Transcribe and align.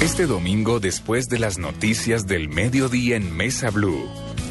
Este 0.00 0.26
domingo, 0.26 0.78
después 0.78 1.28
de 1.28 1.40
las 1.40 1.58
noticias 1.58 2.28
del 2.28 2.48
mediodía 2.48 3.16
en 3.16 3.36
Mesa 3.36 3.70
Blue, 3.70 4.08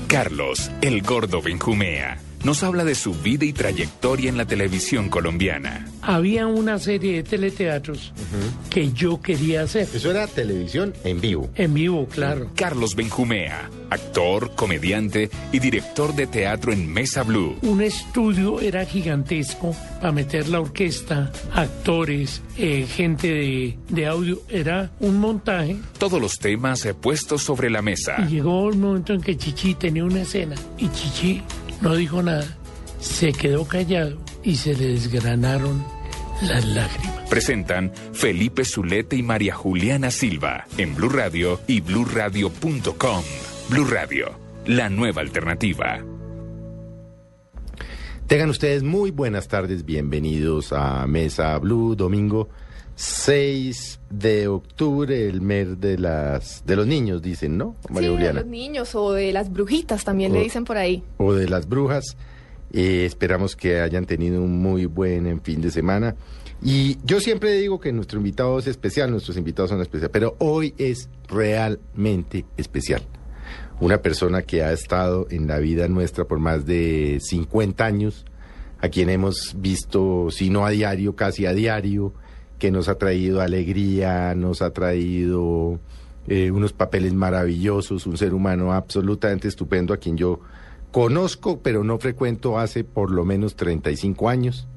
Carlos, 0.09 0.70
el 0.81 1.01
gordo 1.04 1.42
Benjumea, 1.42 2.20
nos 2.43 2.63
habla 2.63 2.83
de 2.83 2.95
su 2.95 3.13
vida 3.13 3.45
y 3.45 3.53
trayectoria 3.53 4.29
en 4.29 4.37
la 4.37 4.45
televisión 4.45 5.09
colombiana. 5.09 5.87
Había 6.01 6.48
una 6.48 6.79
serie 6.79 7.17
de 7.17 7.23
teleteatros 7.23 8.13
que 8.70 8.91
yo 8.93 9.21
quería 9.21 9.63
hacer. 9.63 9.88
Eso 9.93 10.11
era 10.11 10.27
televisión 10.27 10.94
en 11.04 11.20
vivo. 11.20 11.50
En 11.55 11.73
vivo, 11.73 12.08
claro. 12.08 12.50
Carlos 12.55 12.95
Benjumea, 12.95 13.70
actor, 13.89 14.55
comediante 14.55 15.30
y 15.52 15.59
director 15.59 16.16
de 16.16 16.27
teatro 16.27 16.71
en 16.71 16.91
Mesa 16.91 17.23
Blue. 17.23 17.58
Un 17.62 17.81
estudio 17.81 18.62
era 18.62 18.85
gigantesco 18.85 19.76
para 19.99 20.12
meter 20.12 20.48
la 20.48 20.62
orquesta, 20.62 21.31
actores, 21.54 22.41
eh, 22.58 22.85
gente 22.88 23.27
de, 23.27 23.77
de 23.90 24.05
audio. 24.05 24.41
Era 24.49 24.91
un 24.99 25.20
montaje. 25.20 25.76
Todos 25.98 26.22
los 26.22 26.40
temas 26.40 26.85
eh, 26.85 26.94
puestos 26.94 27.44
sobre 27.44 27.70
la 27.70 27.81
mesa. 27.81 28.16
Y 28.20 28.35
llegó 28.35 28.67
un 28.67 28.80
momento 28.80 29.13
en 29.13 29.22
que 29.22 29.35
Chichi 29.35 29.73
tenía 29.73 30.05
una 30.05 30.22
escena 30.22 30.55
y 30.77 30.88
Chichi 30.90 31.41
no 31.81 31.95
dijo 31.95 32.22
nada, 32.22 32.58
se 32.99 33.34
quedó 33.34 33.67
callado 33.67 34.17
y 34.44 34.55
se 34.55 34.76
le 34.76 34.88
desgranaron 34.88 35.84
las 36.41 36.66
lágrimas. 36.66 37.30
Presentan 37.30 37.91
Felipe 38.13 38.63
Zulete 38.66 39.16
y 39.16 39.23
María 39.23 39.55
Juliana 39.55 40.12
Silva 40.12 40.66
en 40.77 40.95
Blue 40.95 41.09
Radio 41.09 41.59
y 41.67 41.81
bluradio.com. 41.81 43.23
Blue 43.70 43.86
Radio, 43.86 44.31
la 44.66 44.90
nueva 44.90 45.22
alternativa. 45.22 46.03
Tengan 48.28 48.50
ustedes 48.50 48.84
muy 48.84 49.12
buenas 49.12 49.48
tardes, 49.48 49.86
bienvenidos 49.86 50.73
a 50.73 51.08
Mesa 51.08 51.58
Blue, 51.59 51.95
domingo 51.95 52.50
6 52.98 54.00
de 54.10 54.48
octubre, 54.48 55.30
el 55.30 55.40
mes 55.40 55.80
de 55.80 56.00
las 56.00 56.66
de 56.66 56.76
los 56.76 56.88
niños, 56.88 57.22
dicen, 57.22 57.56
¿no? 57.56 57.76
María 57.90 58.10
sí, 58.10 58.16
Juliana. 58.16 58.39
de 58.39 58.45
los 58.45 58.50
niños 58.50 58.95
o 58.95 59.14
de 59.14 59.31
las 59.31 59.54
brujitas 59.54 60.04
también 60.04 60.34
le 60.34 60.42
dicen 60.42 60.66
por 60.66 60.78
ahí. 60.78 61.04
O 61.17 61.34
de 61.34 61.48
las 61.48 61.70
brujas. 61.70 62.17
Eh, 62.73 63.06
esperamos 63.06 63.56
que 63.56 63.81
hayan 63.81 64.06
tenido 64.08 64.42
un 64.42 64.59
muy 64.59 64.88
buen 64.88 65.39
fin 65.42 65.62
de 65.62 65.70
semana. 65.70 66.16
Y 66.59 66.98
yo 67.06 67.20
siempre 67.20 67.54
digo 67.54 67.80
que 67.80 67.94
nuestro 67.94 68.17
invitado 68.17 68.58
es 68.58 68.66
especial, 68.66 69.11
nuestros 69.11 69.38
invitados 69.38 69.70
son 69.70 69.80
especiales, 69.80 70.09
pero 70.11 70.36
hoy 70.39 70.73
es 70.80 71.08
realmente 71.28 72.45
especial. 72.58 73.04
Una 73.80 74.02
persona 74.02 74.42
que 74.42 74.64
ha 74.64 74.72
estado 74.73 75.28
en 75.30 75.45
la 75.45 75.59
vida 75.59 75.88
nuestra 75.88 76.26
por 76.26 76.39
más 76.39 76.66
de 76.66 77.20
50 77.22 77.86
años, 77.86 78.26
a 78.80 78.89
quien 78.89 79.11
hemos 79.11 79.56
visto, 79.56 80.30
si 80.32 80.50
no 80.50 80.66
a 80.66 80.72
diario, 80.72 81.16
casi 81.16 81.45
a 81.45 81.54
diario, 81.54 82.14
que 82.59 82.72
nos 82.72 82.89
ha 82.89 82.97
traído 82.97 83.41
alegría, 83.41 84.33
nos 84.36 84.61
ha 84.61 84.72
traído 84.72 85.80
eh, 86.27 86.52
unos 86.52 86.73
papeles 86.73 87.14
maravillosos, 87.14 88.05
un 88.05 88.17
ser 88.17 88.33
humano 88.33 88.73
absolutamente 88.73 89.47
estupendo 89.47 89.94
a 89.94 89.97
quien 89.97 90.17
yo 90.17 90.39
conozco, 90.91 91.61
pero 91.61 91.83
no 91.83 91.99
frecuento 91.99 92.59
hace 92.59 92.83
por 92.83 93.11
lo 93.11 93.25
menos 93.25 93.55
35 93.55 94.30
años, 94.30 94.67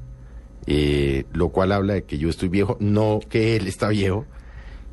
eh, 0.67 1.25
lo 1.33 1.49
cual 1.49 1.73
habla 1.73 1.95
de 1.95 2.05
que 2.05 2.19
yo 2.19 2.29
estoy 2.29 2.49
viejo, 2.49 2.77
no 2.81 3.21
que 3.29 3.57
él 3.57 3.67
está 3.67 3.89
viejo. 3.89 4.27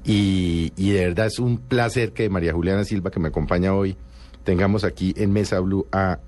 Y, 0.05 0.71
y 0.77 0.91
de 0.91 1.07
verdad 1.07 1.25
es 1.27 1.39
un 1.39 1.57
placer 1.57 2.13
que 2.13 2.29
María 2.29 2.53
Juliana 2.53 2.85
Silva, 2.85 3.11
que 3.11 3.19
me 3.19 3.27
acompaña 3.27 3.73
hoy, 3.73 3.97
tengamos 4.45 4.85
aquí 4.85 5.13
en 5.17 5.33
Mesa 5.33 5.59
Blue 5.59 5.85
a, 5.91 6.19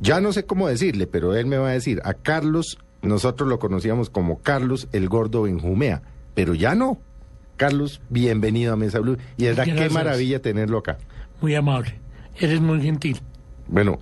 ya 0.00 0.20
no 0.20 0.32
sé 0.32 0.44
cómo 0.44 0.66
decirle, 0.66 1.06
pero 1.06 1.36
él 1.36 1.46
me 1.46 1.56
va 1.56 1.68
a 1.68 1.72
decir, 1.72 2.00
a 2.04 2.14
Carlos 2.14 2.78
nosotros 3.02 3.48
lo 3.48 3.58
conocíamos 3.58 4.10
como 4.10 4.40
Carlos 4.40 4.88
el 4.92 5.08
Gordo 5.08 5.42
Benjumea, 5.42 6.02
pero 6.34 6.54
ya 6.54 6.74
no. 6.74 6.98
Carlos, 7.56 8.00
bienvenido 8.08 8.72
a 8.72 8.76
Mesa 8.76 9.00
Blue. 9.00 9.18
Y 9.36 9.46
es 9.46 9.56
verdad, 9.56 9.74
qué 9.76 9.90
maravilla 9.90 10.40
tenerlo 10.40 10.78
acá. 10.78 10.98
Muy 11.40 11.54
amable. 11.54 12.00
Eres 12.38 12.60
muy 12.60 12.80
gentil. 12.80 13.20
Bueno, 13.68 14.00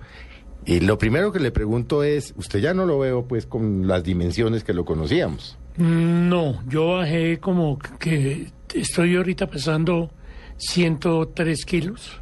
y 0.65 0.79
lo 0.79 0.97
primero 0.97 1.31
que 1.31 1.39
le 1.39 1.51
pregunto 1.51 2.03
es, 2.03 2.33
usted 2.37 2.59
ya 2.59 2.73
no 2.73 2.85
lo 2.85 2.99
veo 2.99 3.25
pues 3.27 3.45
con 3.45 3.87
las 3.87 4.03
dimensiones 4.03 4.63
que 4.63 4.73
lo 4.73 4.85
conocíamos. 4.85 5.57
No, 5.77 6.61
yo 6.67 6.97
bajé 6.97 7.39
como 7.39 7.79
que 7.99 8.47
estoy 8.73 9.15
ahorita 9.15 9.47
pesando 9.47 10.11
103 10.57 11.65
kilos 11.65 12.19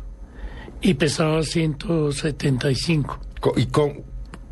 y 0.82 0.94
pesaba 0.94 1.44
175. 1.44 3.20
¿Y 3.56 3.66
cómo, 3.68 3.96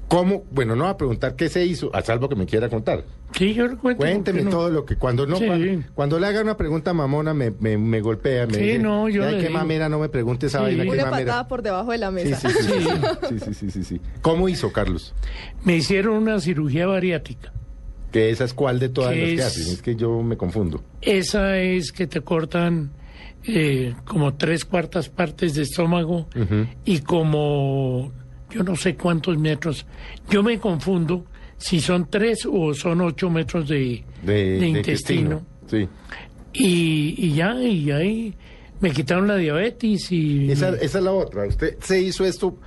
¿Cómo? 0.08 0.44
Bueno, 0.52 0.76
no 0.76 0.84
va 0.84 0.92
a 0.92 0.98
preguntar 0.98 1.36
qué 1.36 1.50
se 1.50 1.66
hizo, 1.66 1.94
a 1.96 2.02
salvo 2.02 2.30
que 2.30 2.36
me 2.36 2.46
quiera 2.46 2.70
contar. 2.70 3.04
Sí, 3.36 3.54
yo 3.54 3.68
lo 3.68 3.78
cuento. 3.78 4.02
Cuénteme 4.02 4.44
todo 4.44 4.70
lo 4.70 4.86
que 4.86 4.98
cuando 4.98 5.26
no 5.26 5.38
cuando, 5.94 6.20
le 6.20 6.28
haga 6.28 6.42
una 6.42 6.56
pregunta 6.56 6.94
mamona 6.94 7.34
me, 7.34 7.52
me, 7.60 7.78
me 7.78 8.02
golpea, 8.02 8.46
me 8.46 8.54
sí, 8.54 8.60
dice, 8.62 8.80
no, 8.80 9.10
yo 9.10 9.26
ay, 9.26 9.40
qué 9.40 9.50
mamera, 9.50 9.90
no 9.90 10.00
me 10.00 10.10
pregunte 10.10 10.46
esa 10.46 10.62
vaina, 10.62 10.84
qué 10.84 10.90
Una 10.92 11.10
patada 11.10 11.48
por 11.48 11.62
debajo 11.62 11.92
de 11.92 11.98
la 11.98 12.12
mesa. 12.12 12.40
Sí 12.40 12.48
sí 12.50 12.74
sí, 13.30 13.40
sí, 13.40 13.54
sí, 13.54 13.72
sí, 13.72 13.84
sí, 13.84 14.02
¿Cómo 14.22 14.48
hizo, 14.48 14.72
Carlos? 14.72 15.14
Me 15.64 15.76
hicieron 15.76 16.18
una 16.18 16.40
cirugía 16.40 16.86
bariátrica. 16.86 17.52
¿Que 18.12 18.30
esa 18.30 18.46
es 18.46 18.54
cuál 18.54 18.80
de 18.80 18.90
todas 18.90 19.16
las 19.16 19.28
es, 19.28 19.36
que 19.36 19.44
hacen? 19.44 19.74
Es 19.74 19.82
que 19.82 19.96
yo 19.96 20.22
me 20.22 20.38
confundo. 20.38 20.84
Esa 21.02 21.58
es 21.58 21.92
que 21.92 22.08
te 22.08 22.22
cortan 22.22 22.92
eh, 23.44 23.94
como 24.06 24.36
tres 24.36 24.64
cuartas 24.66 25.10
partes 25.10 25.56
de 25.56 25.64
estómago 25.64 26.28
uh 26.36 26.40
-huh. 26.40 26.68
y 26.86 27.00
como 27.00 28.14
yo 28.56 28.64
no 28.64 28.76
sé 28.78 28.96
cuántos 28.96 29.38
metros. 29.38 29.86
Yo 30.30 30.42
me 30.42 30.58
confundo 30.60 31.26
si 31.58 31.82
son 31.82 32.10
tres 32.10 32.48
o 32.50 32.74
son 32.74 33.02
ocho 33.02 33.30
metros 33.30 33.68
de, 33.68 34.02
de, 34.24 34.34
de 34.34 34.60
de 34.60 34.68
intestino. 34.68 35.42
Sí. 35.68 35.88
Y, 36.54 37.16
y, 37.18 37.34
ya, 37.34 37.54
y 37.62 37.92
ahí 37.92 38.34
me 38.80 38.92
quitaron 38.92 39.28
la 39.28 39.36
diabetes 39.36 40.10
y... 40.10 40.50
Esa, 40.50 40.70
esa 40.70 41.00
es 41.00 41.04
la 41.04 41.12
otra. 41.12 41.46
Usted 41.46 41.76
se 41.82 42.02
hizo 42.02 42.24
esto, 42.24 42.58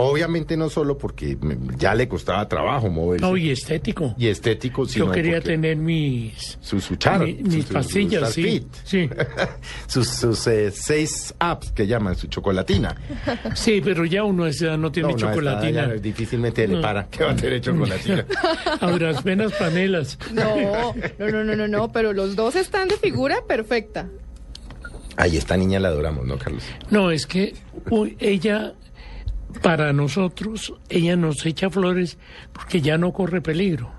obviamente 0.00 0.56
no 0.56 0.70
solo 0.70 0.96
porque 0.96 1.36
ya 1.76 1.94
le 1.94 2.08
costaba 2.08 2.48
trabajo 2.48 2.88
moverse. 2.88 3.24
No, 3.26 3.36
y 3.36 3.50
estético. 3.50 4.14
Y 4.16 4.28
estético, 4.28 4.86
sino 4.86 5.06
Yo 5.06 5.12
quería 5.12 5.40
tener 5.40 5.76
mis... 5.76 6.56
Su, 6.60 6.80
su 6.80 6.94
char, 6.96 7.20
mi, 7.20 7.34
mis 7.34 7.64
su, 7.66 7.72
pastillas, 7.72 8.28
su, 8.32 8.40
sí. 8.40 8.66
sí. 8.84 9.10
sus, 9.88 10.08
sus 10.08 10.46
eh, 10.46 10.70
seis 10.70 11.34
apps 11.40 11.72
que 11.72 11.86
llaman 11.86 12.14
su 12.16 12.28
chocolatina. 12.28 12.94
Sí, 13.54 13.80
pero 13.82 14.04
ya 14.04 14.24
uno 14.24 14.44
no 14.78 14.92
tiene 14.92 15.10
no, 15.10 15.16
chocolatina. 15.16 15.86
No, 15.86 15.94
difícilmente 15.94 16.66
No. 16.68 16.76
le 16.76 16.82
para 16.82 17.06
que 17.06 17.24
va 17.24 17.32
a 17.32 17.36
tener 17.36 17.60
chocolatina. 17.60 18.24
A 18.80 18.90
duras 18.90 19.22
penas 19.22 19.52
panelas. 19.52 20.18
No, 20.32 20.94
no, 21.18 21.28
no, 21.30 21.44
no, 21.44 21.56
no, 21.56 21.68
no, 21.68 21.92
pero 21.92 22.12
los 22.12 22.36
dos 22.36 22.56
están 22.56 22.88
de 22.88 22.96
figura 22.96 23.42
perfecta. 23.46 24.08
Ay, 25.16 25.36
esta 25.36 25.56
niña 25.56 25.80
la 25.80 25.88
adoramos, 25.88 26.24
¿no, 26.26 26.38
Carlos? 26.38 26.62
No, 26.90 27.10
es 27.10 27.26
que 27.26 27.54
uy, 27.90 28.16
ella, 28.20 28.74
para 29.62 29.92
nosotros, 29.92 30.74
ella 30.88 31.16
nos 31.16 31.44
echa 31.46 31.70
flores 31.70 32.18
porque 32.52 32.80
ya 32.80 32.98
no 32.98 33.12
corre 33.12 33.40
peligro. 33.40 33.90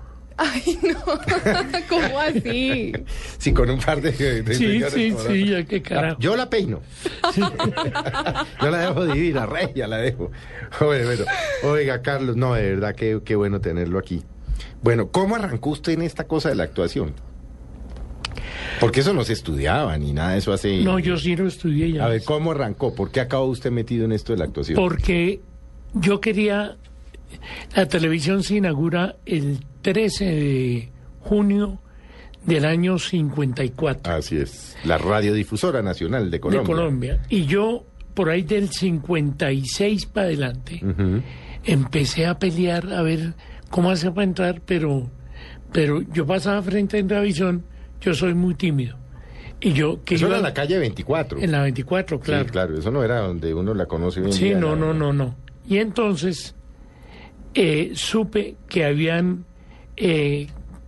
Ay, 0.42 0.78
no, 0.82 1.04
¿cómo 1.88 2.18
así? 2.18 2.92
Sí, 3.36 3.52
con 3.52 3.68
un 3.68 3.78
par 3.78 4.00
de... 4.00 4.42
de 4.42 4.54
Sí, 4.54 4.82
sí, 4.88 5.14
sí, 5.26 5.46
ya 5.48 5.64
qué 5.64 5.82
carajo. 5.82 6.18
Yo 6.18 6.34
la 6.34 6.48
peino. 6.48 6.80
Yo 8.62 8.70
la 8.70 8.78
dejo 8.78 9.04
divina, 9.04 9.44
regia 9.44 9.86
la 9.86 9.98
dejo. 9.98 10.30
Oye, 10.80 11.04
bueno, 11.04 11.24
oiga, 11.62 12.00
Carlos, 12.00 12.36
no, 12.36 12.54
de 12.54 12.70
verdad, 12.70 12.94
qué, 12.94 13.20
qué 13.22 13.36
bueno 13.36 13.60
tenerlo 13.60 13.98
aquí. 13.98 14.22
Bueno, 14.82 15.10
¿cómo 15.10 15.36
arrancó 15.36 15.70
usted 15.70 15.92
en 15.92 16.02
esta 16.02 16.24
cosa 16.24 16.48
de 16.48 16.54
la 16.54 16.64
actuación? 16.64 17.14
Porque 18.80 19.00
eso 19.00 19.12
no 19.12 19.24
se 19.24 19.32
estudiaba 19.32 19.96
ni 19.98 20.12
nada 20.12 20.32
de 20.32 20.38
eso 20.38 20.52
hace... 20.52 20.82
No, 20.82 20.98
yo 20.98 21.16
sí 21.16 21.36
lo 21.36 21.46
estudié 21.46 21.92
ya. 21.92 22.04
A 22.04 22.08
ver, 22.08 22.22
¿cómo 22.24 22.52
arrancó? 22.52 22.94
¿Por 22.94 23.10
qué 23.10 23.20
acabó 23.20 23.44
usted 23.46 23.70
metido 23.70 24.04
en 24.04 24.12
esto 24.12 24.32
de 24.32 24.38
la 24.38 24.44
actuación? 24.46 24.76
Porque 24.76 25.40
yo 25.94 26.20
quería. 26.20 26.76
La 27.76 27.86
televisión 27.86 28.42
se 28.42 28.56
inaugura 28.56 29.16
el 29.26 29.60
13 29.82 30.24
de 30.24 30.92
junio 31.20 31.78
del 32.44 32.64
año 32.64 32.98
54 32.98 34.12
Así 34.12 34.36
es. 34.38 34.76
La 34.84 34.98
Radiodifusora 34.98 35.82
Nacional 35.82 36.30
de 36.30 36.40
Colombia. 36.40 36.62
de 36.62 36.66
Colombia. 36.66 37.22
Y 37.28 37.44
yo, 37.46 37.84
por 38.14 38.30
ahí 38.30 38.42
del 38.42 38.70
56 38.70 40.06
para 40.06 40.26
adelante, 40.26 40.82
empecé 41.64 42.26
a 42.26 42.38
pelear 42.38 42.92
a 42.92 43.02
ver 43.02 43.34
cómo 43.70 43.90
hace 43.90 44.10
para 44.10 44.24
entrar, 44.24 44.62
pero, 44.64 45.10
pero 45.72 46.02
yo 46.02 46.26
pasaba 46.26 46.62
frente 46.62 46.96
a 46.96 47.00
Intravisión, 47.00 47.64
yo 48.00 48.14
soy 48.14 48.34
muy 48.34 48.54
tímido. 48.54 48.96
Y 49.60 49.72
yo 49.72 50.02
que 50.04 50.14
Eso 50.14 50.24
iba 50.26 50.36
era 50.36 50.38
en 50.38 50.44
la 50.44 50.54
calle 50.54 50.78
24. 50.78 51.38
en 51.40 51.52
la 51.52 51.62
24, 51.62 52.18
claro. 52.20 52.44
Sí, 52.44 52.50
claro, 52.50 52.78
eso 52.78 52.90
no 52.90 53.02
era 53.04 53.20
donde 53.20 53.52
uno 53.52 53.74
la 53.74 53.86
conoce 53.86 54.20
hoy 54.20 54.26
en 54.26 54.32
Sí, 54.32 54.54
no, 54.54 54.74
no, 54.74 54.94
no, 54.94 55.12
no. 55.12 55.36
Y 55.68 55.78
entonces 55.78 56.54
eh, 57.54 57.92
supe 57.94 58.56
que 58.68 58.84
habían 58.84 59.44
eh, 59.96 60.46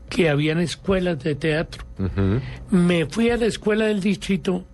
que 0.09 0.29
habían 0.31 0.59
escuelas 0.61 1.23
de 1.23 1.35
teatro. 1.35 1.85
Me 2.71 3.07
fui 3.07 3.31
a 3.31 3.37
la 3.37 3.47
escuela 3.47 3.87
del 3.87 4.01
distrito 4.01 4.65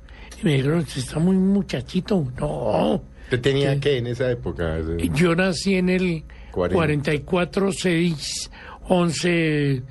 y 0.40 0.44
me 0.44 0.55
dijeron, 0.55 0.79
"Usted 0.81 0.99
está 0.99 1.19
muy 1.19 1.37
muchachito. 1.37 2.26
No, 2.38 3.02
¿Usted 3.25 3.40
tenía 3.40 3.75
Sí. 3.75 3.81
qué 3.81 3.99
en 3.99 4.06
esa 4.06 4.31
época? 4.31 4.79
yo 5.14 5.35
nací 5.35 5.75
en 5.75 5.88
el 5.90 6.25
Cuarenta. 6.52 6.76
44, 6.76 7.73
6, 7.73 8.50
11, 8.88 9.82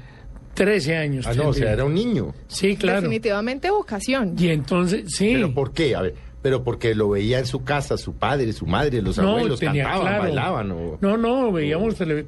13 0.58 0.98
años. 0.98 1.28
Ah, 1.28 1.34
no, 1.36 1.50
o 1.50 1.54
sea, 1.54 1.72
era 1.72 1.86
un 1.86 1.94
niño. 1.94 2.34
Sí, 2.48 2.76
claro. 2.76 3.02
Definitivamente 3.02 3.70
vocación. 3.70 4.36
Y 4.40 4.50
entonces, 4.50 5.04
sí. 5.08 5.34
¿Pero 5.36 5.54
por 5.54 5.72
qué? 5.72 5.96
A 5.96 6.02
ver, 6.02 6.16
pero 6.42 6.64
porque 6.64 6.96
lo 6.96 7.10
veía 7.10 7.38
en 7.40 7.46
su 7.46 7.64
casa, 7.64 7.98
su 7.98 8.14
padre, 8.16 8.52
su 8.54 8.66
madre, 8.66 9.02
los 9.02 9.18
no, 9.18 9.30
abuelos 9.38 9.60
tenía 9.60 9.84
cantaban, 9.84 10.08
claro. 10.08 10.24
bailaban 10.24 10.72
o... 10.72 10.98
No, 11.02 11.16
no, 11.18 11.52
veíamos 11.52 11.96
tele- 11.96 12.26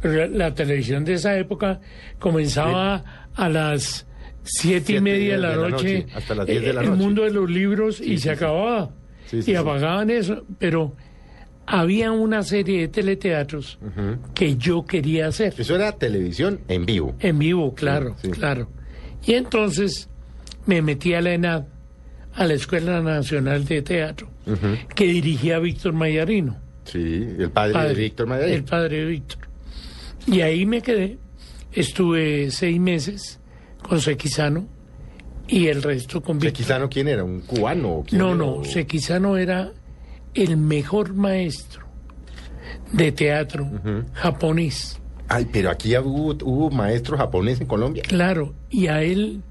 pero 0.00 0.14
la, 0.14 0.26
la 0.28 0.54
televisión 0.54 1.04
de 1.04 1.14
esa 1.14 1.36
época 1.38 1.80
comenzaba 2.18 3.28
a 3.34 3.48
las 3.48 4.06
siete 4.44 4.94
y 4.94 5.00
media 5.00 5.34
de 5.34 5.38
la, 5.40 5.50
de 5.50 5.56
la 5.56 5.68
noche, 5.68 5.98
noche, 6.00 6.06
hasta 6.14 6.34
las 6.34 6.46
diez 6.46 6.62
de 6.62 6.72
la 6.72 6.80
eh, 6.80 6.84
el 6.84 6.90
noche. 6.90 7.02
mundo 7.02 7.22
de 7.24 7.30
los 7.30 7.50
libros 7.50 7.96
Sí, 7.96 8.04
y 8.04 8.08
sí, 8.08 8.16
se 8.18 8.22
sí. 8.22 8.28
acababa. 8.30 8.90
Sí, 9.26 9.42
sí, 9.42 9.50
y 9.50 9.54
sí. 9.54 9.56
apagaban 9.56 10.08
eso, 10.10 10.44
pero 10.58 10.94
había 11.70 12.10
una 12.12 12.42
serie 12.42 12.80
de 12.82 12.88
teleteatros 12.88 13.78
que 14.34 14.56
yo 14.56 14.84
quería 14.86 15.26
hacer. 15.28 15.54
Eso 15.58 15.74
era 15.76 15.92
televisión 15.92 16.60
en 16.68 16.86
vivo. 16.86 17.14
En 17.20 17.38
vivo, 17.38 17.74
claro, 17.74 18.16
Sí, 18.22 18.28
sí. 18.28 18.30
claro. 18.32 18.68
Y 19.26 19.34
entonces 19.34 20.08
me 20.66 20.80
metí 20.80 21.12
a 21.14 21.20
la 21.20 21.32
ENAD, 21.34 21.64
a 22.34 22.46
la 22.46 22.54
Escuela 22.54 23.00
Nacional 23.02 23.64
de 23.66 23.82
Teatro, 23.82 24.30
que 24.94 25.04
dirigía 25.06 25.58
Víctor 25.58 25.92
Mayarino. 25.92 26.56
Sí, 26.84 26.98
el 27.38 27.50
padre, 27.50 27.88
de 27.88 27.94
Víctor 27.94 28.26
Madrid. 28.28 28.52
El 28.54 28.64
padre 28.64 28.96
de 29.00 29.04
Víctor. 29.04 29.38
Y 30.26 30.40
ahí 30.40 30.64
me 30.64 30.80
quedé. 30.80 31.18
Estuve 31.72 32.50
seis 32.50 32.80
meses 32.80 33.40
con 33.86 34.00
Sequizano 34.00 34.66
y 35.46 35.66
el 35.66 35.82
resto 35.82 36.22
con 36.22 36.38
Víctor. 36.38 36.50
¿Sequizano 36.56 36.88
quién 36.88 37.08
era? 37.08 37.24
¿Un 37.24 37.40
cubano? 37.42 38.02
quién 38.06 38.20
No, 38.20 38.28
era? 38.28 38.36
no, 38.36 38.64
Sequizano 38.64 39.36
era 39.36 39.70
el 40.34 40.56
mejor 40.56 41.14
maestro 41.14 41.86
de 42.92 43.12
teatro 43.12 43.68
japonés. 44.12 45.00
Ay, 45.28 45.46
pero 45.52 45.70
aquí 45.70 45.96
hubo, 45.96 46.36
hubo 46.42 46.70
maestro 46.70 47.18
japonés 47.18 47.60
en 47.60 47.66
Colombia. 47.66 48.02
Claro, 48.06 48.54
y 48.70 48.86
a 48.86 49.02
él 49.02 49.42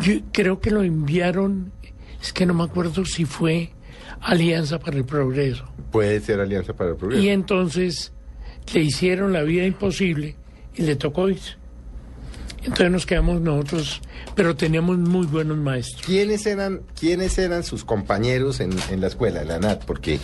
yo 0.00 0.14
creo 0.32 0.60
que 0.60 0.70
lo 0.70 0.82
enviaron, 0.82 1.72
es 2.20 2.32
que 2.32 2.46
no 2.46 2.54
me 2.54 2.64
acuerdo 2.64 3.04
si 3.04 3.24
fue 3.24 3.70
Alianza 4.20 4.78
para 4.78 4.96
el 4.96 5.04
Progreso. 5.04 5.64
Puede 5.90 6.20
ser 6.20 6.40
Alianza 6.40 6.74
para 6.74 6.90
el 6.90 6.96
Progreso. 6.96 7.22
Y 7.22 7.28
entonces 7.28 8.12
le 8.74 8.80
hicieron 8.80 9.32
la 9.32 9.42
vida 9.42 9.64
imposible 9.64 10.36
y 10.74 10.82
le 10.82 10.96
tocó 10.96 11.28
irse. 11.28 11.57
Entonces 12.62 12.90
nos 12.90 13.06
quedamos 13.06 13.40
nosotros, 13.40 14.00
pero 14.34 14.56
teníamos 14.56 14.98
muy 14.98 15.26
buenos 15.26 15.56
maestros. 15.58 16.04
¿Quiénes 16.04 16.44
eran, 16.46 16.80
¿Quiénes 16.98 17.38
eran 17.38 17.62
sus 17.64 17.84
compañeros 17.84 18.60
en, 18.60 18.70
en 18.90 19.00
la 19.00 19.06
escuela, 19.06 19.42
en 19.42 19.48
la 19.48 19.58
NAT? 19.58 19.84
Porque 19.84 20.18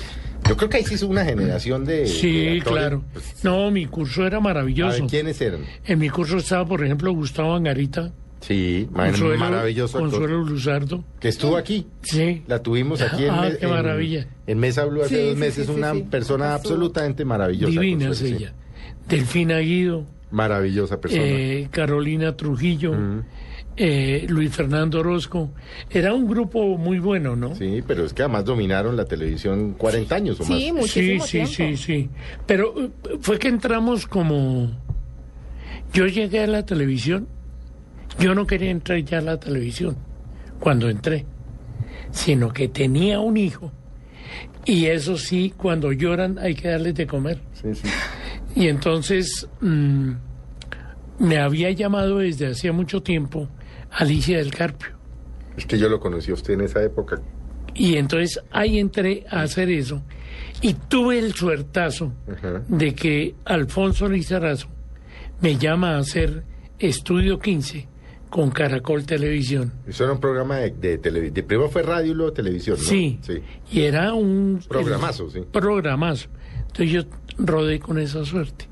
yo 0.49 0.57
creo 0.57 0.69
que 0.69 0.79
ahí 0.79 0.85
se 0.85 0.95
hizo 0.95 1.07
una 1.07 1.25
generación 1.25 1.85
de... 1.85 2.07
Sí, 2.07 2.61
claro. 2.65 3.03
Pues, 3.13 3.43
No, 3.45 3.71
mi 3.71 3.87
curso 3.87 4.27
era 4.27 4.39
a 4.39 4.41
maravilloso. 4.41 5.01
ver, 5.03 5.11
¿quiénes 5.11 5.41
eran? 5.41 5.61
En 5.87 5.99
mi 5.99 6.11
curso 6.11 6.37
estaba, 6.39 6.67
por 6.67 6.85
ejemplo, 6.85 7.13
Gustavo 7.13 7.55
Angarita, 7.55 8.13
Sí, 8.41 8.87
Consuelo, 8.93 9.39
maravilloso 9.39 9.97
actor. 9.97 10.11
Consuelo 10.11 10.43
Luzardo. 10.45 11.03
Que 11.19 11.29
estuvo 11.29 11.57
aquí. 11.57 11.87
Sí. 12.03 12.43
La 12.47 12.59
tuvimos 12.63 13.01
aquí 13.01 13.25
en, 13.25 13.31
Ah, 13.31 13.49
qué 13.59 13.65
en- 13.65 13.71
maravilla. 13.73 14.27
en 14.47 14.59
Mesa 14.59 14.85
Blue 14.85 15.01
hace 15.03 15.17
Sí, 15.17 15.23
dos 15.23 15.33
sí, 15.33 15.41
meses. 15.41 15.67
sí, 15.67 15.73
sí, 15.73 15.79
una 15.79 15.93
sí. 15.95 16.03
persona 16.11 16.53
absolutamente 16.55 17.25
maravillosa. 17.25 17.71
Divina 17.81 18.11
es 18.11 18.19
sí. 18.19 18.35
ella. 18.37 18.53
Delfina 19.09 19.59
Guido, 19.61 20.05
Maravillosa 20.35 21.01
persona. 21.01 21.23
eh, 21.25 21.69
Carolina 21.71 22.37
Trujillo, 22.37 22.93
eh, 23.77 24.27
Luis 24.29 24.51
Fernando 24.55 25.01
Orozco. 25.01 25.51
Era 25.89 26.13
un 26.13 26.27
grupo 26.29 26.77
muy 26.77 26.99
bueno, 26.99 27.37
¿no? 27.37 27.55
Sí, 27.55 27.83
pero 27.87 28.05
es 28.05 28.13
que 28.13 28.23
además 28.23 28.45
dominaron 28.45 28.97
la 28.97 29.05
televisión 29.05 29.75
40 29.79 30.15
años 30.15 30.41
o 30.41 30.45
más. 30.45 30.49
Sí, 30.59 30.65
Sí, 30.67 30.73
muchísimo 30.73 31.25
sí, 31.25 31.31
tiempo. 31.33 31.53
sí, 31.53 31.77
sí. 31.77 32.11
Pero 32.47 32.75
eh, 32.79 32.91
fue 33.21 33.39
que 33.39 33.49
entramos 33.49 34.07
como... 34.07 34.71
Yo 35.93 36.07
llegué 36.07 36.41
a 36.41 36.47
la 36.49 36.67
televisión, 36.67 37.29
yo 38.19 38.35
no 38.35 38.47
quería 38.47 38.71
entrar 38.71 38.99
ya 39.05 39.19
a 39.19 39.21
la 39.23 39.39
televisión 39.39 39.97
cuando 40.59 40.89
entré, 40.89 41.25
sino 42.11 42.53
que 42.53 42.67
tenía 42.67 43.21
un 43.21 43.37
hijo. 43.37 43.71
Y 44.65 44.87
eso 44.87 45.17
sí, 45.19 45.53
cuando 45.57 45.93
lloran 45.93 46.39
hay 46.41 46.55
que 46.57 46.69
darles 46.69 46.95
de 46.97 47.07
comer. 47.07 47.39
Sí, 47.53 47.75
sí. 47.75 47.89
Y 48.55 48.69
entonces 48.69 49.49
mm, 49.61 50.13
me 51.19 51.39
había 51.39 51.71
llamado 51.71 52.19
desde 52.19 52.47
hacía 52.47 52.73
mucho 52.73 53.03
tiempo 53.03 53.49
Alicia 53.91 54.39
del 54.39 54.55
Carpio. 54.55 54.91
Es 55.57 55.67
que 55.67 55.79
yo 55.79 55.89
lo 55.89 56.01
conocí 56.01 56.31
a 56.31 56.35
usted 56.35 56.55
en 56.55 56.63
esa 56.63 56.83
época. 56.83 57.21
Y 57.75 57.97
entonces 57.97 58.41
ahí 58.51 58.79
entré 58.79 59.25
a 59.31 59.43
hacer 59.43 59.71
eso. 59.71 60.03
Y 60.61 60.75
tuve 60.75 61.19
el 61.19 61.35
suertazo 61.35 62.13
de 62.69 62.95
que 62.95 63.35
Alfonso 63.45 64.09
Lizarazo 64.09 64.69
me 65.41 65.57
llama 65.57 65.97
a 65.97 65.99
hacer 65.99 66.45
Estudio 66.79 67.39
15 67.39 67.89
con 68.31 68.51
Caracol 68.51 69.05
Televisión. 69.05 69.73
Eso 69.87 70.05
era 70.05 70.13
un 70.13 70.21
programa 70.21 70.57
de, 70.57 70.71
de 70.71 70.99
televisión. 70.99 71.35
De 71.35 71.43
primero 71.43 71.69
fue 71.69 71.83
radio 71.83 72.13
y 72.13 72.15
luego 72.15 72.33
televisión, 72.33 72.77
¿no? 72.77 72.83
Sí. 72.83 73.19
Sí. 73.23 73.41
Y 73.71 73.83
era 73.83 74.13
un... 74.15 74.61
Programazo, 74.69 75.31
sí. 75.31 75.41
Programazo. 75.53 76.29
Entonces 76.67 76.91
yo 76.91 77.03
rodé 77.39 77.79
con 77.81 77.99
esa 77.99 78.25
suerte. 78.25 78.67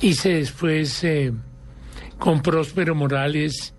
Hice 0.00 0.34
después 0.34 1.02
eh, 1.04 1.32
con 2.18 2.42
Próspero 2.42 2.94
Morales, 2.94 3.74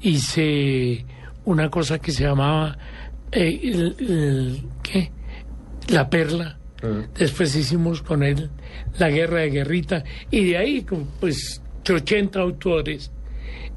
hice 0.00 1.04
una 1.44 1.68
cosa 1.70 1.98
que 1.98 2.12
se 2.12 2.24
llamaba... 2.24 2.76
eh, 3.30 3.60
el- 3.62 3.96
el- 3.98 4.62
¿Qué? 4.82 5.10
La 5.88 6.08
Perla. 6.08 6.58
Mm. 6.82 7.12
Después 7.18 7.54
hicimos 7.56 8.02
con 8.02 8.22
él 8.22 8.50
La 8.98 9.08
Guerra 9.10 9.40
de 9.40 9.50
Guerrita. 9.50 10.04
Y 10.30 10.44
de 10.50 10.56
ahí, 10.58 10.86
pues, 11.20 11.62
80 11.88 12.40
autores. 12.40 13.10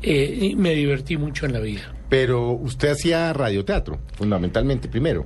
eh, 0.02 0.38
y 0.52 0.56
me 0.56 0.76
divertí 0.76 1.18
mucho 1.18 1.46
en 1.48 1.54
la 1.54 1.60
vida. 1.60 1.94
Pero 2.10 2.52
usted 2.52 2.90
hacía 2.90 3.34
radioteatro, 3.34 4.00
fundamentalmente, 4.14 4.88
primero. 4.88 5.26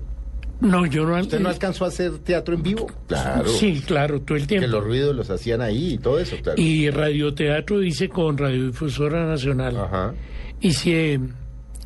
No, 0.62 0.86
yo 0.86 1.06
no... 1.06 1.18
¿Usted 1.20 1.40
no 1.40 1.50
alcanzó 1.50 1.86
a 1.86 1.88
hacer 1.88 2.20
teatro 2.20 2.54
en 2.54 2.64
vivo? 2.64 2.88
Claro. 3.08 3.48
Sí, 3.48 3.82
claro, 3.86 4.20
todo 4.22 4.36
el 4.38 4.44
Que 4.44 4.60
tiempo. 4.60 4.68
los 4.68 4.84
ruidos 4.84 5.16
los 5.16 5.30
hacían 5.30 5.62
ahí 5.62 5.94
y 5.94 5.98
todo 5.98 6.20
eso, 6.20 6.36
claro. 6.44 6.62
Y 6.62 6.90
radioteatro 6.90 7.82
hice 7.82 8.10
con 8.10 8.38
Radiodifusora 8.38 9.26
Nacional. 9.26 9.78
Ajá. 9.78 10.14
Hice 10.60 11.20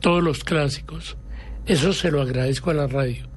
todos 0.01 0.23
los 0.23 0.43
clásicos. 0.43 1.17
Eso 1.67 1.93
se 1.93 2.09
lo 2.09 2.21
agradezco 2.21 2.71
a 2.71 2.73
la 2.73 2.87
radio. 2.87 3.27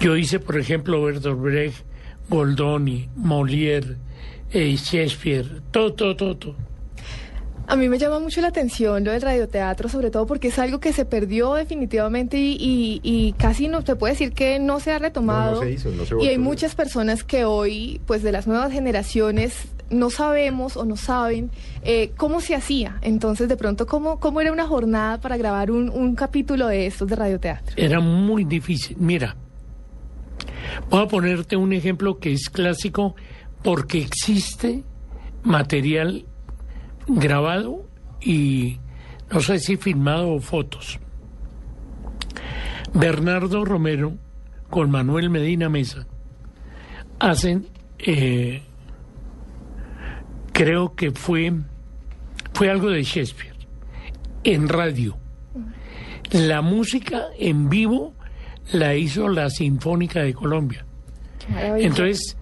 Yo 0.00 0.16
hice, 0.16 0.40
por 0.40 0.58
ejemplo, 0.58 1.02
Bertolt 1.02 1.40
Brecht, 1.40 1.84
Goldoni, 2.30 3.08
Molière, 3.16 3.96
eh, 4.50 4.74
Shakespeare, 4.76 5.44
todo, 5.70 5.92
todo, 5.92 6.16
todo, 6.16 6.36
todo. 6.36 6.56
A 7.66 7.76
mí 7.76 7.88
me 7.88 7.98
llama 7.98 8.18
mucho 8.18 8.40
la 8.42 8.48
atención 8.48 9.04
lo 9.04 9.12
del 9.12 9.22
radioteatro, 9.22 9.88
sobre 9.88 10.10
todo 10.10 10.26
porque 10.26 10.48
es 10.48 10.58
algo 10.58 10.80
que 10.80 10.92
se 10.92 11.04
perdió 11.06 11.54
definitivamente 11.54 12.36
y, 12.38 12.56
y- 12.60 13.00
y 13.02 13.32
casi 13.32 13.68
no 13.68 13.80
se 13.82 13.96
puede 13.96 14.12
decir 14.12 14.32
que 14.32 14.58
no 14.58 14.80
se 14.80 14.92
ha 14.92 14.98
retomado. 14.98 15.52
No, 15.52 15.56
no 15.60 15.62
se 15.62 15.70
hizo, 15.72 15.90
no 15.90 16.04
se 16.04 16.14
y 16.22 16.28
hay 16.28 16.38
muchas 16.38 16.74
personas 16.74 17.24
que 17.24 17.44
hoy, 17.46 18.00
pues 18.06 18.22
de 18.22 18.32
las 18.32 18.46
nuevas 18.46 18.70
generaciones, 18.70 19.68
no 19.90 20.10
sabemos 20.10 20.76
o 20.76 20.84
no 20.84 20.96
saben 20.96 21.50
eh, 21.82 22.12
cómo 22.16 22.40
se 22.42 22.54
hacía. 22.54 22.98
Entonces, 23.02 23.48
de 23.48 23.56
pronto, 23.56 23.86
¿cómo, 23.86 24.20
cómo 24.20 24.40
era 24.42 24.52
una 24.52 24.66
jornada 24.66 25.20
para 25.20 25.36
grabar 25.38 25.70
un, 25.70 25.88
un 25.88 26.14
capítulo 26.16 26.66
de 26.66 26.86
estos 26.86 27.08
de 27.08 27.16
radioteatro? 27.16 27.74
Era 27.78 28.00
muy 28.00 28.44
difícil. 28.44 28.96
Mira, 29.00 29.36
voy 30.90 31.02
a 31.02 31.08
ponerte 31.08 31.56
un 31.56 31.72
ejemplo 31.72 32.18
que 32.18 32.32
es 32.32 32.50
clásico 32.50 33.14
porque 33.62 33.98
existe 33.98 34.82
material 35.42 36.26
grabado 37.06 37.86
y 38.20 38.78
no 39.30 39.40
sé 39.40 39.58
si 39.58 39.76
filmado 39.76 40.32
o 40.32 40.40
fotos. 40.40 40.98
Bernardo 42.92 43.64
Romero 43.64 44.14
con 44.70 44.90
Manuel 44.90 45.30
Medina 45.30 45.68
Mesa 45.68 46.06
hacen, 47.18 47.66
eh, 47.98 48.62
creo 50.52 50.94
que 50.94 51.10
fue, 51.10 51.52
fue 52.52 52.70
algo 52.70 52.90
de 52.90 53.02
Shakespeare, 53.02 53.56
en 54.44 54.68
radio. 54.68 55.16
La 56.30 56.62
música 56.62 57.26
en 57.38 57.68
vivo 57.68 58.14
la 58.72 58.94
hizo 58.94 59.28
la 59.28 59.50
Sinfónica 59.50 60.22
de 60.22 60.34
Colombia. 60.34 60.84
Entonces, 61.76 62.36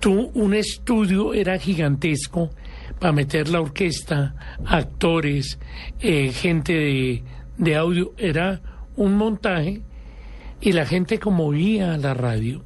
tú, 0.00 0.30
un 0.34 0.54
estudio 0.54 1.34
era 1.34 1.58
gigantesco 1.58 2.50
para 2.98 3.12
meter 3.12 3.48
la 3.48 3.60
orquesta, 3.60 4.34
actores, 4.64 5.58
eh, 6.00 6.32
gente 6.32 6.72
de, 6.72 7.22
de 7.58 7.76
audio, 7.76 8.12
era 8.16 8.60
un 8.96 9.16
montaje 9.16 9.82
y 10.60 10.72
la 10.72 10.86
gente 10.86 11.18
como 11.18 11.46
oía 11.46 11.96
la 11.98 12.14
radio 12.14 12.64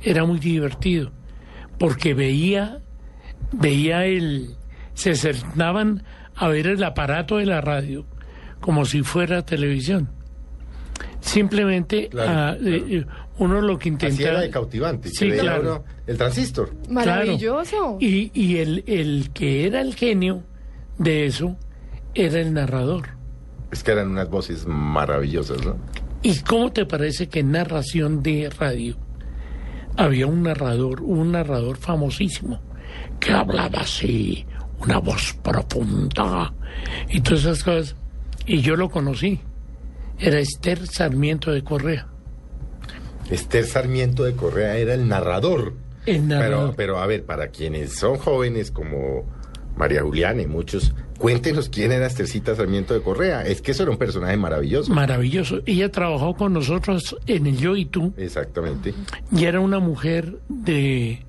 era 0.00 0.24
muy 0.24 0.38
divertido 0.38 1.12
porque 1.78 2.14
veía, 2.14 2.82
veía 3.52 4.04
el, 4.06 4.56
se 4.94 5.14
sentaban 5.14 6.04
a 6.36 6.48
ver 6.48 6.66
el 6.66 6.82
aparato 6.84 7.38
de 7.38 7.46
la 7.46 7.60
radio 7.60 8.06
como 8.60 8.84
si 8.84 9.02
fuera 9.02 9.44
televisión. 9.44 10.08
Simplemente 11.20 12.08
Claro, 12.08 12.30
ah, 12.30 12.56
claro. 12.58 12.76
eh, 12.76 12.84
eh, 12.88 13.06
uno 13.38 13.60
lo 13.60 13.78
que 13.78 13.88
Así 13.88 14.06
intentaba 14.06 14.30
era 14.30 14.40
de 14.40 14.50
cautivante. 14.50 15.08
Sí, 15.08 15.30
claro. 15.32 15.62
uno 15.62 15.84
el 16.06 16.16
transistor. 16.16 16.72
Maravilloso. 16.88 17.70
Claro. 17.70 17.98
Y, 18.00 18.30
y 18.34 18.58
el, 18.58 18.84
el 18.86 19.30
que 19.32 19.66
era 19.66 19.80
el 19.80 19.94
genio 19.94 20.42
de 20.98 21.26
eso 21.26 21.56
era 22.14 22.40
el 22.40 22.52
narrador. 22.52 23.08
Es 23.72 23.82
que 23.82 23.92
eran 23.92 24.10
unas 24.10 24.30
voces 24.30 24.66
maravillosas, 24.66 25.64
¿no? 25.64 25.76
¿Y 26.22 26.38
cómo 26.40 26.72
te 26.72 26.86
parece 26.86 27.28
que 27.28 27.40
en 27.40 27.50
narración 27.50 28.22
de 28.22 28.48
radio 28.50 28.96
había 29.96 30.26
un 30.26 30.42
narrador, 30.42 31.02
un 31.02 31.32
narrador 31.32 31.76
famosísimo, 31.76 32.60
que 33.20 33.32
hablaba 33.32 33.80
así, 33.80 34.46
una 34.80 34.98
voz 34.98 35.34
profunda 35.42 36.54
y 37.08 37.20
todas 37.20 37.40
esas 37.40 37.64
cosas? 37.64 37.96
Y 38.46 38.60
yo 38.60 38.76
lo 38.76 38.90
conocí. 38.90 39.40
Era 40.18 40.38
Esther 40.38 40.86
Sarmiento 40.86 41.50
de 41.50 41.64
Correa. 41.64 42.06
Esther 43.30 43.64
Sarmiento 43.66 44.24
de 44.24 44.34
Correa 44.34 44.76
era 44.76 44.94
el 44.94 45.08
narrador. 45.08 45.74
El 46.06 46.28
narrador. 46.28 46.74
Pero, 46.76 46.94
pero 46.94 46.98
a 46.98 47.06
ver, 47.06 47.24
para 47.24 47.48
quienes 47.48 47.94
son 47.94 48.16
jóvenes 48.18 48.70
como 48.70 49.24
María 49.76 50.02
Juliana 50.02 50.42
y 50.42 50.46
muchos, 50.46 50.94
cuéntenos 51.18 51.68
quién 51.68 51.90
era 51.92 52.06
Esthercita 52.06 52.54
Sarmiento 52.54 52.94
de 52.94 53.00
Correa. 53.00 53.44
Es 53.46 53.62
que 53.62 53.72
eso 53.72 53.82
era 53.84 53.92
un 53.92 53.98
personaje 53.98 54.36
maravilloso. 54.36 54.92
Maravilloso. 54.92 55.60
Ella 55.66 55.90
trabajó 55.90 56.34
con 56.34 56.52
nosotros 56.52 57.16
en 57.26 57.46
el 57.46 57.56
Yo 57.56 57.74
y 57.76 57.86
Tú 57.86 58.12
Exactamente. 58.16 58.94
y 59.32 59.44
era 59.44 59.60
una 59.60 59.78
mujer 59.78 60.36
de 60.48 61.24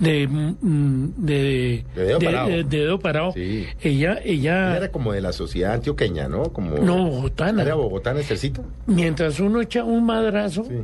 de 0.00 0.26
mm, 0.28 1.06
de 1.16 1.84
De 1.94 2.04
dedo 2.04 2.18
parado. 2.18 2.48
de 2.48 2.64
dedo 2.64 2.98
parado. 2.98 3.32
Sí. 3.32 3.66
Ella 3.82 4.18
ella 4.24 4.68
Ella 4.70 4.76
era 4.76 4.92
como 4.92 5.12
de 5.12 5.20
la 5.20 5.32
sociedad 5.32 5.72
antioqueña, 5.74 6.28
¿no? 6.28 6.44
Como... 6.52 6.76
no 6.78 7.04
bogotana. 7.08 7.62
¿Era 7.62 7.74
bogotana 7.74 8.20
Esthercita? 8.20 8.62
Mientras 8.86 9.40
uno 9.40 9.60
echa 9.60 9.84
un 9.84 10.04
madrazo, 10.04 10.64
Sí. 10.64 10.74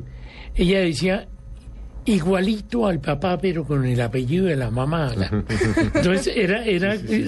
ella 0.54 0.80
decía 0.80 1.28
igualito 2.04 2.86
al 2.86 3.00
papá 3.00 3.38
pero 3.38 3.64
con 3.64 3.84
el 3.84 4.00
apellido 4.00 4.46
de 4.46 4.56
la 4.56 4.70
mamá. 4.70 5.12
Entonces 5.94 6.32
era 6.36 6.64
era, 6.64 6.96
Sí, 6.98 7.24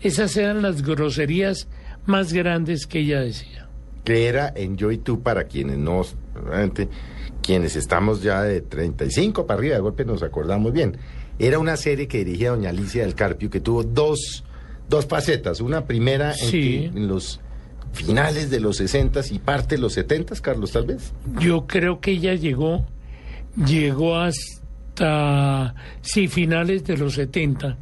esas 0.00 0.36
eran 0.36 0.62
las 0.62 0.82
groserías 0.82 1.68
más 2.06 2.32
grandes 2.32 2.86
que 2.86 2.98
ella 3.00 3.20
decía. 3.20 3.66
que 4.04 4.26
era 4.26 4.52
en 4.54 4.76
Yo 4.76 4.90
y 4.92 4.98
Tú 4.98 5.22
para 5.22 5.44
quienes 5.44 5.78
no, 5.78 6.02
realmente, 6.44 6.88
quienes 7.44 7.76
estamos 7.76 8.22
ya 8.22 8.42
de 8.42 8.60
35 8.60 9.46
para 9.46 9.58
arriba, 9.58 9.74
de 9.74 9.80
golpe 9.80 10.04
nos 10.04 10.22
acordamos 10.22 10.72
bien. 10.72 10.96
Era 11.38 11.58
una 11.58 11.76
serie 11.76 12.08
que 12.08 12.24
dirigía 12.24 12.50
doña 12.50 12.70
Alicia 12.70 13.02
del 13.02 13.14
Carpio 13.14 13.50
que 13.50 13.60
tuvo 13.60 13.82
dos, 13.82 14.44
dos 14.88 15.06
facetas. 15.06 15.60
Una 15.60 15.84
primera 15.86 16.30
en, 16.32 16.36
Sí. 16.48 16.60
que- 16.60 16.98
en 16.98 17.08
los 17.08 17.40
finales 17.92 18.50
de 18.50 18.60
los 18.60 18.76
60 18.78 19.20
y 19.30 19.38
parte 19.38 19.74
de 19.76 19.80
los 19.82 19.92
70, 19.92 20.34
Carlos, 20.40 20.72
tal 20.72 20.86
vez. 20.86 21.12
Yo 21.40 21.66
creo 21.66 22.00
que 22.00 22.12
ella 22.12 22.34
llegó, 22.34 22.86
llegó 23.66 24.16
hasta, 24.16 25.74
sí, 26.02 26.28
finales 26.28 26.84
de 26.84 26.96
los 26.96 27.14
70. 27.14 27.76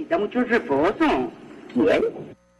Necesita 0.00 0.18
mucho 0.18 0.42
reposo. 0.44 1.32
¿Quién? 1.72 2.02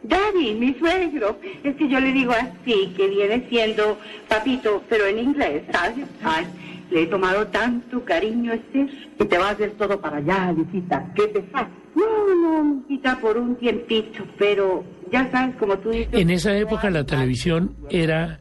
Daddy, 0.02 0.54
mi 0.54 0.74
suegro. 0.74 1.38
Es 1.62 1.76
que 1.76 1.88
yo 1.88 2.00
le 2.00 2.12
digo 2.12 2.32
así, 2.32 2.92
que 2.96 3.08
viene 3.08 3.46
siendo 3.48 3.98
papito, 4.28 4.82
pero 4.88 5.06
en 5.06 5.18
inglés, 5.18 5.62
¿sabes? 5.72 6.06
Ay, 6.22 6.46
le 6.90 7.02
he 7.02 7.06
tomado 7.06 7.46
tanto 7.48 8.02
cariño, 8.04 8.52
Esther. 8.52 8.88
Y 9.18 9.24
te 9.24 9.38
vas 9.38 9.48
a 9.48 9.50
hacer 9.52 9.72
todo 9.72 10.00
para 10.00 10.18
allá, 10.18 10.52
visita. 10.52 11.12
¿Qué 11.14 11.28
te 11.28 11.40
pasa? 11.40 11.68
No, 11.94 12.34
no, 12.34 13.20
por 13.20 13.36
un 13.36 13.56
tiempito, 13.56 14.24
pero 14.38 14.84
ya 15.12 15.30
sabes, 15.30 15.56
como 15.56 15.76
tú 15.78 15.90
dices... 15.90 16.08
En 16.12 16.30
esa 16.30 16.56
época 16.56 16.88
la 16.88 17.04
televisión 17.04 17.74
era 17.90 18.40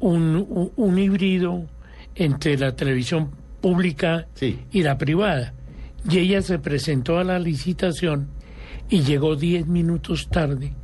un, 0.00 0.46
un, 0.48 0.72
un 0.76 0.98
híbrido 0.98 1.66
entre 2.14 2.56
la 2.56 2.74
televisión 2.74 3.30
pública 3.60 4.26
Sí. 4.34 4.58
y 4.70 4.82
la 4.82 4.96
privada. 4.96 5.52
Y 6.08 6.18
ella 6.18 6.42
se 6.42 6.58
presentó 6.58 7.18
a 7.18 7.24
la 7.24 7.38
licitación 7.38 8.28
y 8.90 9.02
llegó 9.02 9.36
10 9.36 9.66
minutos 9.66 10.28
tarde 10.30 10.74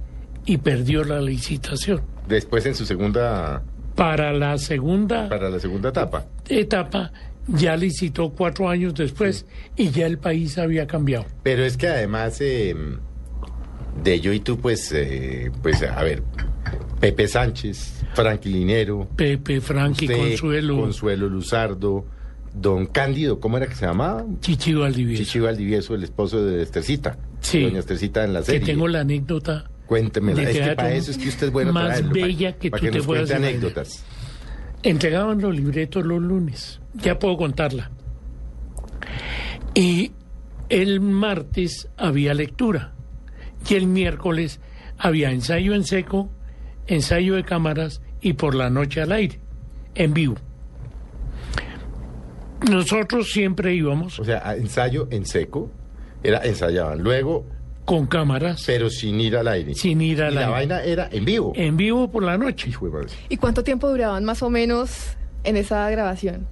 y 0.46 0.58
perdió 0.58 1.04
la 1.04 1.20
licitación. 1.20 2.02
Después 2.28 2.64
en 2.66 2.74
su 2.74 2.86
segunda, 2.86 3.62
Para 3.96 4.32
la 4.32 4.56
segunda 4.56 5.28
para 5.28 5.50
la 5.50 5.58
segunda 5.60 5.90
etapa. 5.90 6.24
etapa 6.48 7.12
ya 7.48 7.76
licitó 7.76 8.30
cuatro 8.30 8.68
años 8.68 8.94
después 8.94 9.44
y 9.76 9.90
ya 9.90 10.06
el 10.06 10.18
país 10.18 10.56
había 10.58 10.86
cambiado. 10.86 11.26
Pero 11.42 11.64
es 11.64 11.76
que 11.76 11.88
además 11.88 12.38
eh, 12.40 12.74
de 14.02 14.20
Yo 14.20 14.32
y 14.32 14.40
Tú, 14.40 14.58
pues, 14.58 14.92
eh, 14.92 15.50
pues 15.62 15.82
a 15.82 16.02
ver, 16.02 16.22
Pepe 17.00 17.26
Sánchez, 17.26 18.04
Frankie 18.14 18.50
Linero, 18.50 19.08
Pepe, 19.16 19.60
Frankie, 19.60 20.06
usted, 20.06 20.18
Consuelo, 20.18 20.76
Consuelo 20.80 21.28
Luzardo, 21.28 22.04
Don 22.54 22.86
Cándido, 22.86 23.38
¿cómo 23.40 23.56
era 23.58 23.66
que 23.68 23.74
se 23.74 23.86
llamaba? 23.86 24.24
Chichi 24.40 24.74
Valdivieso. 24.74 25.22
Chichi 25.22 25.38
Valdivieso, 25.40 25.94
el 25.94 26.02
esposo 26.04 26.44
de 26.44 26.62
Estercita. 26.62 27.16
Sí. 27.40 27.62
Doña 27.62 27.78
Estercita 27.80 28.24
en 28.24 28.32
la 28.32 28.40
que 28.40 28.46
serie. 28.46 28.66
tengo 28.66 28.88
la 28.88 29.00
anécdota 29.00 29.70
Cuéntemela. 29.86 30.42
de 30.42 30.50
Es 30.50 30.58
que 30.68 30.74
para 30.76 30.92
eso 30.94 31.10
es 31.12 31.18
que 31.18 31.28
usted 31.28 31.46
es 31.48 31.52
bueno 31.52 31.72
más 31.72 31.86
traerlo, 31.88 32.10
para- 32.10 32.26
bella 32.26 32.52
que 32.58 32.70
para 32.70 32.80
tú 32.80 32.84
que 32.86 32.90
te 32.92 32.98
nos 32.98 33.06
puedas 33.06 33.28
cuente 33.30 33.38
imaginar. 33.48 33.60
anécdotas. 33.70 34.04
entregaban 34.82 35.40
los 35.40 35.54
libretos 35.54 36.04
los 36.04 36.20
lunes. 36.22 36.80
Ya 36.94 37.18
puedo 37.18 37.36
contarla. 37.36 37.90
Y 39.74 40.12
el 40.68 41.00
martes 41.00 41.88
había 41.96 42.34
lectura. 42.34 42.92
Y 43.68 43.74
el 43.74 43.86
miércoles 43.86 44.60
había 44.98 45.30
ensayo 45.30 45.74
en 45.74 45.84
seco, 45.84 46.30
ensayo 46.86 47.34
de 47.36 47.44
cámaras 47.44 48.00
y 48.20 48.32
por 48.34 48.54
la 48.54 48.70
noche 48.70 49.00
al 49.02 49.12
aire, 49.12 49.38
en 49.94 50.14
vivo. 50.14 50.36
Nosotros 52.68 53.30
siempre 53.32 53.74
íbamos 53.74 54.18
O 54.18 54.24
sea, 54.24 54.54
ensayo 54.56 55.08
en 55.10 55.24
seco, 55.26 55.70
era 56.22 56.44
ensayaban 56.44 57.02
luego, 57.02 57.46
con 57.84 58.06
cámaras, 58.06 58.62
pero 58.66 58.90
sin 58.90 59.20
ir 59.20 59.36
al 59.36 59.48
aire. 59.48 59.74
sin 59.74 60.00
ir 60.00 60.18
y 60.18 60.20
al 60.20 60.34
la 60.34 60.40
aire. 60.42 60.52
vaina 60.52 60.82
era 60.82 61.08
en 61.10 61.24
vivo. 61.24 61.52
En 61.56 61.76
vivo 61.76 62.10
por 62.10 62.22
la 62.22 62.36
noche. 62.38 62.68
Hijo 62.68 62.86
de 62.86 62.92
madre. 62.92 63.08
¿Y 63.28 63.36
cuánto 63.36 63.64
tiempo 63.64 63.88
duraban 63.88 64.24
más 64.24 64.42
o 64.42 64.50
menos 64.50 65.16
en 65.44 65.56
esa 65.56 65.88
grabación? 65.90 66.46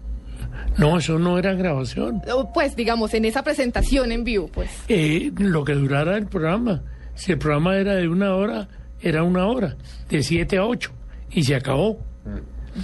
No, 0.79 0.99
eso 0.99 1.19
no 1.19 1.38
era 1.38 1.55
grabación. 1.55 2.23
Pues 2.55 2.75
digamos, 2.75 3.15
en 3.15 3.25
esa 3.25 3.43
presentación 3.45 4.11
en 4.11 4.25
vivo, 4.25 4.49
pues. 4.53 4.71
Eh, 4.88 5.31
lo 5.37 5.65
que 5.65 5.75
durara 5.75 6.17
el 6.17 6.27
programa. 6.27 6.83
Si 7.15 7.33
el 7.33 7.38
programa 7.38 7.77
era 7.77 7.95
de 7.95 8.09
una 8.09 8.35
hora, 8.35 8.69
era 9.00 9.23
una 9.23 9.47
hora, 9.47 9.77
de 10.09 10.23
siete 10.23 10.57
a 10.59 10.65
ocho, 10.65 10.93
y 11.31 11.43
se 11.45 11.55
acabó. 11.55 11.99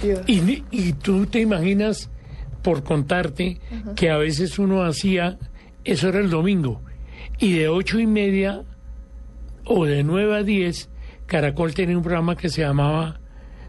Dios. 0.01 0.21
Y, 0.27 0.63
y 0.71 0.93
tú 0.93 1.25
te 1.25 1.39
imaginas, 1.39 2.09
por 2.65 2.83
contarte, 2.83 3.59
que 3.95 4.09
a 4.09 4.17
veces 4.17 4.57
uno 4.57 4.83
hacía, 4.83 5.37
eso 5.83 6.09
era 6.09 6.19
el 6.19 6.31
domingo, 6.31 6.81
y 7.37 7.53
de 7.53 7.67
ocho 7.69 7.99
y 7.99 8.07
media 8.07 8.63
o 9.65 9.85
de 9.85 10.03
nueve 10.03 10.35
a 10.35 10.41
diez, 10.41 10.89
Caracol 11.27 11.75
tenía 11.75 11.95
un 11.95 12.01
programa 12.03 12.35
que 12.35 12.49
se 12.49 12.61
llamaba 12.61 13.19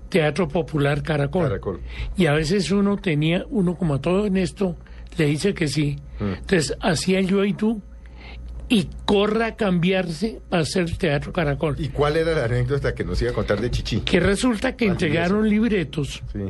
Teatro 0.08 0.48
Popular 0.48 1.02
Caracol. 1.02 1.42
Caracol. 1.44 1.80
Y 2.16 2.24
a 2.24 2.32
veces 2.32 2.70
uno 2.70 2.96
tenía, 2.96 3.44
uno 3.50 3.76
como 3.76 3.94
a 3.96 4.00
todo 4.00 4.24
en 4.24 4.38
esto, 4.38 4.76
le 5.18 5.26
dice 5.26 5.52
que 5.52 5.68
sí. 5.68 5.98
Entonces 6.18 6.74
hacía 6.80 7.18
el 7.18 7.26
yo 7.28 7.44
y 7.44 7.52
tú, 7.52 7.82
y 8.70 8.88
corra 9.04 9.46
a 9.48 9.56
cambiarse 9.56 10.40
para 10.48 10.62
hacer 10.62 10.96
Teatro 10.96 11.34
Caracol. 11.34 11.76
¿Y 11.78 11.88
cuál 11.90 12.16
era 12.16 12.34
la 12.34 12.44
anécdota 12.46 12.94
que 12.94 13.04
nos 13.04 13.20
iba 13.20 13.30
a 13.30 13.34
contar 13.34 13.60
de 13.60 13.70
Chichi? 13.70 14.00
Que 14.00 14.20
resulta 14.20 14.74
que 14.74 14.86
entregaron 14.86 15.46
libretos 15.48 16.22
Sí. 16.32 16.40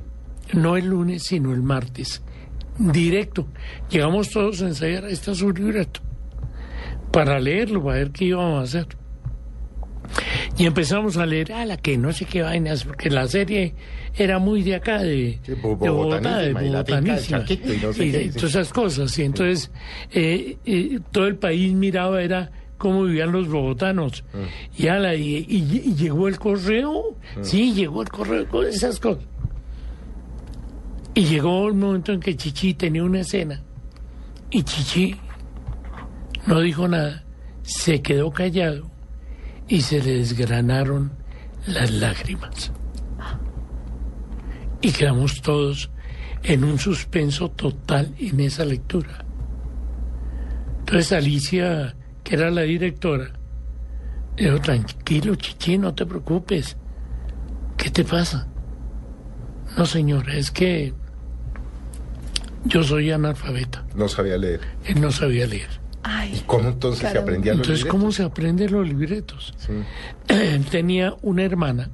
no 0.53 0.77
el 0.77 0.87
lunes, 0.87 1.25
sino 1.25 1.53
el 1.53 1.63
martes. 1.63 2.23
Directo. 2.79 3.47
Llegamos 3.91 4.31
todos 4.31 4.63
a 4.63 4.67
ensayar, 4.67 5.05
ahí 5.05 5.13
está 5.13 5.35
su 5.35 5.51
libreto. 5.51 6.01
Para 7.13 7.39
leerlo, 7.41 7.83
para 7.83 7.99
ver 7.99 8.11
qué 8.11 8.27
íbamos 8.27 8.61
a 8.61 8.63
hacer. 8.65 8.87
Y 10.59 10.67
empezamos 10.67 11.17
a 11.17 11.27
leer, 11.27 11.53
a 11.53 11.65
la 11.67 11.77
que 11.77 11.99
no 11.99 12.13
sé 12.13 12.25
qué 12.25 12.43
vainas, 12.43 12.85
porque 12.85 13.11
la 13.11 13.27
serie 13.27 13.75
era 14.15 14.39
muy 14.39 14.63
de 14.63 14.77
acá, 14.77 15.03
de, 15.03 15.39
Sí, 15.45 15.53
bo- 15.61 15.77
de 15.77 15.91
Bogotá, 15.91 16.39
de 16.39 16.53
bogotanísima, 16.53 16.65
y 16.65 16.69
la 16.71 16.85
finca 16.85 16.95
del 16.97 17.05
bogotanísima. 17.05 17.39
Chaquito 17.41 17.73
y 17.73 17.77
no 17.79 17.93
sé 17.93 18.05
Y 18.07 18.13
qué, 18.13 18.19
de 18.19 18.25
sí. 18.25 18.31
todas 18.39 18.51
esas 18.51 18.73
cosas. 18.73 19.19
Y 19.19 19.23
entonces 19.25 19.71
eh, 20.13 20.57
eh, 20.65 20.99
todo 21.11 21.27
el 21.27 21.37
país 21.37 21.73
miraba, 21.73 22.23
era 22.23 22.51
cómo 22.79 23.05
vivían 23.05 23.33
los 23.33 23.49
bogotanos. 23.49 24.23
Mm. 24.33 24.83
Y, 24.83 24.89
ala, 24.89 25.15
y, 25.15 25.45
y- 25.49 25.83
y 25.87 25.95
llegó 25.95 26.29
el 26.29 26.39
correo, 26.39 27.17
sí, 27.43 27.73
llegó 27.75 28.03
el 28.03 28.09
correo, 28.09 28.47
con 28.49 28.67
esas 28.67 29.01
cosas. 29.01 29.25
Y 31.17 31.25
llegó 31.25 31.67
el 31.67 31.73
momento 31.73 32.13
en 32.13 32.21
que 32.21 32.37
Chichi 32.37 32.75
tenía 32.75 33.03
una 33.03 33.21
escena. 33.21 33.63
Y 34.51 34.63
Chichi 34.63 35.17
no 36.47 36.61
dijo 36.61 36.87
nada, 36.87 37.25
se 37.63 38.03
quedó 38.03 38.31
callado 38.31 38.91
y 39.67 39.81
se 39.81 40.03
le 40.03 40.19
desgranaron 40.19 41.13
las 41.67 41.91
lágrimas. 41.91 42.71
Y 44.83 44.93
quedamos 44.93 45.41
todos 45.41 45.91
en 46.43 46.65
un 46.65 46.79
suspenso 46.79 47.51
total 47.51 48.15
en 48.19 48.39
esa 48.41 48.67
lectura. 48.67 49.25
Entonces 50.81 51.13
Alicia 51.13 51.97
que 52.23 52.35
era 52.35 52.51
la 52.51 52.61
directora, 52.63 53.31
dijo, 54.37 54.61
tranquilo, 54.61 55.35
chichi, 55.37 55.79
no 55.79 55.95
te 55.95 56.05
preocupes. 56.05 56.77
¿Qué 57.79 57.89
te 57.89 58.05
pasa? 58.05 58.47
No, 59.79 59.87
señora, 59.87 60.35
es 60.35 60.51
que 60.51 60.93
yo 62.67 62.83
soy 62.83 63.11
analfabeta. 63.11 63.85
No 63.95 64.09
sabía 64.09 64.37
leer. 64.39 64.61
Él 64.85 65.01
no 65.01 65.11
sabía 65.11 65.47
leer. 65.47 65.69
Ay, 66.03 66.41
¿Cómo 66.47 66.69
entonces 66.69 67.11
se 67.11 67.19
aprendía 67.19 67.53
los 67.53 67.63
Entonces, 67.63 67.85
libretos? 67.85 68.01
¿cómo 68.01 68.13
se 68.13 68.23
aprenden 68.23 68.73
los 68.73 68.87
libretos? 68.89 69.55
Sí. 69.59 69.73
Él 70.29 70.65
tenía 70.71 71.15
una 71.23 71.43
hermana 71.43 71.91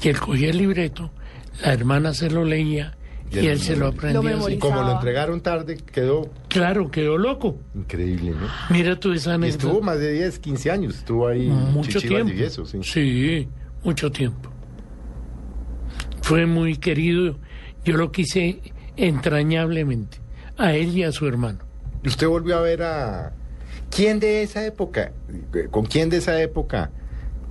que 0.00 0.10
él 0.10 0.20
cogía 0.20 0.50
el 0.50 0.58
libreto, 0.58 1.10
la 1.64 1.72
hermana 1.72 2.14
se 2.14 2.30
lo 2.30 2.44
leía 2.44 2.96
y, 3.32 3.40
Y 3.40 3.46
él 3.48 3.60
se 3.60 3.76
lo 3.76 3.88
aprendía. 3.88 4.36
Y 4.48 4.58
como 4.58 4.82
lo 4.82 4.92
entregaron 4.92 5.40
tarde, 5.40 5.76
quedó 5.92 6.30
Claro, 6.48 6.90
quedó 6.90 7.18
loco. 7.18 7.58
increíble, 7.74 8.30
¿no? 8.30 8.46
Mira 8.70 8.98
tú 8.98 9.12
esa 9.12 9.30
Y 9.30 9.34
anécdota. 9.34 9.66
estuvo 9.66 9.82
más 9.82 9.98
de 9.98 10.12
10, 10.12 10.38
15 10.38 10.70
años, 10.70 10.96
estuvo 10.96 11.26
ahí 11.28 11.46
mucho 11.48 12.00
tiempo. 12.00 12.32
Sí, 12.82 13.48
mucho 13.84 14.10
tiempo. 14.10 14.50
Fue 16.22 16.46
muy 16.46 16.76
querido. 16.76 17.36
Yo 17.84 17.96
lo 17.96 18.12
quise 18.12 18.60
entrañablemente, 19.06 20.18
a 20.56 20.74
él 20.74 20.96
y 20.96 21.02
a 21.04 21.12
su 21.12 21.26
hermano. 21.26 21.58
¿Y 22.02 22.08
usted 22.08 22.28
volvió 22.28 22.56
a 22.58 22.60
ver 22.60 22.82
a... 22.82 23.32
¿Quién 23.94 24.20
de 24.20 24.42
esa 24.42 24.64
época? 24.64 25.12
¿Con 25.70 25.84
quién 25.86 26.08
de 26.10 26.18
esa 26.18 26.40
época? 26.40 26.90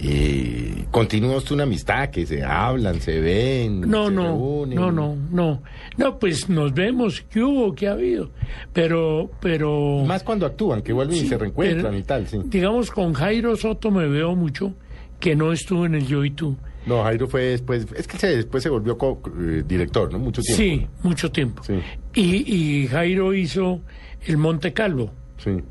Eh, 0.02 0.86
continúa 0.92 1.36
usted 1.38 1.52
una 1.56 1.64
amistad 1.64 2.10
que 2.10 2.26
se 2.26 2.42
hablan, 2.42 3.02
se 3.02 3.20
ven, 3.20 3.82
No, 3.82 4.08
se 4.08 4.14
no, 4.14 4.24
reúnen? 4.24 4.76
no, 4.76 4.92
no, 4.92 5.16
no. 5.30 5.62
No, 5.98 6.18
pues 6.18 6.48
nos 6.50 6.74
vemos, 6.74 7.26
¿qué 7.30 7.44
hubo? 7.44 7.76
¿Qué 7.76 7.90
ha 7.90 7.92
habido? 7.92 8.32
Pero, 8.72 9.30
pero... 9.42 10.06
Más 10.06 10.24
cuando 10.24 10.46
actúan, 10.46 10.82
que 10.82 10.94
vuelven 10.94 11.18
y 11.18 11.28
se 11.28 11.38
reencuentran 11.38 11.88
pero, 11.92 11.98
y 11.98 12.04
tal, 12.04 12.28
sí. 12.28 12.40
Digamos, 12.46 12.90
con 12.92 13.12
Jairo 13.14 13.58
Soto 13.58 13.92
me 13.92 14.08
veo 14.08 14.34
mucho, 14.36 14.74
que 15.20 15.36
no 15.36 15.52
estuvo 15.52 15.86
en 15.86 15.96
el 15.96 16.08
Yo 16.08 16.24
y 16.24 16.32
Tú. 16.32 16.56
No, 16.86 17.04
Jairo 17.04 17.28
fue 17.28 17.42
después, 17.44 17.86
es 17.96 18.08
que 18.08 18.18
se- 18.18 18.36
después 18.38 18.64
se 18.64 18.70
volvió 18.70 18.98
co- 18.98 19.22
eh, 19.40 19.64
director, 19.68 20.12
¿no? 20.12 20.18
Mucho 20.20 20.42
tiempo. 20.42 20.58
Sí, 20.64 20.88
mucho 21.04 21.32
tiempo. 21.32 21.64
Sí. 21.64 21.80
Y, 22.16 22.82
y 22.84 22.88
Jairo 22.88 23.34
hizo 23.34 23.82
el 24.26 24.38
Monte 24.38 24.74
Calvo. 24.74 25.12
Sí. 25.38 25.62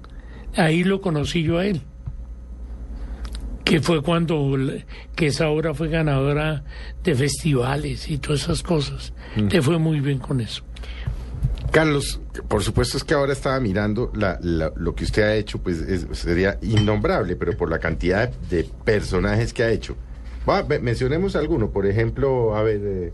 Ahí 0.57 0.85
lo 0.85 1.01
conocí 1.01 1.43
yo 1.43 1.59
a 1.59 1.67
él. 1.67 1.81
Que 3.65 3.81
fue 3.81 4.01
cuando, 4.03 4.57
que 5.15 5.27
esa 5.27 5.49
obra 5.49 5.75
fue 5.75 5.89
ganadora 5.89 6.65
de 7.05 7.15
festivales 7.15 8.09
y 8.09 8.17
todas 8.19 8.43
esas 8.45 8.63
cosas. 8.63 9.13
Mm. 9.37 9.49
Te 9.49 9.61
fue 9.61 9.79
muy 9.79 10.01
bien 10.01 10.19
con 10.19 10.41
eso. 10.41 10.63
Carlos, 11.71 12.19
por 12.49 12.63
supuesto 12.63 12.97
es 12.97 13.05
que 13.05 13.13
ahora 13.13 13.35
estaba 13.35 13.61
mirando 13.61 14.11
la- 14.15 14.39
la- 14.43 14.73
lo 14.75 14.95
que 14.95 15.05
usted 15.05 15.23
ha 15.23 15.35
hecho, 15.35 15.59
pues 15.59 15.81
es- 15.83 16.07
sería 16.19 16.59
innombrable, 16.63 17.37
pero 17.37 17.55
por 17.59 17.71
la 17.71 17.79
cantidad 17.79 18.31
de 18.49 18.65
personajes 18.85 19.53
que 19.53 19.63
ha 19.65 19.71
hecho. 19.71 19.97
Mencionemos 20.81 21.37
alguno, 21.37 21.71
por 21.71 21.87
ejemplo, 21.87 22.57
a 22.57 22.63
ver, 22.63 22.81
eh, 22.83 23.13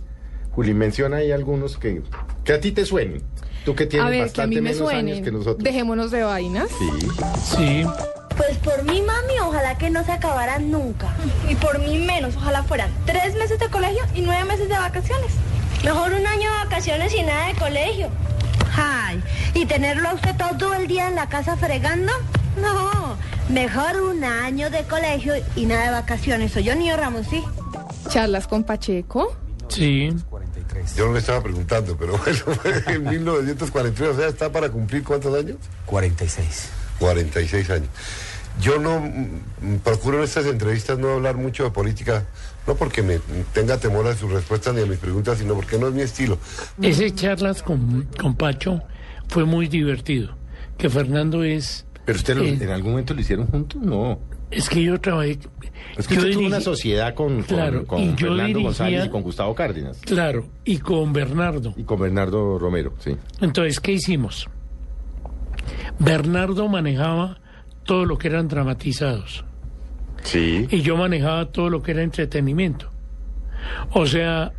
Juli, 0.53 0.73
menciona 0.75 1.19
ahí 1.19 1.33
algunos 1.33 1.77
que, 1.79 2.03
que 2.45 2.53
a 2.53 2.61
ti 2.61 2.73
te 2.73 2.87
suenen. 2.87 3.23
Tú 3.65 3.75
que 3.75 3.87
tienes 3.87 4.07
a 4.07 4.11
ver, 4.11 4.19
que 4.19 4.23
a 4.23 4.27
bastante 4.27 4.57
mí 4.57 4.61
me 4.61 4.73
menos 4.73 4.91
años 4.91 5.21
que 5.21 5.33
nosotros. 5.33 5.65
Dejémonos 5.65 6.11
de 6.11 6.23
vainas. 6.23 6.69
Sí. 6.71 7.09
Sí, 7.57 7.87
Pues 8.37 8.59
por 8.59 8.85
mi 8.85 9.01
mami, 9.03 9.39
ojalá 9.43 9.77
que 9.79 9.91
no 9.91 10.05
se 10.05 10.13
acabaran 10.13 10.71
nunca. 10.71 11.15
Y 11.49 11.55
por 11.57 11.79
mí 11.81 11.99
menos, 11.99 12.37
ojalá 12.37 12.63
fueran 12.63 12.91
tres 13.07 13.35
meses 13.37 13.59
de 13.59 13.69
colegio 13.69 14.05
y 14.15 14.21
nueve 14.21 14.45
meses 14.45 14.69
de 14.69 14.75
vacaciones. 14.77 15.33
Mejor 15.83 16.13
un 16.13 16.27
año 16.27 16.51
de 16.51 16.57
vacaciones 16.65 17.15
y 17.15 17.23
nada 17.23 17.49
de 17.49 17.55
colegio. 17.55 18.09
Ay, 18.77 19.23
¿y 19.55 19.67
tenerlo 19.67 20.09
a 20.09 20.15
usted 20.15 20.35
todo 20.37 20.75
el 20.75 20.87
día 20.87 21.09
en 21.09 21.15
la 21.15 21.29
casa 21.29 21.57
fregando? 21.57 22.13
No, 22.61 23.17
mejor 23.49 24.03
un 24.03 24.25
año 24.25 24.71
de 24.71 24.85
colegio 24.85 25.35
y 25.57 25.67
nada 25.67 25.85
de 25.85 25.91
vacaciones. 25.91 26.53
Soy 26.53 26.65
yo, 26.65 26.75
niño 26.75 26.97
Ramos, 26.97 27.27
sí. 27.29 27.43
Charlas 28.09 28.47
con 28.47 28.65
Pacheco. 28.65 29.37
sí. 29.69 30.11
Yo 30.97 31.07
no 31.07 31.13
le 31.13 31.21
estaba 31.21 31.43
preguntando, 31.43 31.97
pero 31.97 32.19
bueno, 32.25 32.39
fue 32.39 32.95
en 32.95 33.05
1943, 33.05 34.11
o 34.11 34.17
sea, 34.17 34.29
¿está 34.29 34.51
para 34.51 34.69
cumplir 34.71 35.03
cuántos 35.03 35.35
años? 35.35 35.57
46. 35.87 36.69
46 36.99 37.71
años. 37.71 37.89
Yo 38.61 38.79
no 38.79 39.01
mm, 39.01 39.79
procuro 39.83 40.19
en 40.19 40.25
estas 40.25 40.47
entrevistas 40.47 40.99
no 40.99 41.11
hablar 41.11 41.37
mucho 41.37 41.65
de 41.65 41.71
política, 41.71 42.25
no 42.67 42.75
porque 42.77 43.03
me 43.03 43.21
tenga 43.53 43.79
temor 43.79 44.07
a 44.07 44.17
sus 44.17 44.31
respuestas 44.31 44.75
ni 44.75 44.83
a 44.83 44.87
mis 44.87 44.99
preguntas, 44.99 45.39
sino 45.39 45.55
porque 45.55 45.79
no 45.79 45.89
es 45.89 45.95
mi 45.95 46.03
estilo. 46.03 46.39
Ese 46.81 47.13
charlas 47.15 47.63
con, 47.63 48.09
con 48.21 48.37
Pacho 48.37 48.83
fue 49.29 49.45
muy 49.45 49.69
divertido. 49.69 50.37
Que 50.79 50.91
Fernando 50.91 51.45
es. 51.45 51.85
Pero 52.05 52.17
usted 52.19 52.37
lo- 52.37 52.43
eh, 52.45 52.59
en 52.61 52.71
algún 52.71 52.91
momento 52.93 53.15
lo 53.15 53.21
hicieron 53.21 53.47
juntos, 53.47 53.81
no. 53.81 54.19
Es 54.51 54.69
que 54.69 54.83
yo 54.83 55.01
trabajé. 55.01 55.39
Es 55.97 56.07
que 56.07 56.15
yo 56.17 56.21
usted 56.21 56.33
tuvo 56.35 56.47
una 56.47 56.61
sociedad 56.61 57.15
con, 57.15 57.37
con- 57.37 57.43
Claro, 57.45 57.87
con 57.87 58.17
yo 58.17 58.29
Fernando 58.29 58.45
dirigía- 58.47 58.63
González 58.63 59.07
y 59.07 59.09
con 59.09 59.23
Gustavo 59.23 59.55
Cárdenas. 59.55 59.99
Claro, 60.03 60.47
y 60.65 60.79
con 60.79 61.13
Bernardo. 61.13 61.73
Y 61.77 61.83
con 61.85 61.99
Bernardo 62.01 62.59
Romero, 62.59 62.93
sí. 62.99 63.17
Entonces, 63.41 63.81
¿qué 63.81 63.93
hicimos? 63.93 64.47
Bernardo 65.99 66.69
manejaba 66.69 67.39
todo 67.85 68.05
lo 68.05 68.19
que 68.19 68.29
eran 68.29 68.49
dramatizados 68.49 69.45
Sí. 70.23 70.67
y 70.71 70.81
yo 70.83 70.97
manejaba 70.97 71.47
todo 71.47 71.71
lo 71.71 71.83
que 71.83 71.93
era 71.93 72.03
entretenimiento. 72.03 72.91
O 73.93 74.07
sea, 74.07 74.53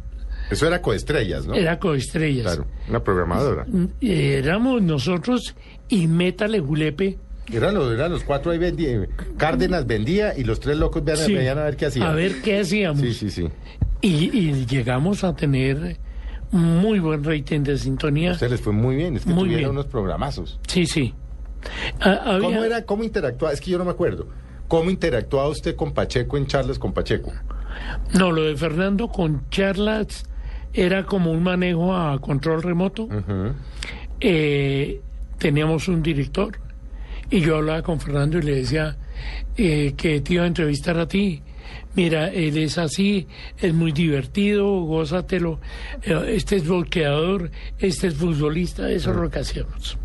Eso 0.49 0.67
era 0.67 0.81
coestrellas, 0.81 1.45
¿no? 1.45 1.53
era 1.55 1.79
coestrellas. 1.79 2.45
Claro, 2.45 2.65
una 2.87 3.03
programadora. 3.03 3.65
Éramos 4.01 4.81
nosotros 4.81 5.55
y 5.89 6.07
Métale 6.07 6.59
Julepe. 6.59 7.17
Eran 7.51 7.75
los, 7.75 7.93
eran 7.93 8.11
los 8.11 8.23
cuatro 8.23 8.51
ahí 8.51 8.57
vendía, 8.57 9.07
Cárdenas 9.37 9.85
vendía 9.85 10.37
y 10.37 10.43
los 10.43 10.59
tres 10.59 10.77
locos 10.77 11.03
Sí. 11.15 11.33
veían 11.33 11.57
a 11.59 11.63
ver 11.63 11.75
qué 11.77 11.85
hacían. 11.87 12.07
A 12.07 12.13
ver 12.13 12.41
qué 12.41 12.59
hacíamos. 12.59 13.01
Sí, 13.01 13.13
sí, 13.13 13.29
sí. 13.29 13.47
Y, 14.01 14.37
y 14.37 14.65
llegamos 14.65 15.23
a 15.23 15.35
tener 15.35 15.97
muy 16.51 16.99
buen 16.99 17.23
rating 17.23 17.61
de 17.61 17.77
sintonía. 17.77 18.31
A 18.31 18.33
ustedes 18.33 18.51
les 18.53 18.61
fue 18.61 18.73
muy 18.73 18.95
bien, 18.95 19.15
es 19.15 19.23
que 19.25 19.29
Muy 19.29 19.43
tuvieron 19.43 19.59
bien. 19.59 19.69
unos 19.71 19.85
programazos. 19.85 20.59
Sí, 20.67 20.85
sí. 20.85 21.13
Ah, 22.01 22.19
había- 22.25 22.41
¿Cómo 22.49 22.63
era, 22.63 22.85
cómo 22.85 23.03
interactuaba? 23.03 23.53
Es 23.53 23.61
que 23.61 23.71
yo 23.71 23.77
no 23.77 23.85
me 23.85 23.91
acuerdo. 23.91 24.27
¿Cómo 24.67 24.89
interactuaba 24.89 25.47
usted 25.49 25.75
con 25.75 25.93
Pacheco 25.93 26.37
en 26.37 26.47
charlas 26.47 26.79
con 26.79 26.93
Pacheco? 26.93 27.31
No, 28.17 28.31
lo 28.31 28.43
de 28.43 28.55
Fernando 28.55 29.07
con 29.09 29.47
charlas 29.49 30.23
era 30.73 31.05
como 31.05 31.31
un 31.31 31.43
manejo 31.43 31.95
a 31.95 32.19
control 32.19 32.63
remoto. 32.63 33.07
Eh, 34.19 35.01
teníamos 35.37 35.87
un 35.87 36.01
director 36.01 36.57
y 37.29 37.41
yo 37.41 37.57
hablaba 37.57 37.81
con 37.81 37.99
Fernando 37.99 38.37
y 38.37 38.41
le 38.43 38.55
decía 38.55 38.97
eh, 39.57 39.93
que 39.97 40.21
te 40.21 40.33
iba 40.35 40.43
a 40.43 40.47
entrevistar 40.47 40.97
a 40.99 41.07
ti. 41.07 41.41
Mira, 41.95 42.27
él 42.27 42.57
es 42.57 42.77
así, 42.77 43.25
es 43.57 43.73
muy 43.73 43.91
divertido, 43.93 44.81
gózatelo. 44.81 45.59
Este 46.27 46.57
es 46.57 46.67
bloqueador, 46.67 47.51
este 47.79 48.07
es 48.07 48.15
futbolista, 48.15 48.89
eso 48.91 49.11
es 49.11 49.15
lo 49.17 49.29
que 49.29 49.39
hacíamos. 49.39 49.97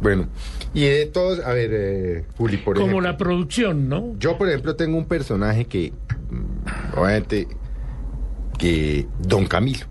Bueno, 0.00 0.28
y 0.72 0.82
de 0.84 1.06
todos, 1.06 1.40
a 1.40 1.52
ver, 1.52 1.70
eh, 1.72 2.24
Juli, 2.38 2.56
por 2.56 2.76
Como 2.76 2.86
ejemplo. 2.86 3.10
la 3.10 3.16
producción, 3.18 3.88
¿no? 3.88 4.14
Yo, 4.18 4.38
por 4.38 4.48
ejemplo, 4.48 4.74
tengo 4.76 4.96
un 4.96 5.06
personaje 5.06 5.66
que, 5.66 5.92
mm, 6.30 6.96
obviamente, 6.98 7.48
que 8.58 9.06
Don 9.20 9.44
Camilo, 9.46 9.86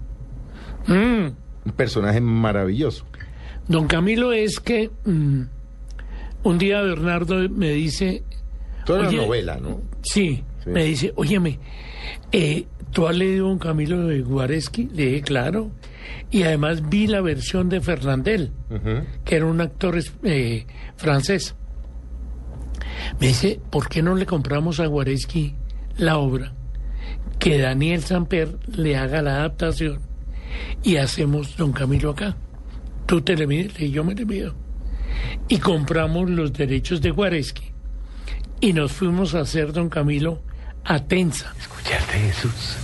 Mm. 0.87 0.93
un 1.65 1.71
personaje 1.75 2.21
maravilloso. 2.21 3.05
Don 3.67 3.87
Camilo 3.87 4.31
es 4.33 4.59
que 4.61 4.89
mm, 5.05 5.41
un 6.43 6.57
día 6.57 6.81
Bernardo 6.81 7.47
me 7.49 7.71
dice, 7.71 8.23
Toda 8.85 9.03
la 9.03 9.11
novela, 9.11 9.57
¿no? 9.57 9.81
sí, 10.01 10.43
Sí. 10.63 10.69
me 10.69 10.83
dice, 10.85 11.13
óyeme, 11.15 11.59
eh, 12.31 12.65
¿tú 12.91 13.07
has 13.07 13.15
leído 13.15 13.47
Don 13.47 13.59
Camilo 13.59 14.07
de 14.07 14.21
Guareschi? 14.21 14.89
Le 14.93 15.05
dije, 15.05 15.21
claro. 15.21 15.71
Y 16.31 16.43
además 16.43 16.87
vi 16.89 17.07
la 17.07 17.21
versión 17.21 17.69
de 17.69 17.79
Fernandel, 17.81 18.51
que 19.25 19.35
era 19.35 19.45
un 19.45 19.61
actor 19.61 19.97
eh, 20.23 20.65
francés. 20.95 21.55
Me 23.19 23.27
dice, 23.27 23.59
¿por 23.69 23.87
qué 23.89 24.01
no 24.01 24.15
le 24.15 24.25
compramos 24.25 24.79
a 24.79 24.87
Guareschi 24.87 25.55
la 25.97 26.17
obra? 26.17 26.53
Que 27.39 27.59
Daniel 27.59 28.01
Samper 28.01 28.57
le 28.67 28.97
haga 28.97 29.21
la 29.21 29.35
adaptación 29.37 29.99
y 30.83 30.97
hacemos 30.97 31.55
Don 31.55 31.71
Camilo 31.71 32.11
acá. 32.11 32.35
Tú 33.05 33.21
te 33.21 33.35
le 33.35 33.47
mides 33.47 33.79
y 33.79 33.91
yo 33.91 34.03
me 34.03 34.15
le 34.15 34.25
mido. 34.25 34.53
Y 35.47 35.59
compramos 35.59 36.29
los 36.29 36.53
derechos 36.53 37.01
de 37.01 37.11
Guareschi 37.11 37.71
y 38.59 38.73
nos 38.73 38.91
fuimos 38.91 39.35
a 39.35 39.41
hacer 39.41 39.71
Don 39.71 39.89
Camilo 39.89 40.41
a 40.83 40.99
Tensa. 40.99 41.53
¿Escuchaste, 41.59 42.19
Jesús? 42.19 42.77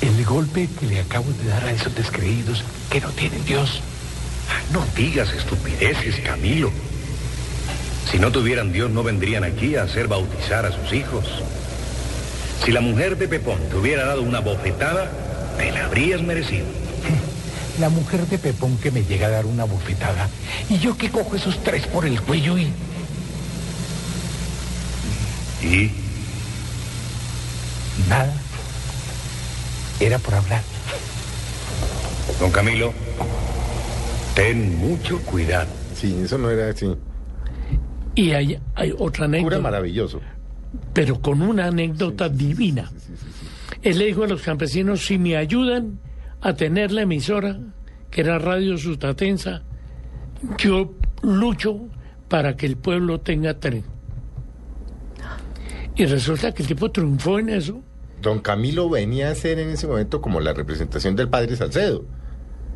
El 0.00 0.24
golpe 0.24 0.68
que 0.78 0.86
le 0.86 1.00
acabo 1.00 1.30
de 1.42 1.48
dar 1.48 1.64
a 1.64 1.72
esos 1.72 1.94
descreídos 1.94 2.64
que 2.90 3.00
no 3.00 3.08
tienen 3.10 3.44
Dios. 3.44 3.80
No 4.72 4.84
digas 4.96 5.32
estupideces, 5.32 6.20
Camilo. 6.20 6.70
Si 8.10 8.18
no 8.18 8.32
tuvieran 8.32 8.72
Dios, 8.72 8.90
no 8.90 9.02
vendrían 9.02 9.44
aquí 9.44 9.76
a 9.76 9.82
hacer 9.82 10.08
bautizar 10.08 10.64
a 10.64 10.72
sus 10.72 10.92
hijos. 10.92 11.24
Si 12.64 12.72
la 12.72 12.80
mujer 12.80 13.16
de 13.18 13.28
Pepón 13.28 13.60
te 13.68 13.76
hubiera 13.76 14.06
dado 14.06 14.22
una 14.22 14.40
bofetada, 14.40 15.10
te 15.58 15.70
la 15.72 15.86
habrías 15.86 16.22
merecido. 16.22 16.66
La 17.78 17.88
mujer 17.90 18.26
de 18.26 18.38
Pepón 18.38 18.76
que 18.78 18.90
me 18.90 19.04
llega 19.04 19.28
a 19.28 19.30
dar 19.30 19.46
una 19.46 19.64
bofetada 19.64 20.28
y 20.68 20.78
yo 20.78 20.96
que 20.96 21.10
cojo 21.10 21.36
esos 21.36 21.62
tres 21.62 21.86
por 21.86 22.04
el 22.06 22.20
cuello 22.20 22.58
y... 22.58 22.72
¿Y? 25.62 25.90
Nada. 28.08 28.34
Era 30.00 30.18
por 30.18 30.34
hablar. 30.34 30.62
Don 32.40 32.50
Camilo, 32.50 32.92
ten 34.34 34.78
mucho 34.78 35.20
cuidado. 35.22 35.68
Sí, 35.94 36.16
eso 36.24 36.38
no 36.38 36.50
era 36.50 36.70
así. 36.70 36.86
Y 38.14 38.32
hay, 38.32 38.58
hay 38.74 38.90
otra 38.92 39.26
Cura 39.26 39.38
anécdota, 39.38 39.60
maravilloso. 39.60 40.20
pero 40.92 41.20
con 41.20 41.42
una 41.42 41.66
anécdota 41.66 42.28
divina. 42.28 42.90
Él 43.82 43.98
le 43.98 44.06
dijo 44.06 44.24
a 44.24 44.26
los 44.26 44.42
campesinos, 44.42 45.06
si 45.06 45.18
me 45.18 45.36
ayudan 45.36 46.00
a 46.40 46.54
tener 46.54 46.92
la 46.92 47.02
emisora, 47.02 47.58
que 48.10 48.20
era 48.20 48.38
Radio 48.38 48.78
Sustatensa, 48.78 49.62
yo 50.58 50.94
lucho 51.22 51.88
para 52.28 52.56
que 52.56 52.66
el 52.66 52.76
pueblo 52.76 53.20
tenga 53.20 53.58
tren. 53.58 53.84
Y 55.96 56.06
resulta 56.06 56.52
que 56.54 56.62
el 56.62 56.68
tipo 56.68 56.90
triunfó 56.90 57.38
en 57.38 57.48
eso. 57.48 57.82
Don 58.22 58.38
Camilo 58.40 58.88
venía 58.88 59.30
a 59.30 59.34
ser 59.34 59.58
en 59.58 59.70
ese 59.70 59.86
momento 59.86 60.20
como 60.20 60.40
la 60.40 60.52
representación 60.52 61.16
del 61.16 61.28
padre 61.28 61.56
Salcedo, 61.56 62.04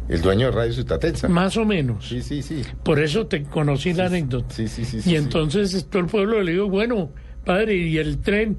el 0.08 0.20
dueño 0.20 0.46
de 0.46 0.52
Radio 0.52 0.72
Sustatensa. 0.72 1.28
Más 1.28 1.56
o 1.56 1.64
menos. 1.64 2.08
Sí, 2.08 2.20
sí, 2.20 2.42
sí. 2.42 2.62
Por 2.82 2.98
eso 2.98 3.26
te 3.26 3.44
conocí 3.44 3.92
la 3.92 4.06
anécdota. 4.06 4.52
Sí, 4.54 4.66
sí, 4.66 4.84
sí. 4.84 4.96
y 4.98 5.02
sí, 5.02 5.16
entonces 5.16 5.86
todo 5.88 6.02
el 6.02 6.08
pueblo 6.08 6.42
le 6.42 6.52
dijo, 6.52 6.68
bueno, 6.68 7.10
padre, 7.44 7.76
y 7.76 7.98
el 7.98 8.18
tren, 8.18 8.58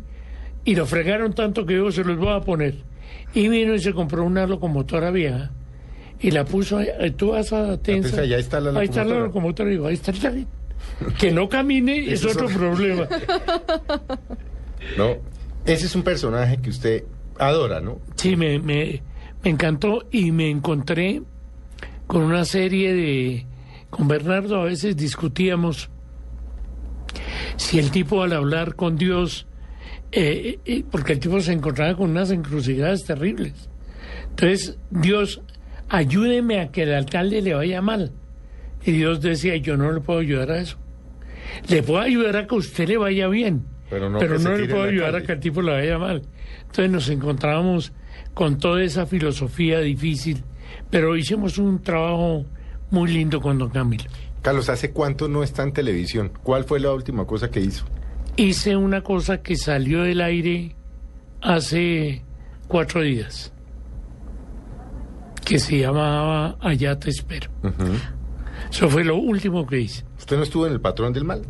y 0.63 0.75
lo 0.75 0.85
fregaron 0.85 1.33
tanto 1.33 1.65
que 1.65 1.75
yo 1.75 1.91
se 1.91 2.03
los 2.05 2.17
voy 2.17 2.33
a 2.33 2.39
poner. 2.39 2.92
Y 3.33 3.47
vino 3.47 3.73
y 3.73 3.79
se 3.79 3.93
compró 3.93 4.23
una 4.23 4.45
locomotora 4.45 5.11
vieja 5.11 5.51
y 6.19 6.31
la 6.31 6.45
puso, 6.45 6.77
ahí, 6.77 6.87
ahí 6.99 7.11
tú 7.11 7.31
vas 7.31 7.51
a 7.51 7.77
Tensa. 7.81 8.21
Ahí 8.21 8.33
está 8.33 8.59
la 8.59 8.79
Ahí 8.79 8.85
está 8.85 9.03
la 9.03 9.19
locomotora. 9.19 9.25
locomotora, 9.25 9.69
y 9.69 9.71
digo, 9.73 9.87
ahí 9.87 9.93
está 9.95 10.11
el. 10.11 10.47
Que 11.19 11.31
no 11.31 11.49
camine 11.49 12.11
es 12.11 12.25
otro 12.25 12.47
problema. 12.47 13.07
No, 14.97 15.15
ese 15.65 15.85
es 15.85 15.95
un 15.95 16.03
personaje 16.03 16.57
que 16.57 16.69
usted 16.69 17.05
adora, 17.39 17.79
¿no? 17.79 17.99
Sí, 18.15 18.35
me, 18.35 18.59
me, 18.59 19.01
me 19.41 19.49
encantó 19.49 20.05
y 20.11 20.31
me 20.31 20.49
encontré 20.49 21.21
con 22.05 22.21
una 22.23 22.43
serie 22.43 22.93
de... 22.93 23.45
Con 23.89 24.07
Bernardo 24.09 24.59
a 24.59 24.65
veces 24.65 24.97
discutíamos 24.97 25.89
si 27.55 27.79
el 27.79 27.91
tipo 27.91 28.23
al 28.23 28.33
hablar 28.33 28.75
con 28.75 28.97
Dios, 28.97 29.47
eh, 30.15 30.59
eh, 30.65 30.83
porque 30.89 31.13
el 31.13 31.19
tipo 31.19 31.39
se 31.41 31.53
encontraba 31.53 31.95
con 31.95 32.11
unas 32.11 32.29
encrucijadas 32.31 33.03
terribles. 33.03 33.53
Entonces, 34.29 34.77
Dios, 34.89 35.41
ayúdeme 35.89 36.59
a 36.61 36.71
que 36.71 36.83
el 36.83 36.93
alcalde 36.93 37.41
le 37.41 37.53
vaya 37.53 37.81
mal. 37.81 38.11
Y 38.85 38.91
Dios 38.91 39.21
decía, 39.21 39.55
yo 39.57 39.77
no 39.77 39.91
le 39.91 40.01
puedo 40.01 40.19
ayudar 40.19 40.51
a 40.51 40.59
eso. 40.59 40.77
Le 41.67 41.81
puedo 41.83 41.99
ayudar 41.99 42.37
a 42.37 42.47
que 42.47 42.55
a 42.55 42.57
usted 42.57 42.87
le 42.87 42.97
vaya 42.97 43.27
bien, 43.27 43.65
Pero 43.89 44.09
no 44.09 44.19
pero 44.19 44.39
no 44.39 44.55
le 44.55 44.67
puedo 44.67 44.85
el 44.85 44.91
ayudar 44.91 45.15
a 45.15 45.21
que 45.23 45.31
al 45.31 45.39
tipo 45.39 45.61
le 45.61 45.71
vaya 45.71 45.97
mal. 45.97 46.21
Entonces 46.61 46.91
nos 46.91 47.09
encontrábamos 47.09 47.91
con 48.33 48.57
toda 48.57 48.83
esa 48.83 49.05
filosofía 49.05 49.79
difícil, 49.79 50.43
pero 50.89 51.15
hicimos 51.15 51.57
un 51.57 51.81
trabajo 51.81 52.45
muy 52.89 53.11
lindo 53.11 53.39
con 53.39 53.57
Don 53.57 53.69
Camilo. 53.69 54.05
Carlos, 54.41 54.69
¿hace 54.69 54.91
cuánto 54.91 55.27
no 55.27 55.43
está 55.43 55.63
en 55.63 55.73
televisión? 55.73 56.31
¿Cuál 56.43 56.65
fue 56.65 56.79
la 56.79 56.91
última 56.91 57.25
cosa 57.25 57.49
que 57.49 57.61
hizo? 57.61 57.85
Hice 58.35 58.75
una 58.75 59.01
cosa 59.01 59.41
que 59.41 59.55
salió 59.55 60.03
del 60.03 60.21
aire 60.21 60.75
hace 61.41 62.23
cuatro 62.67 63.01
días, 63.01 63.53
que 65.45 65.59
se 65.59 65.77
llamaba 65.79 66.57
Allá 66.59 66.97
te 66.99 67.09
espero. 67.11 67.51
Eso 68.71 68.89
fue 68.89 69.03
lo 69.03 69.17
último 69.17 69.67
que 69.67 69.81
hice. 69.81 70.03
¿Usted 70.17 70.37
no 70.37 70.43
estuvo 70.43 70.65
en 70.65 70.73
El 70.73 70.81
Patrón 70.81 71.13
del 71.13 71.25
Mal? 71.25 71.43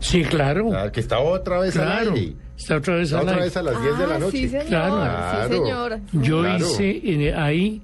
Sí, 0.00 0.24
claro. 0.24 0.70
Ah, 0.76 0.90
que 0.92 1.00
está 1.00 1.20
otra 1.20 1.60
vez 1.60 1.72
Claro. 1.74 2.10
al 2.10 2.14
aire. 2.18 2.36
Está 2.58 2.76
otra 2.76 2.94
vez 2.96 3.04
Está 3.12 3.22
otra 3.22 3.36
vez 3.36 3.56
a 3.56 3.62
las 3.62 3.80
10 3.82 3.98
de 3.98 4.06
la 4.06 4.14
Ah, 4.14 4.18
noche. 4.18 4.36
Sí, 4.38 4.48
señor. 4.48 4.66
Claro. 4.66 5.48
Sí, 5.48 5.54
señor. 5.56 6.00
Yo 6.12 6.40
Claro. 6.40 6.66
hice 6.66 7.34
ahí 7.34 7.82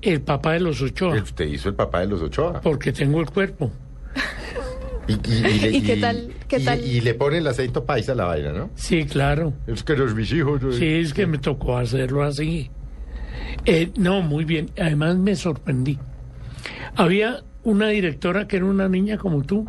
el 0.00 0.20
papá 0.22 0.52
de 0.52 0.60
los 0.60 0.80
Ochoa, 0.80 1.16
El- 1.16 1.22
Usted 1.24 1.44
hizo 1.46 1.68
el 1.68 1.74
papá 1.74 2.00
de 2.00 2.06
los 2.06 2.22
Ochoa. 2.22 2.60
porque 2.62 2.92
tengo 2.92 3.20
el 3.20 3.26
cuerpo. 3.30 3.70
Y, 5.08 5.12
y- 5.14 5.18
y 5.34 5.40
le- 5.60 5.68
¿Y 5.78 5.82
qué 5.82 5.96
tal- 5.96 6.28
qué 6.52 6.62
y- 6.62 6.64
tal? 6.64 6.84
y 6.84 7.00
le 7.00 7.14
pone 7.14 7.38
el 7.38 7.46
aceito 7.46 7.84
paisa 7.86 8.12
a 8.12 8.14
la 8.14 8.24
vaina, 8.26 8.52
¿no? 8.52 8.70
Sí, 8.74 9.04
claro. 9.04 9.54
Es 9.66 9.82
que 9.82 9.96
los 9.96 10.14
mis 10.14 10.30
hijos... 10.32 10.60
Sí, 10.76 10.86
es 10.86 11.14
que 11.14 11.26
me 11.26 11.38
tocó 11.38 11.78
hacerlo 11.78 12.22
así. 12.22 12.70
Eh, 13.64 13.90
no, 13.96 14.20
muy 14.22 14.44
bien. 14.44 14.70
Además 14.78 15.16
me 15.16 15.34
sorprendí. 15.34 15.98
Había 16.94 17.42
una 17.62 17.88
directora 17.88 18.46
que 18.46 18.56
era 18.56 18.66
una 18.66 18.88
niña 18.88 19.16
como 19.16 19.42
tú. 19.44 19.66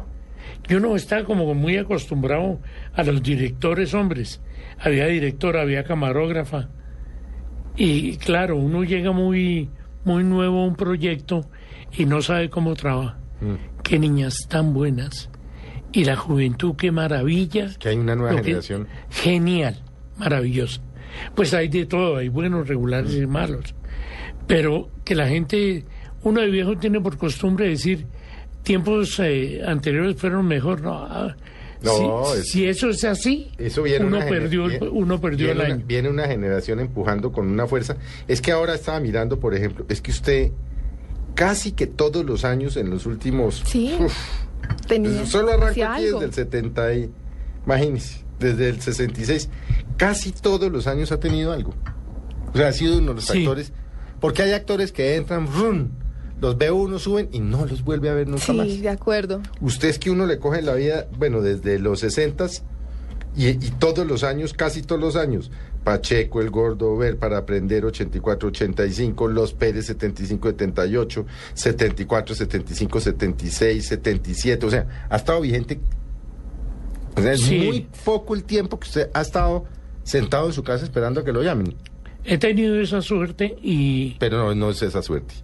Yo 0.67 0.80
no 0.80 0.96
estaba 0.96 1.24
como 1.24 1.54
muy 1.54 1.78
acostumbrado 1.78 2.60
a 2.93 3.04
los 3.04 3.24
directores 3.24 3.93
hombres. 3.93 4.41
Había 4.80 5.08
directora, 5.08 5.62
había 5.62 5.84
camarógrafa. 5.84 6.69
Y 7.78 8.17
claro, 8.17 8.58
uno 8.58 8.84
llega 8.84 9.12
muy, 9.12 9.69
muy 10.04 10.24
nuevo 10.24 10.63
a 10.63 10.67
un 10.67 10.76
proyecto 10.76 11.50
y 11.98 12.06
no 12.06 12.22
sabe 12.22 12.50
cómo 12.50 12.76
trabaja. 12.76 13.17
Mm. 13.41 13.82
Qué 13.84 14.00
niñas 14.00 14.38
tan 14.50 14.74
buenas. 14.74 15.30
Y 15.94 16.04
la 16.06 16.16
juventud, 16.18 16.76
qué 16.76 16.92
maravilla. 16.92 17.70
Que 17.80 17.90
hay 17.90 17.98
una 17.98 18.16
nueva 18.16 18.36
que- 18.38 18.44
generación. 18.44 18.88
Genial, 19.12 19.80
maravilloso. 20.18 20.82
Pues 21.36 21.54
hay 21.54 21.68
de 21.70 21.86
todo, 21.86 22.18
hay 22.18 22.28
buenos, 22.30 22.68
regulares 22.68 23.14
y 23.14 23.26
malos. 23.28 23.74
Pero 24.48 24.90
que 25.06 25.16
la 25.16 25.28
gente, 25.28 25.86
uno 26.24 26.42
de 26.42 26.48
viejo 26.50 26.76
tiene 26.78 27.00
por 27.00 27.18
costumbre 27.18 27.70
decir, 27.70 28.06
tiempos 28.64 29.20
eh, 29.20 29.62
anteriores 29.66 30.16
fueron 30.18 30.48
mejor. 30.48 30.82
No, 30.82 30.94
ah, 31.06 31.36
No, 31.84 32.24
si, 32.26 32.40
es- 32.40 32.50
si 32.50 32.66
eso 32.66 32.90
es 32.90 33.04
así, 33.04 33.52
Eso 33.58 33.84
viene 33.84 34.06
uno, 34.06 34.18
una 34.18 34.26
perdió, 34.26 34.66
el- 34.66 34.72
viene- 34.80 34.90
uno 34.90 35.22
perdió 35.22 35.52
el 35.52 35.58
viene 35.58 35.66
una- 35.66 35.76
año. 35.76 35.84
viene 35.86 36.10
una 36.10 36.28
generación 36.28 36.80
empujando 36.80 37.32
con 37.32 37.48
una 37.48 37.68
fuerza. 37.68 37.98
Es 38.28 38.42
que 38.42 38.52
ahora 38.52 38.74
estaba 38.74 39.00
mirando, 39.00 39.40
por 39.40 39.54
ejemplo, 39.54 39.86
es 39.90 40.02
que 40.02 40.12
usted 40.12 40.52
casi 41.36 41.74
que 41.74 41.86
todos 41.88 42.26
los 42.26 42.46
años 42.46 42.78
en 42.78 42.90
los 42.90 43.06
últimos... 43.06 43.64
Sí. 43.66 43.96
Uf, 44.00 44.16
Tenía. 44.88 45.19
Pues 45.19 45.30
Solo 45.30 45.49
arranco 45.52 45.67
aquí 45.67 45.82
algo. 45.82 46.19
desde 46.19 46.26
el 46.26 46.34
70 46.34 46.93
y... 46.93 47.12
Imagínese, 47.65 48.23
desde 48.39 48.69
el 48.69 48.82
66. 48.82 49.49
Casi 49.97 50.32
todos 50.32 50.71
los 50.71 50.88
años 50.88 51.12
ha 51.12 51.19
tenido 51.19 51.52
algo. 51.54 51.73
O 52.54 52.58
sea, 52.58 52.67
ha 52.69 52.73
sido 52.73 52.97
uno 52.97 53.10
de 53.10 53.15
los 53.15 53.26
Sí. 53.26 53.39
actores... 53.39 53.71
Porque 54.19 54.41
hay 54.41 54.52
actores 54.54 54.91
que 54.93 55.15
entran, 55.17 55.47
¡rum! 55.47 55.89
los 56.39 56.58
ve 56.58 56.71
uno, 56.71 56.99
suben 56.99 57.30
y 57.32 57.39
no 57.39 57.65
los 57.65 57.84
vuelve 57.86 58.10
a 58.10 58.13
ver 58.13 58.28
nunca 58.28 58.43
Sí, 58.43 58.52
más. 58.54 58.82
de 58.82 58.89
acuerdo. 58.89 59.41
Usted 59.62 59.88
es 59.88 59.97
que 59.99 60.12
uno 60.12 60.26
le 60.26 60.39
coge 60.39 60.62
la 60.62 60.73
vida, 60.73 61.08
bueno, 61.17 61.41
desde 61.41 61.80
los 61.80 62.02
60 62.02 62.47
y, 63.36 63.48
y 63.50 63.72
todos 63.80 64.06
los 64.06 64.24
años, 64.24 64.54
casi 64.54 64.82
todos 64.82 65.02
los 65.02 65.15
años. 65.15 65.52
Pacheco, 65.84 66.39
el 66.41 66.50
Gordo, 66.50 66.96
Ver 66.96 67.17
para 67.17 67.38
aprender 67.38 67.84
84, 67.84 68.48
85, 68.50 69.28
Los 69.28 69.54
Pérez 69.54 69.86
75, 69.88 70.50
78, 70.52 71.26
74, 71.54 72.36
75, 72.36 73.00
76, 73.02 73.86
77. 73.88 74.65
O 74.65 74.69
sea, 74.69 74.88
ha 75.10 75.15
estado 75.17 75.41
vigente. 75.41 75.80
O 77.17 77.22
sea, 77.22 77.34
es 77.34 77.41
Sí. 77.41 77.60
muy 77.60 77.88
poco 78.06 78.34
el 78.34 78.43
tiempo 78.43 78.80
que 78.80 78.88
usted 78.88 79.10
ha 79.13 79.22
estado 79.22 79.65
sentado 80.04 80.48
en 80.48 80.54
su 80.54 80.63
casa 80.63 80.84
esperando 80.86 81.19
a 81.22 81.26
que 81.26 81.32
lo 81.34 81.43
llamen. 81.43 81.76
He 82.24 82.38
tenido 82.38 82.80
esa 82.80 83.02
suerte 83.02 83.56
y 83.62 84.15
Pero 84.19 84.38
no, 84.38 84.56
no 84.56 84.69
es 84.69 84.82
esa 84.82 85.02
suerte. 85.02 85.36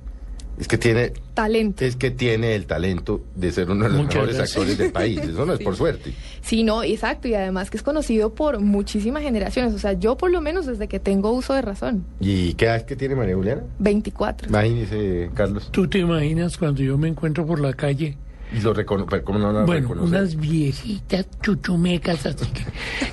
Es 0.60 0.68
que 0.68 0.78
tiene, 0.78 1.14
Talento. 1.34 1.86
es 1.86 1.96
que 1.96 2.12
tiene 2.12 2.54
el 2.54 2.66
talento 2.66 3.22
de 3.34 3.52
ser 3.54 3.72
uno 3.72 3.86
de 3.86 3.90
los 3.92 3.98
Muchas 4.00 4.16
mejores 4.16 4.36
gracias. 4.36 4.58
actores 4.58 4.78
del 4.78 4.92
país. 4.92 5.20
Eso 5.22 5.46
no 5.46 5.54
es 5.54 5.60
por 5.64 5.76
suerte. 5.78 6.14
Sí, 6.42 6.64
no, 6.64 6.84
exacto. 6.84 7.30
Y 7.30 7.34
además 7.34 7.70
que 7.70 7.78
es 7.78 7.84
conocido 7.84 8.34
por 8.36 8.60
muchísimas 8.60 9.24
generaciones. 9.24 9.74
O 9.74 9.80
sea, 9.80 9.94
yo 9.94 10.18
por 10.18 10.32
lo 10.32 10.42
menos 10.42 10.66
desde 10.66 10.90
que 10.90 11.00
tengo 11.00 11.32
uso 11.32 11.54
de 11.54 11.62
razón. 11.62 12.04
¿Y 12.20 12.56
qué 12.56 12.66
edad 12.66 12.76
es 12.76 12.84
que 12.84 12.98
tiene 12.98 13.16
María 13.16 13.36
Juliana? 13.36 13.64
24. 13.80 14.50
Imagínese, 14.50 15.30
Carlos. 15.34 15.70
tú 15.72 15.88
te 15.88 16.00
imaginas 16.00 16.58
cuando 16.58 16.84
yo 16.84 16.98
me 16.98 17.08
encuentro 17.08 17.46
por 17.46 17.62
la 17.62 17.72
calle 17.74 18.18
Y 18.54 18.60
lo 18.60 18.74
reconoce, 18.74 19.22
¿cómo 19.24 19.40
no 19.40 19.54
lo 19.54 19.66
Bueno, 19.66 19.88
reconoce? 19.88 20.08
unas 20.10 20.36
viejitas 20.36 21.26
chuchumecas 21.42 22.26
así 22.26 22.46
que, 22.48 22.64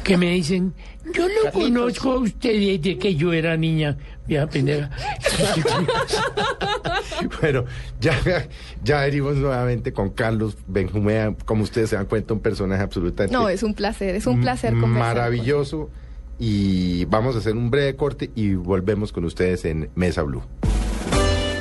que 0.02 0.16
me 0.16 0.30
dicen, 0.32 0.74
yo 1.14 1.26
lo 1.28 1.50
conozco 1.52 2.12
a 2.12 2.18
usted 2.18 2.52
desde 2.52 2.98
que 2.98 3.14
yo 3.14 3.32
era 3.32 3.56
niña. 3.56 3.96
Vieja 4.26 4.46
pendeja. 4.46 4.90
Bueno, 7.40 7.64
ya, 8.00 8.18
ya 8.84 9.00
venimos 9.02 9.36
nuevamente 9.36 9.92
con 9.92 10.10
Carlos 10.10 10.56
Benjumea. 10.66 11.34
Como 11.44 11.62
ustedes 11.64 11.90
se 11.90 11.96
dan 11.96 12.06
cuenta, 12.06 12.34
un 12.34 12.40
personaje 12.40 12.82
absolutamente 12.82 13.32
No, 13.34 13.48
es 13.48 13.62
un 13.62 13.74
placer, 13.74 14.14
es 14.14 14.26
un 14.26 14.40
placer 14.40 14.72
conversar. 14.72 14.98
maravilloso. 15.16 15.90
Y 16.38 17.04
vamos 17.06 17.34
a 17.34 17.38
hacer 17.38 17.54
un 17.54 17.70
breve 17.70 17.96
corte 17.96 18.30
y 18.34 18.54
volvemos 18.54 19.12
con 19.12 19.24
ustedes 19.24 19.64
en 19.64 19.90
Mesa 19.94 20.22
Blue. 20.22 20.42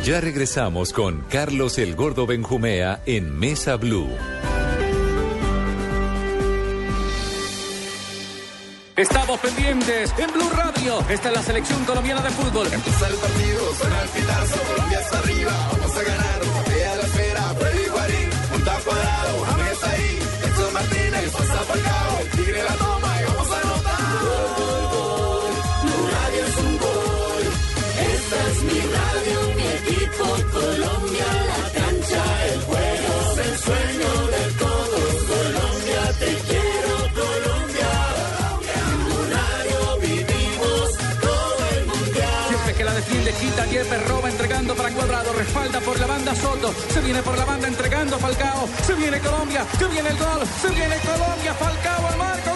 Ya 0.03 0.19
regresamos 0.21 0.91
con 0.93 1.23
Carlos 1.29 1.77
el 1.79 1.95
Gordo 1.95 2.27
Benjumea 2.27 3.01
en 3.05 3.38
Mesa 3.39 3.77
Blue. 3.77 4.10
Estamos 8.97 9.38
pendientes 9.41 10.13
en 10.17 10.31
Blue 10.31 10.49
Radio. 10.51 10.99
Esta 11.10 11.27
es 11.27 11.36
la 11.36 11.43
selección 11.43 11.84
colombiana 11.84 12.21
de 12.21 12.29
fútbol. 12.29 12.65
Empieza 12.71 13.10
el 13.10 13.15
partido, 13.15 13.73
suena 13.73 14.01
el 14.01 14.08
pitazo, 14.08 14.62
Colombia 14.73 14.99
está 15.01 15.19
arriba, 15.19 15.51
roba, 44.08 44.30
entregando 44.30 44.76
para 44.76 44.89
Cuadrado, 44.89 45.32
respalda 45.34 45.80
por 45.80 46.00
la 46.00 46.08
banda 46.08 46.34
Soto, 46.36 46.74
se 46.89 47.02
viene 47.02 47.21
por 47.21 47.38
la 47.38 47.45
banda 47.45 47.67
entregando 47.67 48.17
Falcao, 48.17 48.67
se 48.86 48.93
viene 48.95 49.19
Colombia, 49.19 49.65
se 49.78 49.86
viene 49.88 50.10
el 50.10 50.17
gol, 50.17 50.41
se 50.62 50.69
viene 50.69 50.95
Colombia, 50.98 51.54
Falcao 51.54 52.08
al 52.08 52.17
marco, 52.17 52.55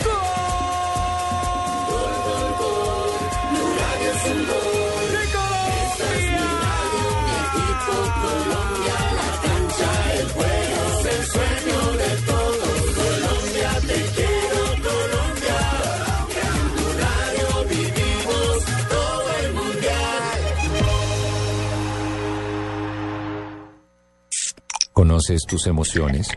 ¿Conoces 25.29 25.45
tus 25.45 25.67
emociones? 25.67 26.27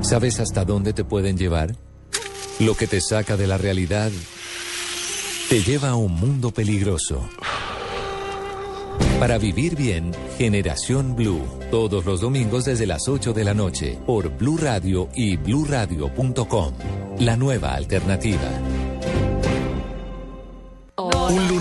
¿Sabes 0.00 0.40
hasta 0.40 0.64
dónde 0.64 0.92
te 0.92 1.04
pueden 1.04 1.38
llevar? 1.38 1.76
Lo 2.58 2.74
que 2.74 2.88
te 2.88 3.00
saca 3.00 3.36
de 3.36 3.46
la 3.46 3.58
realidad 3.58 4.10
te 5.48 5.62
lleva 5.62 5.90
a 5.90 5.94
un 5.94 6.12
mundo 6.12 6.50
peligroso. 6.50 7.22
Para 9.20 9.38
vivir 9.38 9.76
bien, 9.76 10.10
Generación 10.36 11.14
Blue, 11.14 11.46
todos 11.70 12.04
los 12.04 12.22
domingos 12.22 12.64
desde 12.64 12.86
las 12.86 13.06
8 13.06 13.32
de 13.34 13.44
la 13.44 13.54
noche, 13.54 14.00
por 14.04 14.36
Blue 14.36 14.56
Radio 14.56 15.08
y 15.14 15.36
bluradio.com. 15.36 16.74
La 17.20 17.36
nueva 17.36 17.76
alternativa. 17.76 18.50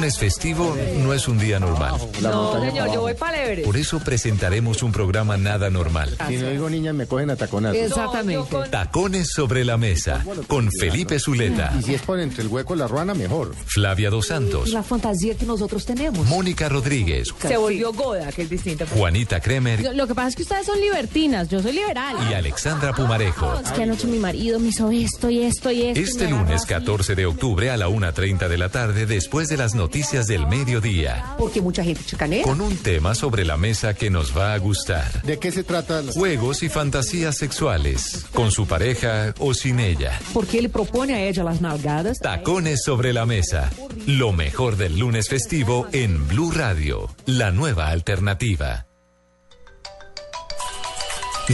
Lunes 0.09 0.17
festivo 0.17 0.75
no 1.03 1.13
es 1.13 1.27
un 1.27 1.37
día 1.37 1.59
normal. 1.59 1.93
No, 2.23 2.59
señor, 2.59 2.91
yo 2.91 3.01
voy 3.01 3.13
para 3.13 3.43
Everest. 3.43 3.63
Por 3.63 3.77
eso 3.77 3.99
presentaremos 3.99 4.81
un 4.81 4.91
programa 4.91 5.37
nada 5.37 5.69
normal. 5.69 6.17
Si 6.27 6.37
no 6.37 6.49
digo 6.49 6.67
niñas, 6.67 6.95
me 6.95 7.05
cogen 7.05 7.29
a 7.29 7.35
taconazos. 7.35 7.77
Exactamente. 7.77 8.57
Tacones 8.71 9.29
sobre 9.31 9.63
la 9.63 9.77
mesa, 9.77 10.25
con 10.47 10.71
Felipe 10.71 11.19
Zuleta, 11.19 11.75
Y 11.79 11.83
si 11.83 11.93
es 11.93 12.01
por 12.01 12.19
entre 12.19 12.41
el 12.41 12.47
hueco 12.47 12.73
y 12.73 12.79
la 12.79 12.87
ruana, 12.87 13.13
mejor. 13.13 13.53
Flavia 13.67 14.09
Dos 14.09 14.27
Santos, 14.27 14.69
La 14.69 14.81
fantasía 14.81 15.35
que 15.37 15.45
nosotros 15.45 15.85
tenemos. 15.85 16.25
Mónica 16.25 16.69
Rodríguez, 16.69 17.27
Se 17.39 17.57
volvió 17.57 17.93
Goda, 17.93 18.31
que 18.31 18.41
es 18.41 18.49
distinta. 18.49 18.87
Juanita 18.87 19.39
Kremer 19.39 19.93
Lo, 19.95 20.07
que 20.07 20.15
pasa 20.15 20.29
es 20.29 20.35
que 20.37 20.41
ustedes 20.41 20.65
son 20.65 20.79
libertinas, 20.81 21.49
yo 21.49 21.61
soy 21.61 21.73
liberal. 21.73 22.15
y 22.27 22.33
Alexandra 22.33 22.93
Pumarejo. 22.93 23.59
Es 23.63 23.71
que 23.73 23.83
anoche 23.83 24.07
mi 24.07 24.17
marido 24.17 24.59
me 24.59 24.69
hizo 24.69 24.89
esto 24.89 25.29
y 25.29 25.43
esto 25.43 25.69
y 25.69 25.83
esto. 25.83 25.99
Este 25.99 26.27
lunes 26.27 26.63
así. 26.63 26.67
14 26.67 27.13
de 27.13 27.27
octubre 27.27 27.69
a 27.69 27.77
la 27.77 27.89
1.30 27.89 28.47
de 28.47 28.57
la 28.57 28.69
tarde, 28.69 29.05
después 29.05 29.49
de 29.49 29.57
las 29.57 29.75
noticias 29.75 29.98
del 29.99 30.47
mediodía, 30.47 31.35
Porque 31.37 31.61
mucha 31.61 31.83
gente 31.83 32.01
chicanea. 32.05 32.43
con 32.43 32.61
un 32.61 32.77
tema 32.77 33.13
sobre 33.15 33.43
la 33.43 33.57
mesa 33.57 33.93
que 33.93 34.09
nos 34.09 34.35
va 34.35 34.53
a 34.53 34.57
gustar. 34.57 35.21
¿De 35.23 35.37
qué 35.39 35.51
se 35.51 35.63
trata? 35.63 36.01
Juegos 36.13 36.63
y 36.63 36.69
fantasías 36.69 37.35
sexuales, 37.37 38.25
con 38.33 38.51
su 38.51 38.65
pareja 38.65 39.33
o 39.39 39.53
sin 39.53 39.81
ella. 39.81 40.17
Porque 40.33 40.59
ele 40.59 40.69
propone 40.69 41.15
a 41.15 41.21
ella 41.27 41.43
las 41.43 41.59
nalgadas. 41.59 42.19
Tacones 42.19 42.81
sobre 42.83 43.11
la 43.11 43.25
mesa. 43.25 43.69
Lo 44.07 44.31
mejor 44.31 44.77
del 44.77 44.97
lunes 44.97 45.27
festivo 45.27 45.87
en 45.91 46.27
Blue 46.29 46.51
Radio, 46.51 47.09
la 47.25 47.51
nueva 47.51 47.89
alternativa. 47.89 48.85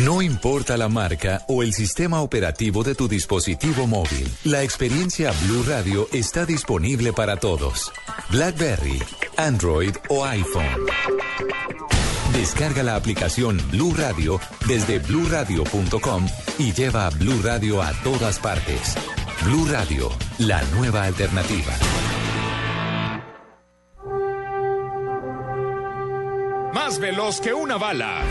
No 0.03 0.21
importa 0.21 0.75
la 0.75 0.89
marca 0.89 1.45
o 1.47 1.63
el 1.63 1.71
sistema 1.71 2.21
operativo 2.21 2.83
de 2.83 2.95
tu 2.95 3.07
dispositivo 3.07 3.87
móvil, 3.87 4.29
la 4.43 4.61
experiencia 4.61 5.31
Blue 5.43 5.63
Radio 5.65 6.09
está 6.11 6.45
disponible 6.45 7.13
para 7.13 7.37
todos. 7.37 7.93
BlackBerry, 8.29 9.01
Android 9.37 9.95
o 10.09 10.25
iPhone. 10.25 10.85
Descarga 12.33 12.83
la 12.83 12.97
aplicación 12.97 13.57
Blue 13.71 13.93
Radio 13.95 14.37
desde 14.67 14.99
bluradio.com 14.99 16.27
y 16.59 16.73
lleva 16.73 17.07
a 17.07 17.09
Blue 17.11 17.41
Radio 17.41 17.81
a 17.81 17.93
todas 18.03 18.37
partes. 18.39 18.95
Blue 19.45 19.65
Radio, 19.65 20.11
la 20.39 20.61
nueva 20.75 21.03
alternativa. 21.03 21.73
Más 26.73 26.99
veloz 26.99 27.39
que 27.39 27.53
una 27.53 27.77
bala. 27.77 28.21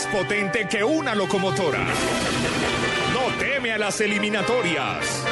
Más 0.00 0.14
potente 0.14 0.66
que 0.66 0.82
una 0.82 1.14
locomotora. 1.14 1.80
No 3.12 3.36
teme 3.38 3.72
a 3.72 3.76
las 3.76 4.00
eliminatorias. 4.00 5.24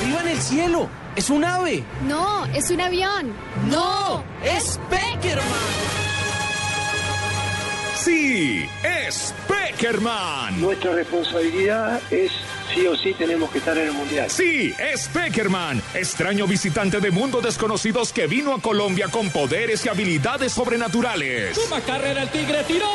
¡Arriba 0.00 0.20
en 0.22 0.28
el 0.28 0.42
cielo! 0.42 0.88
¡Es 1.14 1.30
un 1.30 1.44
ave! 1.44 1.84
No, 2.08 2.44
es 2.46 2.72
un 2.72 2.80
avión. 2.80 3.32
¡No! 3.70 4.24
¡Es 4.42 4.80
Peckerman! 4.90 5.44
Sí, 8.04 8.68
es 8.84 9.34
Peckerman. 9.48 10.60
Nuestra 10.60 10.92
responsabilidad 10.92 12.00
es 12.10 12.30
sí 12.72 12.86
o 12.86 12.96
sí 12.96 13.12
tenemos 13.14 13.50
que 13.50 13.58
estar 13.58 13.76
en 13.76 13.88
el 13.88 13.92
mundial. 13.92 14.30
Sí, 14.30 14.72
es 14.78 15.08
Peckerman, 15.08 15.82
extraño 15.94 16.46
visitante 16.46 17.00
de 17.00 17.10
mundo 17.10 17.40
desconocidos 17.40 18.12
que 18.12 18.26
vino 18.26 18.54
a 18.54 18.60
Colombia 18.60 19.08
con 19.08 19.30
poderes 19.30 19.84
y 19.84 19.88
habilidades 19.88 20.52
sobrenaturales. 20.52 21.58
Toma 21.58 21.80
carrera 21.80 22.22
el 22.22 22.28
Tigre, 22.28 22.62
tiró. 22.64 22.86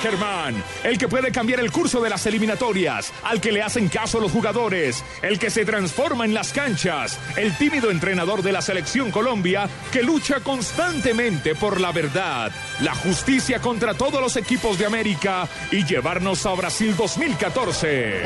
Peckerman, 0.00 0.62
el 0.84 0.96
que 0.96 1.08
puede 1.08 1.32
cambiar 1.32 1.58
el 1.58 1.72
curso 1.72 2.00
de 2.00 2.08
las 2.08 2.24
eliminatorias, 2.26 3.12
al 3.24 3.40
que 3.40 3.50
le 3.50 3.62
hacen 3.62 3.88
caso 3.88 4.20
los 4.20 4.30
jugadores, 4.30 5.04
el 5.22 5.40
que 5.40 5.50
se 5.50 5.64
transforma 5.64 6.24
en 6.24 6.34
las 6.34 6.52
canchas, 6.52 7.18
el 7.36 7.56
tímido 7.56 7.90
entrenador 7.90 8.42
de 8.42 8.52
la 8.52 8.62
selección 8.62 9.10
Colombia 9.10 9.68
que 9.90 10.04
lucha 10.04 10.38
constantemente 10.40 11.56
por 11.56 11.80
la 11.80 11.90
verdad, 11.90 12.52
la 12.80 12.94
justicia 12.94 13.60
contra 13.60 13.94
todos 13.94 14.20
los 14.20 14.36
equipos 14.36 14.78
de 14.78 14.86
América 14.86 15.48
y 15.72 15.84
llevarnos 15.84 16.46
a 16.46 16.52
Brasil 16.54 16.94
2014. 16.96 18.22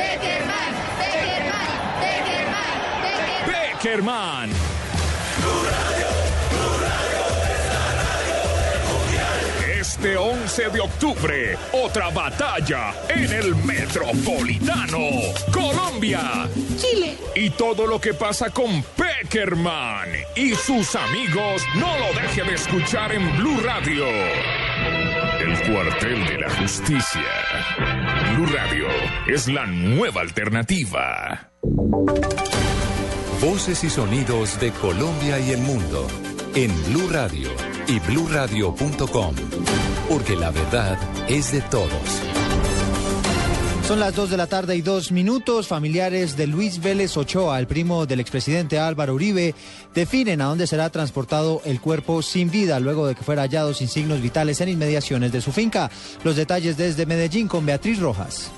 Peckerman. 3.81 4.51
Este 10.03 10.17
11 10.17 10.71
de 10.71 10.81
octubre, 10.81 11.59
otra 11.71 12.11
batalla 12.11 12.93
en 13.09 13.33
el 13.33 13.55
Metropolitano, 13.55 14.99
Colombia. 15.53 16.49
Chile. 16.77 17.17
Y 17.37 17.51
todo 17.51 17.87
lo 17.87 18.01
que 18.01 18.13
pasa 18.13 18.51
con 18.51 18.83
Peckerman 18.83 20.09
y 20.35 20.57
sus 20.57 20.97
amigos, 20.97 21.63
no 21.77 21.87
lo 22.01 22.21
deje 22.21 22.43
de 22.43 22.55
escuchar 22.55 23.13
en 23.13 23.37
Blue 23.37 23.61
Radio. 23.61 24.05
El 25.39 25.73
cuartel 25.73 26.27
de 26.27 26.39
la 26.39 26.51
justicia. 26.51 27.23
Blue 28.35 28.47
Radio 28.47 28.89
es 29.29 29.47
la 29.47 29.67
nueva 29.67 30.23
alternativa. 30.23 31.53
Voces 33.41 33.85
y 33.85 33.91
sonidos 33.91 34.59
de 34.59 34.73
Colombia 34.73 35.39
y 35.39 35.53
el 35.53 35.61
mundo 35.61 36.09
en 36.57 36.71
Blue 36.87 37.09
Radio 37.09 37.51
y 37.87 37.99
bluradio.com, 38.01 39.35
porque 40.13 40.37
la 40.37 40.51
verdad 40.51 40.99
es 41.27 41.53
de 41.53 41.63
todos. 41.63 41.91
Son 43.89 43.99
las 43.99 44.15
2 44.15 44.29
de 44.29 44.37
la 44.37 44.47
tarde 44.47 44.77
y 44.77 44.83
dos 44.83 45.11
minutos. 45.11 45.69
Familiares 45.69 46.37
de 46.37 46.47
Luis 46.47 46.83
Vélez 46.83 47.17
Ochoa, 47.17 47.59
el 47.59 47.67
primo 47.67 48.05
del 48.05 48.21
expresidente 48.21 48.79
Álvaro 48.79 49.15
Uribe, 49.15 49.55
definen 49.95 50.43
a 50.43 50.47
dónde 50.47 50.67
será 50.67 50.91
transportado 50.91 51.63
el 51.65 51.81
cuerpo 51.81 52.21
sin 52.21 52.51
vida 52.51 52.79
luego 52.79 53.07
de 53.07 53.15
que 53.15 53.25
fuera 53.25 53.41
hallado 53.41 53.73
sin 53.73 53.89
signos 53.89 54.21
vitales 54.21 54.61
en 54.61 54.69
inmediaciones 54.69 55.33
de 55.33 55.41
su 55.41 55.51
finca. 55.51 55.91
Los 56.25 56.37
detalles 56.37 56.77
desde 56.77 57.07
Medellín 57.07 57.49
con 57.49 57.65
Beatriz 57.65 57.99
Rojas. 57.99 58.51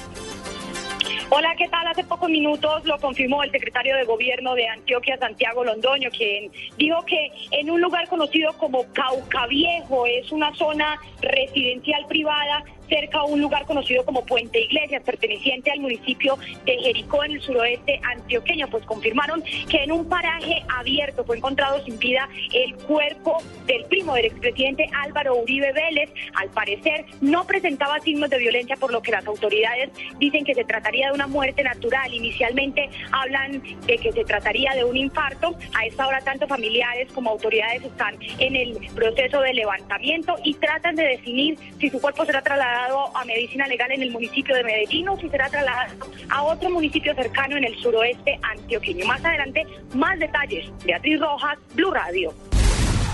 Hola, 1.31 1.55
¿qué 1.57 1.69
tal? 1.69 1.87
Hace 1.87 2.05
pocos 2.05 2.29
minutos 2.29 2.85
lo 2.85 2.99
confirmó 2.99 3.43
el 3.43 3.51
secretario 3.51 3.97
de 3.97 4.05
Gobierno 4.05 4.55
de 4.55 4.69
Antioquia, 4.69 5.17
Santiago 5.17 5.65
Londoño, 5.65 6.11
quien 6.11 6.53
dijo 6.77 7.03
que 7.07 7.31
en 7.51 7.71
un 7.71 7.81
lugar 7.81 8.07
conocido 8.09 8.53
como 8.59 8.85
Cauca 8.93 9.47
Viejo, 9.47 10.07
es 10.07 10.31
una 10.31 10.55
zona 10.55 11.01
residencial 11.23 12.07
privada, 12.09 12.63
cerca 12.89 13.19
a 13.19 13.25
un 13.25 13.41
lugar 13.41 13.65
conocido 13.67 14.05
como 14.05 14.25
Puente 14.25 14.61
Iglesias, 14.61 15.03
perteneciente 15.05 15.71
al 15.71 15.81
municipio 15.81 16.39
de 16.65 16.77
Jericó 16.79 17.25
en 17.25 17.33
el 17.33 17.43
suroeste 17.43 18.01
antioqueño, 18.03 18.69
pues 18.69 18.85
confirmaron 18.85 19.43
que 19.69 19.85
en 19.85 19.93
un 19.93 20.09
paraje 20.09 20.63
abierto 20.69 21.25
fue 21.25 21.37
encontrado 21.37 21.83
sin 21.85 21.99
vida 21.99 22.29
el 22.53 22.75
cuerpo 22.77 23.39
del 23.67 23.85
primo 23.85 24.15
del 24.15 24.27
expresidente 24.27 24.89
Álvaro 24.93 25.37
Uribe 25.37 25.73
Vélez. 25.73 26.11
Al 26.35 26.51
parecer 26.51 27.05
no 27.21 27.47
presentaba 27.47 27.99
signos 28.01 28.31
de 28.31 28.39
violencia, 28.39 28.77
por 28.77 28.93
lo 28.93 29.03
que 29.03 29.13
las 29.13 29.27
autoridades 29.27 29.91
dicen 30.19 30.45
que 30.45 30.55
se 30.55 30.65
trataría 30.65 31.09
de 31.09 31.15
una 31.15 31.27
muerte 31.27 31.63
natural. 31.63 32.13
Inicialmente 32.13 32.89
hablan 33.13 33.63
de 33.87 33.99
que 33.99 34.13
se 34.13 34.25
trataría 34.25 34.73
de 34.75 34.85
un 34.85 34.97
infarto. 34.97 35.57
A 35.75 35.87
esta 35.87 36.07
hora 36.07 36.21
tanto 36.21 36.47
familiares 36.47 37.11
como 37.13 37.31
autoridades 37.31 37.83
están 37.85 38.17
en 38.39 38.57
el 38.57 38.79
proceso 38.95 39.41
de 39.41 39.55
levantamiento 39.55 40.37
y 40.45 40.55
tratan 40.55 40.97
de 40.97 41.05
definir 41.05 41.59
si 41.79 41.91
su 41.91 42.01
cuerpo 42.01 42.25
será 42.25 42.43
trasladado 42.43 42.74
a 43.15 43.25
medicina 43.25 43.67
legal 43.67 43.91
en 43.93 44.03
el 44.03 44.11
municipio 44.11 44.55
de 44.55 44.65
Medellín 44.65 45.09
o 45.09 45.17
si 45.17 45.29
será 45.29 45.49
trasladado 45.49 46.07
a 46.29 46.43
otro 46.43 46.71
municipio 46.71 47.15
cercano 47.15 47.57
en 47.57 47.65
el 47.65 47.77
suroeste 47.81 48.39
antioqueño. 48.43 49.07
Más 49.07 49.25
adelante, 49.25 49.65
más 49.95 50.19
detalles. 50.19 50.71
Beatriz 50.85 51.21
Rojas, 51.21 51.59
Blue 51.75 51.93
Radio. 51.93 52.35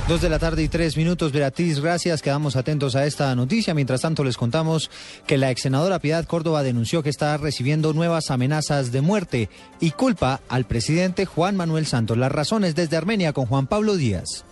Dos 0.09 0.23
de 0.23 0.29
la 0.29 0.41
tarde 0.41 0.65
y 0.65 0.69
tres 0.69 0.97
minutos. 0.97 1.31
Beatriz, 1.31 1.79
gracias. 1.79 2.21
Quedamos 2.21 2.57
atentos 2.57 2.97
a 2.97 3.07
esta 3.07 3.33
noticia. 3.37 3.75
Mientras 3.75 4.01
tanto, 4.01 4.25
les 4.25 4.37
contamos 4.37 4.91
que 5.25 5.39
la 5.39 5.53
ex 5.53 5.63
senadora 5.63 6.01
Piedad 6.01 6.25
Córdoba 6.25 6.65
denunció 6.65 7.05
que 7.05 7.11
está 7.11 7.37
recibiendo 7.37 7.93
nuevas 7.93 8.33
amenazas 8.33 8.91
de 8.91 9.03
muerte 9.03 9.51
y 9.79 9.93
culpa 9.93 10.41
al 10.49 10.65
presidente 10.65 11.27
Juan 11.27 11.55
Manuel 11.55 11.87
Santos. 11.87 12.19
Las 12.19 12.33
razones 12.33 12.75
desde 12.75 12.97
Armenia 12.97 13.33
con 13.33 13.47
Juan 13.47 13.69
Pablo 13.69 13.95
Díaz. 13.95 14.45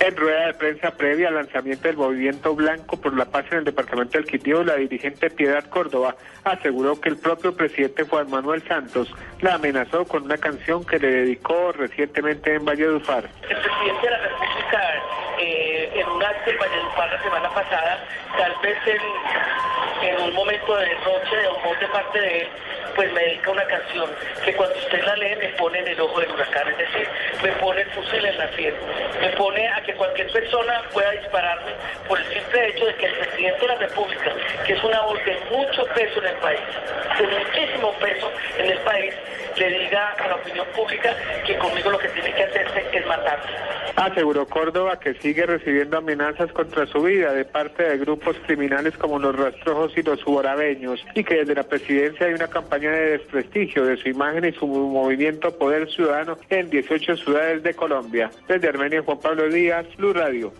En 0.00 0.16
rueda 0.16 0.46
de 0.46 0.54
prensa 0.54 0.90
previa 0.92 1.28
al 1.28 1.34
lanzamiento 1.34 1.86
del 1.86 1.98
movimiento 1.98 2.54
blanco 2.54 2.98
por 2.98 3.14
la 3.14 3.26
paz 3.26 3.44
en 3.50 3.58
el 3.58 3.64
departamento 3.64 4.16
del 4.16 4.26
Quindío, 4.26 4.64
la 4.64 4.76
dirigente 4.76 5.28
Piedad 5.28 5.62
Córdoba 5.68 6.16
aseguró 6.42 6.98
que 6.98 7.10
el 7.10 7.18
propio 7.18 7.54
presidente 7.54 8.04
Juan 8.04 8.30
Manuel 8.30 8.66
Santos 8.66 9.12
la 9.42 9.56
amenazó 9.56 10.06
con 10.06 10.22
una 10.22 10.38
canción 10.38 10.86
que 10.86 10.98
le 10.98 11.10
dedicó 11.10 11.72
recientemente 11.72 12.54
en 12.54 12.64
Valledupar. 12.64 13.28
El 13.42 13.56
presidente 13.58 14.06
de 14.06 14.10
la 14.10 14.18
República, 14.26 14.80
eh, 15.40 15.90
en 15.94 16.08
un 16.08 16.22
acto 16.22 16.50
en 16.50 16.58
Valledupar 16.58 17.10
la 17.10 17.22
semana 17.22 17.48
pasada, 17.50 18.04
tal 18.36 18.54
vez 18.62 18.76
en, 18.86 20.20
un 20.22 20.34
momento 20.34 20.76
de 20.76 20.86
derroche 20.86 21.36
de 21.36 21.48
humor 21.48 21.78
de 21.78 21.86
parte 21.88 22.20
de 22.20 22.40
él, 22.40 22.48
pues 22.94 23.12
me 23.12 23.20
dedica 23.20 23.50
una 23.50 23.64
canción 23.64 24.10
que 24.44 24.54
cuando 24.54 24.76
usted 24.76 25.02
la 25.04 25.16
lee 25.16 25.36
me 25.36 25.48
pone 25.50 25.78
en 25.78 25.88
el 25.88 26.00
ojo 26.00 26.20
del 26.20 26.30
huracán, 26.32 26.68
es 26.68 26.78
decir, 26.78 27.08
me 27.42 27.52
pone 27.52 27.80
el 27.82 27.90
fusil 27.90 28.24
en 28.24 28.38
la 28.38 28.48
sien, 28.56 28.74
me 29.20 29.28
pone 29.30 29.68
a 29.68 29.80
que 29.82 29.94
cualquier 29.94 30.30
persona 30.30 30.82
pueda 30.92 31.10
dispararme 31.12 31.72
por 32.08 32.18
el 32.18 32.26
simple 32.32 32.68
hecho 32.68 32.86
de 32.86 32.94
que 32.96 33.06
el 33.06 33.14
presidente 33.14 33.60
de 33.60 33.66
la 33.68 33.74
República, 33.76 34.32
que 34.66 34.72
es 34.72 34.84
una 34.84 35.00
voz 35.02 35.24
de 35.24 35.38
mucho 35.50 35.86
peso 35.86 36.20
en 36.20 36.26
el 36.26 36.36
país, 36.36 36.60
de 37.18 37.26
muchísimo 37.26 37.92
peso 37.94 38.32
en 38.58 38.70
el 38.70 38.78
país, 38.78 39.14
le 39.56 39.78
diga 39.78 40.08
a 40.10 40.28
la 40.28 40.34
opinión 40.36 40.66
pública 40.74 41.14
que 41.46 41.56
conmigo 41.58 41.90
lo 41.90 41.98
que 41.98 42.08
tiene 42.08 42.32
que 42.34 42.44
hacerse 42.44 42.84
es 42.92 43.06
matarme. 43.06 43.50
Aseguró 43.96 44.46
Córdoba 44.46 44.98
que 44.98 45.14
sigue 45.14 45.44
recibiendo 45.46 45.98
amenazas 45.98 46.52
contra 46.52 46.86
su 46.86 47.02
vida 47.02 47.32
de 47.32 47.44
parte 47.44 47.82
de 47.82 47.98
grupos 47.98 48.36
criminales 48.46 48.96
como 48.96 49.18
los 49.18 49.36
rastrojos 49.36 49.92
y 49.96 50.02
los 50.02 50.20
suborabeños 50.20 51.04
y 51.14 51.24
que 51.24 51.36
desde 51.36 51.54
la 51.54 51.64
presidencia 51.64 52.26
hay 52.26 52.34
una 52.34 52.48
campaña 52.48 52.90
de 52.90 53.18
desprestigio 53.18 53.84
de 53.84 53.96
su 53.96 54.08
imagen 54.08 54.44
y 54.44 54.52
su 54.52 54.66
movimiento 54.66 55.56
Poder 55.58 55.90
Ciudadano 55.90 56.38
en 56.48 56.70
18 56.70 57.16
ciudades 57.16 57.62
de 57.62 57.74
Colombia. 57.74 58.30
Desde 58.48 58.68
Armenia, 58.68 59.02
Juan 59.02 59.18
Pablo 59.18 59.48
Díaz, 59.48 59.86
Blue 59.96 60.12
Radio. 60.12 60.52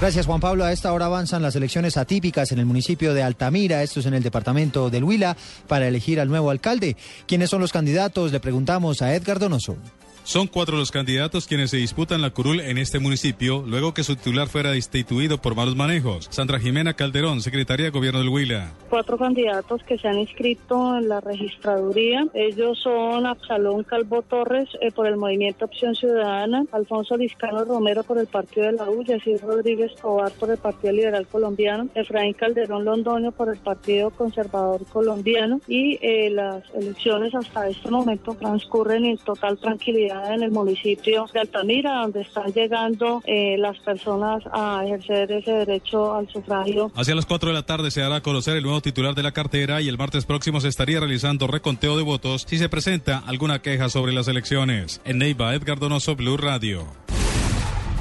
Gracias 0.00 0.26
Juan 0.26 0.38
Pablo. 0.38 0.64
A 0.64 0.70
esta 0.70 0.92
hora 0.92 1.06
avanzan 1.06 1.42
las 1.42 1.56
elecciones 1.56 1.96
atípicas 1.96 2.52
en 2.52 2.60
el 2.60 2.66
municipio 2.66 3.14
de 3.14 3.24
Altamira, 3.24 3.82
esto 3.82 3.98
es 3.98 4.06
en 4.06 4.14
el 4.14 4.22
departamento 4.22 4.90
del 4.90 5.02
Huila, 5.02 5.36
para 5.66 5.88
elegir 5.88 6.20
al 6.20 6.28
nuevo 6.28 6.50
alcalde. 6.50 6.96
¿Quiénes 7.26 7.50
son 7.50 7.60
los 7.60 7.72
candidatos? 7.72 8.30
Le 8.30 8.38
preguntamos 8.38 9.02
a 9.02 9.12
Edgar 9.12 9.40
Donoso. 9.40 9.76
Son 10.28 10.46
cuatro 10.46 10.76
los 10.76 10.90
candidatos 10.90 11.46
quienes 11.46 11.70
se 11.70 11.78
disputan 11.78 12.20
la 12.20 12.28
curul 12.28 12.60
en 12.60 12.76
este 12.76 12.98
municipio, 12.98 13.64
luego 13.66 13.94
que 13.94 14.04
su 14.04 14.14
titular 14.14 14.46
fuera 14.46 14.72
destituido 14.72 15.38
por 15.38 15.54
malos 15.54 15.74
manejos. 15.74 16.28
Sandra 16.28 16.60
Jimena 16.60 16.92
Calderón, 16.92 17.40
secretaria 17.40 17.86
de 17.86 17.90
Gobierno 17.90 18.18
del 18.18 18.28
Huila. 18.28 18.74
Cuatro 18.90 19.16
candidatos 19.16 19.82
que 19.84 19.96
se 19.96 20.06
han 20.06 20.18
inscrito 20.18 20.98
en 20.98 21.08
la 21.08 21.22
registraduría. 21.22 22.26
Ellos 22.34 22.78
son 22.78 23.24
Absalón 23.24 23.84
Calvo 23.84 24.20
Torres 24.20 24.68
eh, 24.82 24.92
por 24.92 25.06
el 25.06 25.16
Movimiento 25.16 25.64
Opción 25.64 25.94
Ciudadana, 25.94 26.66
Alfonso 26.72 27.16
Liscano 27.16 27.64
Romero 27.64 28.02
por 28.02 28.18
el 28.18 28.26
Partido 28.26 28.66
de 28.66 28.72
la 28.72 28.90
U, 28.90 29.02
Yacir 29.02 29.40
Rodríguez 29.40 29.94
Tobar 29.94 30.32
por 30.32 30.50
el 30.50 30.58
Partido 30.58 30.92
Liberal 30.92 31.26
Colombiano, 31.26 31.88
Efraín 31.94 32.34
Calderón 32.34 32.84
Londoño 32.84 33.32
por 33.32 33.48
el 33.48 33.56
Partido 33.56 34.10
Conservador 34.10 34.84
Colombiano 34.92 35.58
y 35.66 35.98
eh, 36.02 36.28
las 36.28 36.64
elecciones 36.74 37.34
hasta 37.34 37.66
este 37.66 37.90
momento 37.90 38.34
transcurren 38.34 39.06
en 39.06 39.16
total 39.16 39.56
tranquilidad 39.56 40.17
en 40.32 40.42
el 40.42 40.50
municipio 40.50 41.26
de 41.32 41.40
Altamira, 41.40 42.02
donde 42.02 42.22
están 42.22 42.52
llegando 42.52 43.22
eh, 43.26 43.56
las 43.58 43.78
personas 43.78 44.42
a 44.52 44.82
ejercer 44.84 45.30
ese 45.32 45.52
derecho 45.52 46.14
al 46.14 46.28
sufragio. 46.28 46.90
Hacia 46.94 47.14
las 47.14 47.26
4 47.26 47.50
de 47.50 47.54
la 47.54 47.66
tarde 47.66 47.90
se 47.90 48.02
hará 48.02 48.16
a 48.16 48.22
conocer 48.22 48.56
el 48.56 48.62
nuevo 48.62 48.80
titular 48.80 49.14
de 49.14 49.22
la 49.22 49.32
cartera 49.32 49.80
y 49.80 49.88
el 49.88 49.98
martes 49.98 50.26
próximo 50.26 50.60
se 50.60 50.68
estaría 50.68 51.00
realizando 51.00 51.46
reconteo 51.46 51.96
de 51.96 52.02
votos 52.02 52.44
si 52.48 52.58
se 52.58 52.68
presenta 52.68 53.18
alguna 53.26 53.60
queja 53.60 53.88
sobre 53.88 54.12
las 54.12 54.28
elecciones. 54.28 55.00
En 55.04 55.18
Neiva, 55.18 55.54
Edgar 55.54 55.78
Donoso, 55.78 56.16
Blue 56.16 56.36
Radio. 56.36 56.86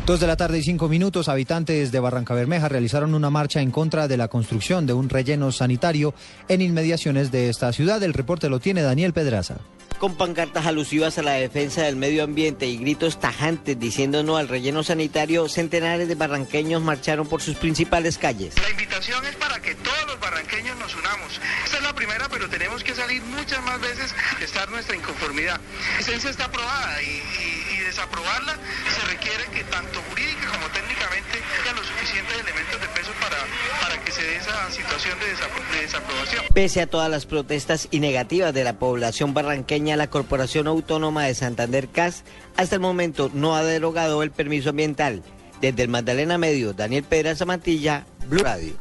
Dos 0.07 0.21
de 0.21 0.27
la 0.27 0.37
tarde 0.37 0.59
y 0.59 0.63
cinco 0.63 0.87
minutos, 0.87 1.27
habitantes 1.27 1.91
de 1.91 1.99
Barranca 1.99 2.33
Bermeja 2.33 2.69
realizaron 2.69 3.13
una 3.13 3.29
marcha 3.29 3.61
en 3.61 3.71
contra 3.71 4.07
de 4.07 4.15
la 4.15 4.29
construcción 4.29 4.85
de 4.85 4.93
un 4.93 5.09
relleno 5.09 5.51
sanitario 5.51 6.13
en 6.47 6.61
inmediaciones 6.61 7.29
de 7.29 7.49
esta 7.49 7.73
ciudad. 7.73 8.01
El 8.01 8.13
reporte 8.13 8.47
lo 8.47 8.61
tiene 8.61 8.83
Daniel 8.83 9.11
Pedraza. 9.11 9.57
Con 9.99 10.15
pancartas 10.15 10.67
alusivas 10.67 11.17
a 11.17 11.23
la 11.23 11.33
defensa 11.33 11.81
del 11.81 11.95
medio 11.95 12.23
ambiente 12.23 12.67
y 12.67 12.77
gritos 12.77 13.19
tajantes 13.19 13.79
diciendo 13.79 14.21
no 14.21 14.37
al 14.37 14.47
relleno 14.47 14.83
sanitario, 14.83 15.49
centenares 15.49 16.07
de 16.07 16.13
barranqueños 16.13 16.83
marcharon 16.83 17.27
por 17.27 17.41
sus 17.41 17.55
principales 17.55 18.19
calles. 18.19 18.53
La 18.61 18.69
invitación 18.69 19.25
es 19.25 19.35
para 19.37 19.59
que 19.59 19.73
todos 19.73 20.05
los 20.05 20.19
barranqueños 20.19 20.77
nos 20.77 20.93
unamos. 20.93 21.41
Esta 21.65 21.77
es 21.77 21.83
la 21.83 21.93
primera, 21.95 22.29
pero 22.29 22.47
tenemos 22.47 22.83
que 22.83 22.93
salir 22.93 23.23
muchas 23.23 23.59
más 23.63 23.81
veces 23.81 24.13
a 24.39 24.43
estar 24.43 24.69
nuestra 24.69 24.95
inconformidad. 24.95 25.59
La 25.93 25.97
licencia 25.97 26.29
está 26.29 26.45
aprobada 26.45 27.01
y, 27.01 27.05
y- 27.07 27.63
y 27.77 27.79
desaprobarla 27.87 28.57
se 28.93 29.01
requiere 29.07 29.45
que 29.53 29.63
tanto 29.65 30.01
jurídica 30.09 30.47
como 30.51 30.67
técnicamente 30.69 31.39
haya 31.61 31.73
los 31.73 31.85
suficientes 31.87 32.33
elementos 32.39 32.81
de 32.81 32.87
peso 32.89 33.11
para, 33.21 33.37
para 33.81 34.03
que 34.03 34.11
se 34.11 34.21
dé 34.23 34.35
esa 34.35 34.69
situación 34.71 35.17
de, 35.19 35.25
desapro- 35.33 35.71
de 35.73 35.81
desaprobación. 35.81 36.45
Pese 36.53 36.81
a 36.81 36.87
todas 36.87 37.09
las 37.09 37.25
protestas 37.25 37.87
y 37.91 37.99
negativas 37.99 38.53
de 38.53 38.63
la 38.63 38.73
población 38.79 39.33
barranqueña, 39.33 39.86
la 39.95 40.09
Corporación 40.09 40.67
Autónoma 40.67 41.25
de 41.25 41.35
Santander 41.35 41.87
CAS 41.87 42.23
hasta 42.57 42.75
el 42.75 42.81
momento 42.81 43.31
no 43.33 43.55
ha 43.55 43.63
derogado 43.63 44.23
el 44.23 44.31
permiso 44.31 44.71
ambiental. 44.71 45.23
Desde 45.61 45.83
el 45.83 45.89
Magdalena 45.89 46.37
Medio, 46.37 46.73
Daniel 46.73 47.03
Pedraza 47.03 47.45
Mantilla, 47.45 48.05
Blue 48.27 48.43
Radio. 48.43 48.73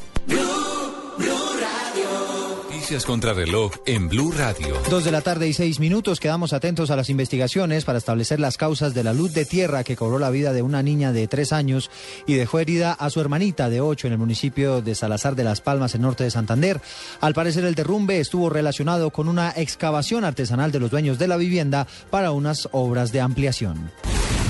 Noticias 2.87 3.05
contra 3.05 3.33
reloj 3.33 3.73
en 3.85 4.09
Blue 4.09 4.31
Radio. 4.31 4.77
Dos 4.89 5.05
de 5.05 5.11
la 5.11 5.21
tarde 5.21 5.49
y 5.49 5.53
seis 5.53 5.81
minutos. 5.81 6.21
Quedamos 6.21 6.53
atentos 6.53 6.89
a 6.93 6.95
las 6.95 7.11
investigaciones 7.11 7.85
para 7.85 7.99
establecer 7.99 8.39
las 8.39 8.57
causas 8.57 8.95
de 8.95 9.03
la 9.03 9.13
luz 9.13 9.35
de 9.35 9.45
tierra 9.45 9.83
que 9.83 9.97
cobró 9.97 10.21
la 10.21 10.31
vida 10.31 10.53
de 10.53 10.63
una 10.63 10.85
niña 10.85 11.11
de 11.11 11.27
tres 11.27 11.53
años 11.53 11.91
y 12.29 12.35
dejó 12.35 12.61
herida 12.61 12.93
a 12.93 13.11
su 13.11 13.21
hermanita 13.21 13.71
de 13.71 13.81
ocho 13.81 14.07
en 14.07 14.13
el 14.13 14.21
municipio 14.21 14.83
de 14.83 14.95
Salazar 14.95 15.35
de 15.35 15.43
las 15.43 15.61
Palmas, 15.61 15.97
en 15.97 16.03
norte 16.03 16.23
de 16.23 16.31
Santander. 16.31 16.81
Al 17.21 17.35
parecer, 17.35 17.65
el 17.65 17.75
derrumbe 17.75 18.21
estuvo 18.21 18.51
relacionado 18.51 19.11
con 19.11 19.29
una 19.29 19.53
excavación 19.57 20.23
artesanal 20.23 20.71
de 20.71 20.79
los 20.79 20.93
dueños 20.93 21.19
de 21.19 21.27
la 21.27 21.39
vivienda 21.39 21.89
para 22.11 22.31
unas 22.31 22.69
obras 22.71 23.11
de 23.11 23.21
ampliación. 23.21 23.91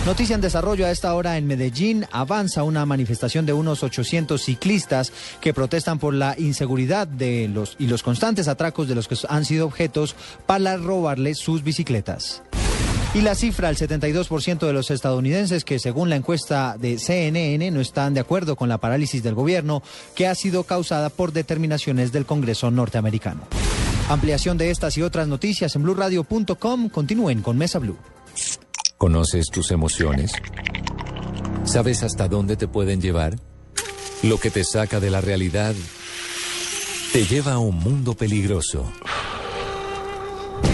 Noticia 0.06 0.36
en 0.36 0.40
desarrollo 0.40 0.86
a 0.86 0.92
esta 0.92 1.12
hora 1.16 1.36
en 1.36 1.48
Medellín. 1.48 2.06
Avanza 2.12 2.62
una 2.62 2.86
manifestación 2.86 3.44
de 3.44 3.52
unos 3.52 3.82
800 3.82 4.40
ciclistas 4.40 5.12
que 5.40 5.52
protestan 5.52 5.98
por 5.98 6.14
la 6.14 6.36
inseguridad 6.38 7.08
de 7.08 7.50
los 7.52 7.74
y 7.80 7.88
los 7.88 8.04
constantes 8.04 8.46
atracos 8.46 8.86
de 8.86 8.94
los 8.94 9.08
que 9.08 9.16
han 9.28 9.44
sido 9.44 9.66
objetos 9.66 10.14
para 10.46 10.76
robarles 10.76 11.38
sus 11.38 11.64
bicicletas. 11.64 12.44
Y 13.14 13.22
la 13.22 13.34
cifra, 13.34 13.68
el 13.68 13.76
72% 13.76 14.64
de 14.64 14.72
los 14.72 14.92
estadounidenses 14.92 15.64
que 15.64 15.80
según 15.80 16.08
la 16.08 16.14
encuesta 16.14 16.76
de 16.78 17.00
CNN 17.00 17.68
no 17.72 17.80
están 17.80 18.14
de 18.14 18.20
acuerdo 18.20 18.54
con 18.54 18.68
la 18.68 18.78
parálisis 18.78 19.24
del 19.24 19.34
gobierno 19.34 19.82
que 20.14 20.28
ha 20.28 20.36
sido 20.36 20.62
causada 20.62 21.10
por 21.10 21.32
determinaciones 21.32 22.12
del 22.12 22.26
Congreso 22.26 22.70
norteamericano. 22.70 23.40
Ampliación 24.08 24.56
de 24.56 24.70
estas 24.70 24.96
y 24.98 25.02
otras 25.02 25.26
noticias 25.26 25.74
en 25.74 25.82
blurradio.com. 25.82 26.90
Continúen 26.90 27.42
con 27.42 27.58
Mesa 27.58 27.80
Blue. 27.80 27.98
¿Conoces 28.98 29.46
tus 29.52 29.72
emociones? 29.72 30.32
¿Sabes 31.64 32.02
hasta 32.02 32.28
dónde 32.28 32.56
te 32.56 32.66
pueden 32.66 33.00
llevar? 33.02 33.36
Lo 34.22 34.38
que 34.38 34.50
te 34.50 34.64
saca 34.64 35.00
de 35.00 35.10
la 35.10 35.20
realidad 35.20 35.74
te 37.12 37.26
lleva 37.26 37.52
a 37.52 37.58
un 37.58 37.76
mundo 37.76 38.14
peligroso. 38.14 38.90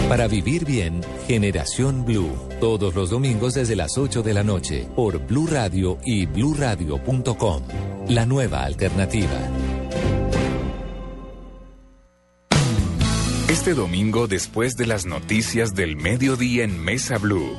Para 0.09 0.29
vivir 0.29 0.65
bien, 0.65 1.01
Generación 1.27 2.05
Blue, 2.05 2.31
todos 2.61 2.95
los 2.95 3.11
domingos 3.11 3.55
desde 3.55 3.75
las 3.75 3.99
8 3.99 4.23
de 4.23 4.35
la 4.35 4.45
noche, 4.45 4.87
por 4.95 5.19
Blue 5.27 5.49
Radio 5.49 5.99
y 6.05 6.27
bluradio.com. 6.27 7.63
La 8.09 8.25
nueva 8.25 8.65
alternativa. 8.65 9.51
Este 13.49 13.75
domingo, 13.75 14.29
después 14.29 14.77
de 14.77 14.87
las 14.87 15.07
noticias 15.07 15.75
del 15.75 15.97
mediodía 15.97 16.65
en 16.65 16.79
Mesa 16.79 17.19
Blue, 17.19 17.57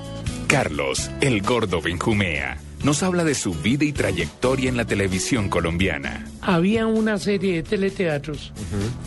Carlos, 0.48 1.10
el 1.22 1.42
gordo 1.42 1.82
Benjumea, 1.82 2.60
nos 2.84 3.02
habla 3.02 3.24
de 3.24 3.34
su 3.34 3.54
vida 3.54 3.86
y 3.86 3.94
trayectoria 3.94 4.70
en 4.70 4.78
la 4.78 4.86
televisión 4.86 5.50
colombiana. 5.50 6.28
Había 6.42 6.86
una 6.86 7.18
serie 7.18 7.56
de 7.56 7.64
teleteatros 7.64 8.52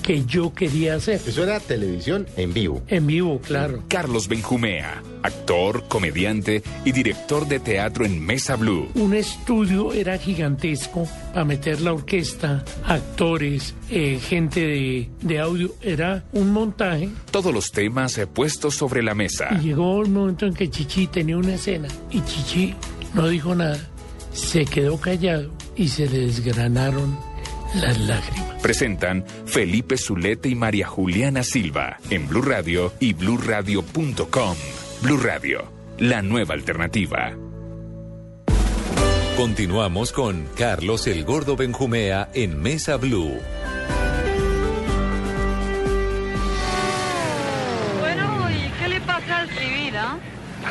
que 0.03 0.25
yo 0.25 0.55
quería 0.55 0.95
hacer. 0.95 1.21
Eso 1.27 1.45
era 1.45 1.61
televisión 1.61 2.27
en 2.37 2.55
vivo. 2.55 2.83
En 2.89 3.07
vivo, 3.07 3.41
claro. 3.41 3.83
Carlos 3.89 4.29
Benjumea, 4.29 5.03
actor, 5.23 5.85
comediante 5.89 6.63
y 6.85 6.93
director 6.93 7.47
de 7.47 7.61
teatro 7.61 8.07
en 8.07 8.25
Mesa 8.25 8.57
Blue. 8.57 8.89
Un 8.95 9.15
estudio 9.15 9.93
era 9.93 10.17
gigantesco 10.17 11.07
para 11.33 11.45
meter 11.45 11.83
la 11.83 11.93
orquesta, 11.93 12.65
actores, 12.87 13.75
eh, 13.91 14.19
gente 14.19 14.61
de, 14.61 15.11
de 15.21 15.39
audio. 15.39 15.75
Era 15.83 16.25
un 16.33 16.53
montaje. 16.53 17.11
Todos 17.31 17.53
los 17.53 17.71
temas 17.71 18.19
puestos 18.33 18.75
sobre 18.75 19.03
la 19.03 19.15
mesa. 19.15 19.49
Y 19.61 19.67
llegó 19.67 20.03
el 20.03 20.09
momento 20.09 20.47
en 20.47 20.55
que 20.55 20.71
Chichi 20.71 21.07
tenía 21.09 21.37
una 21.37 21.55
escena 21.55 21.89
y 22.11 22.23
Chichi 22.23 22.75
no 23.17 23.29
dijo 23.29 23.55
nada, 23.55 23.79
se 24.33 24.67
quedó 24.67 25.01
callado 25.01 25.51
y 25.75 25.89
se 25.89 26.07
le 26.07 26.19
desgranaron 26.21 27.19
las 27.75 27.99
lágrimas. 27.99 28.63
Presentan 28.63 29.25
Felipe 29.47 29.97
Zulete 29.97 30.49
y 30.49 30.55
María 30.55 30.87
Juliana 30.87 31.43
Silva 31.43 31.99
en 32.11 32.29
Blue 32.29 32.43
Radio 32.43 32.93
y 33.01 33.15
bluradio.com. 33.15 34.57
Blue 35.03 35.17
Radio, 35.17 35.65
la 35.99 36.23
nueva 36.23 36.55
alternativa. 36.55 37.35
Continuamos 39.37 40.13
con 40.13 40.47
Carlos 40.57 41.07
el 41.07 41.25
Gordo 41.25 41.57
Benjumea 41.57 42.31
en 42.35 42.59
Mesa 42.59 42.97
Blue. 42.97 43.39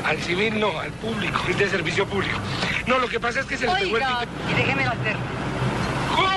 Al 0.06 0.22
civil 0.22 0.60
no, 0.60 0.80
al 0.80 0.92
público, 0.92 1.40
es 1.50 1.58
de 1.58 1.70
servicio 1.70 2.06
público. 2.06 2.38
No, 2.86 3.00
lo 3.00 3.08
que 3.08 3.20
pasa 3.20 3.40
es 3.40 3.46
que 3.48 3.58
se 3.58 3.66
le 3.66 3.74
pegó 3.74 3.98
el 3.98 4.04
pique- 4.04 4.28
y 4.52 4.54
déjeme 4.54 4.84
hacer. 4.86 5.16
¿Cómo? 6.16 6.30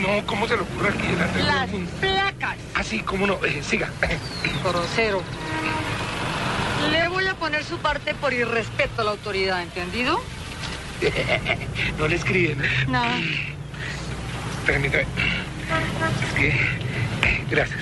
No, 0.00 0.26
¿cómo 0.26 0.48
se 0.48 0.56
le 0.56 0.62
ocurre 0.62 0.88
aquí 0.88 1.06
delante 1.06 1.38
de 1.38 1.44
Las 1.44 1.68
placas. 2.00 2.56
Ah, 2.74 2.82
sí, 2.82 3.00
cómo 3.00 3.26
no, 3.26 3.38
eh, 3.44 3.62
siga. 3.62 3.90
Grosero. 4.64 5.22
Le 6.90 7.08
voy 7.08 7.26
a 7.26 7.34
poner 7.34 7.62
su 7.62 7.78
parte 7.78 8.14
por 8.14 8.32
irrespeto 8.32 9.02
a 9.02 9.04
la 9.04 9.10
autoridad, 9.12 9.62
¿entendido? 9.62 10.20
no 11.98 12.08
le 12.08 12.16
escriben. 12.16 12.60
Nada. 12.88 13.16
Permítame. 14.66 15.02
Es 16.22 16.32
que. 16.34 16.60
Gracias. 17.50 17.80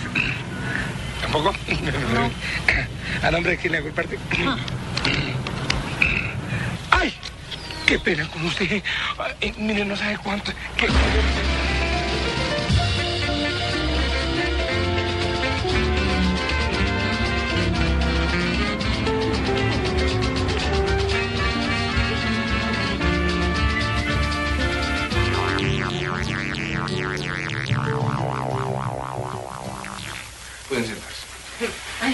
¿Tampoco? 1.33 1.55
¿A 3.23 3.31
nombre 3.31 3.53
de 3.53 3.59
quién 3.59 3.73
le 3.73 3.79
hago 3.79 3.87
el 3.89 3.95
parte? 3.95 4.19
¡Ay! 6.91 7.15
¡Qué 7.87 7.99
pena 7.99 8.29
con 8.29 8.45
usted! 8.47 8.83
Ay, 9.41 9.55
mire, 9.59 9.85
no 9.85 9.97
sabe 9.97 10.19
cuánto. 10.19 10.53
¿Qué? 10.77 10.89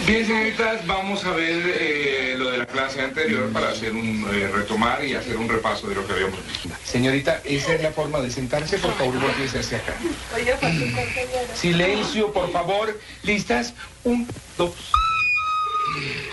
Bien, 0.07 0.25
señoritas, 0.25 0.87
vamos 0.87 1.25
a 1.25 1.33
ver 1.33 1.63
eh, 1.67 2.35
lo 2.39 2.51
de 2.53 2.59
la 2.59 2.67
clase 2.67 3.01
anterior 3.01 3.51
para 3.53 3.71
hacer 3.71 3.93
un 3.93 4.25
eh, 4.33 4.47
retomar 4.47 5.05
y 5.05 5.15
hacer 5.15 5.37
un 5.37 5.49
repaso 5.49 5.89
de 5.89 5.97
lo 5.97 6.07
que 6.07 6.13
habíamos 6.13 6.39
visto. 6.47 6.69
Señorita, 6.85 7.41
esa 7.45 7.75
es 7.75 7.83
la 7.83 7.91
forma 7.91 8.21
de 8.21 8.31
sentarse, 8.31 8.79
por 8.79 8.95
favor, 8.95 9.19
volvíese 9.19 9.59
hacia 9.59 9.79
acá. 9.79 9.95
Silencio, 11.55 12.33
por 12.33 12.53
favor. 12.53 13.01
¿Listas? 13.25 13.75
Un, 14.05 14.29
dos. 14.57 14.75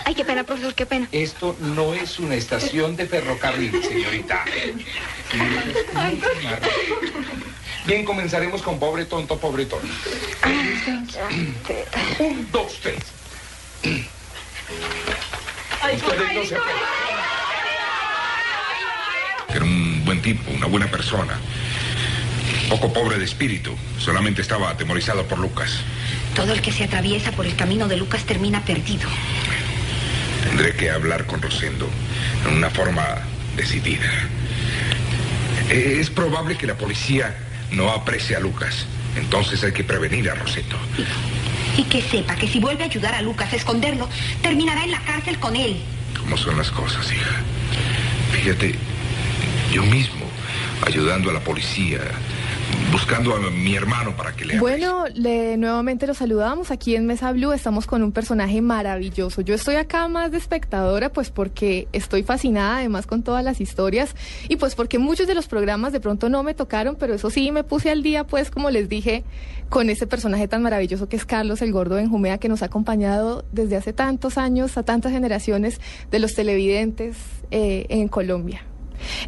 Ay, 0.06 0.14
qué 0.14 0.24
pena, 0.24 0.44
profesor, 0.44 0.76
qué 0.76 0.86
pena. 0.86 1.08
Esto 1.12 1.56
no 1.60 1.96
es 1.96 2.20
una 2.20 2.36
estación 2.36 2.96
de 2.96 3.08
ferrocarril, 3.08 3.72
señorita. 3.84 4.46
Bien, 7.88 8.06
comenzaremos 8.06 8.62
con 8.62 8.78
pobre 8.78 9.06
tonto, 9.06 9.40
pobre 9.40 9.66
tonto. 9.66 9.88
Un, 12.20 12.48
dos, 12.52 12.80
tres. 12.80 13.23
No 16.52 16.58
se 19.48 19.56
Era 19.56 19.66
un 19.66 20.04
buen 20.06 20.22
tipo, 20.22 20.52
una 20.52 20.68
buena 20.68 20.88
persona. 20.88 21.39
Poco 22.70 22.91
pobre 22.91 23.18
de 23.18 23.26
espíritu. 23.26 23.76
Solamente 24.00 24.41
estaba 24.41 24.70
atemorizado 24.72 25.24
por 25.26 25.39
Lucas. 25.39 25.80
Todo 26.36 26.54
el 26.54 26.62
que 26.62 26.72
se 26.72 26.84
atraviesa 26.86 27.32
por 27.32 27.46
el 27.46 27.56
camino 27.56 27.88
de 27.88 27.98
Lucas 27.98 28.24
termina 28.24 28.64
perdido. 28.66 29.08
Tendré 30.44 30.76
que 30.76 30.89
hablar 30.89 31.26
con 31.26 31.41
Rosendo 31.41 31.88
en 32.48 32.58
una 32.58 32.70
forma 32.70 33.06
decidida. 33.56 34.10
Eh, 35.70 35.98
Es 36.00 36.10
probable 36.10 36.58
que 36.58 36.68
la 36.68 36.76
policía 36.76 37.36
no 37.72 37.89
aprecie 37.91 38.36
a 38.36 38.39
Lucas. 38.39 38.86
Entonces 39.16 39.64
hay 39.64 39.72
que 39.72 39.84
prevenir 39.84 40.30
a 40.30 40.36
Rosendo. 40.36 40.76
Y 41.78 41.84
que 41.84 42.02
sepa 42.02 42.36
que 42.36 42.48
si 42.48 42.60
vuelve 42.60 42.84
a 42.84 42.88
ayudar 42.88 43.14
a 43.16 43.22
Lucas 43.22 43.54
a 43.54 43.56
esconderlo, 43.56 44.10
terminará 44.41 44.84
en 44.84 44.91
la 44.91 45.00
cárcel 45.02 45.39
con 45.39 45.56
él. 45.56 45.78
¿Cómo 46.24 46.38
son 46.38 46.58
las 46.58 46.72
cosas, 46.72 47.12
hija? 47.12 47.42
Fíjate, 48.32 48.76
yo 49.72 49.84
mismo, 49.84 50.26
ayudando 50.86 51.30
a 51.30 51.34
la 51.34 51.40
policía, 51.42 52.00
buscando 52.94 53.36
a 53.36 53.39
mi 53.50 53.74
hermano 53.74 54.16
para 54.16 54.36
que 54.36 54.46
le... 54.46 54.60
Bueno, 54.60 55.06
le, 55.16 55.58
nuevamente 55.58 56.06
los 56.06 56.18
saludamos 56.18 56.70
aquí 56.70 56.96
en 56.96 57.08
Mesa 57.08 57.32
Blue. 57.32 57.52
Estamos 57.52 57.88
con 57.88 58.04
un 58.04 58.12
personaje 58.12 58.62
maravilloso. 58.62 59.41
Yo 59.41 59.56
estoy 59.56 59.78
acá 59.78 60.08
más 60.08 60.30
de 60.30 60.38
espectadora, 60.38 61.12
pues 61.12 61.32
porque 61.32 61.88
estoy 61.91 62.22
fascinada 62.22 62.78
además 62.78 63.08
con 63.08 63.24
todas 63.24 63.44
las 63.44 63.62
historias 63.62 64.16
y 64.48 64.58
pues 64.58 64.76
porque 64.76 65.00
muchos 65.00 65.26
de 65.26 65.34
los 65.34 65.48
programas 65.48 65.91
de 65.91 66.02
pronto 66.02 66.30
no 66.30 66.44
me 66.44 66.54
tocaron, 66.54 66.96
pero 66.96 67.16
eso 67.16 67.32
sí 67.32 67.52
me 67.52 67.64
puse 67.64 67.89
al 67.89 68.04
día, 68.04 68.26
pues 68.26 68.52
como 68.52 68.70
les 68.70 68.88
dije, 68.89 69.24
con 69.70 69.89
ese 69.89 70.06
personaje 70.06 70.48
tan 70.48 70.62
maravilloso 70.62 71.10
que 71.10 71.16
es 71.16 71.26
Carlos 71.26 71.64
el 71.64 71.72
Gordo 71.72 71.96
Benjumea, 71.96 72.38
que 72.38 72.48
nos 72.48 72.62
ha 72.62 72.66
acompañado 72.66 73.44
desde 73.52 73.76
hace 73.76 73.94
tantos 73.94 74.38
años 74.38 74.78
a 74.78 74.84
tantas 74.84 75.12
generaciones 75.12 75.82
de 76.12 76.20
los 76.20 76.36
televidentes 76.36 77.18
eh, 77.50 77.88
en 77.89 78.08
Colombia. 78.08 78.62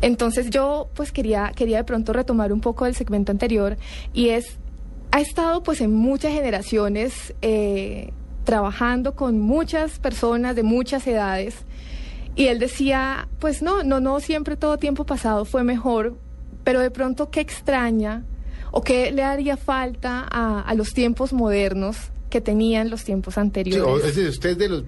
Entonces 0.02 0.50
yo 0.50 0.90
pues 0.96 1.12
quería, 1.12 1.52
quería 1.56 1.78
de 1.78 1.84
pronto 1.84 2.14
retomar 2.14 2.52
un 2.54 2.62
poco 2.62 2.86
del 2.86 2.96
segmento 2.96 3.32
anterior 3.32 3.78
y 4.14 4.30
es, 4.30 4.58
ha 5.12 5.22
estado 5.22 5.64
pues 5.64 5.82
en 5.82 5.94
muchas 5.94 6.34
generaciones 6.34 7.34
eh, 7.42 8.12
trabajando 8.44 9.16
con 9.16 9.40
muchas 9.40 10.00
personas 10.00 10.56
de 10.56 10.64
muchas 10.64 11.06
edades 11.08 11.56
y 12.36 12.48
él 12.48 12.60
decía, 12.60 13.28
pues 13.40 13.62
no, 13.62 13.84
no, 13.84 14.00
no, 14.00 14.20
siempre 14.20 14.58
todo 14.58 14.78
tiempo 14.78 15.06
pasado 15.06 15.46
fue 15.46 15.64
mejor, 15.64 16.18
pero 16.64 16.80
de 16.82 16.92
pronto 16.92 17.30
qué 17.30 17.40
extraña 17.40 18.24
o 18.72 18.82
qué 18.82 19.12
le 19.12 19.24
haría 19.24 19.56
falta 19.56 20.26
a, 20.30 20.60
a 20.62 20.74
los 20.76 20.94
tiempos 20.94 21.32
modernos 21.32 21.98
que 22.30 22.42
tenían 22.42 22.90
los 22.90 23.06
tiempos 23.06 23.36
Sí, 23.36 23.40
anteriores. 23.40 23.86
o- 23.88 23.98
es 24.06 24.16
decir, 24.16 24.28
usted 24.28 24.58
de 24.58 24.68
los 24.70 24.84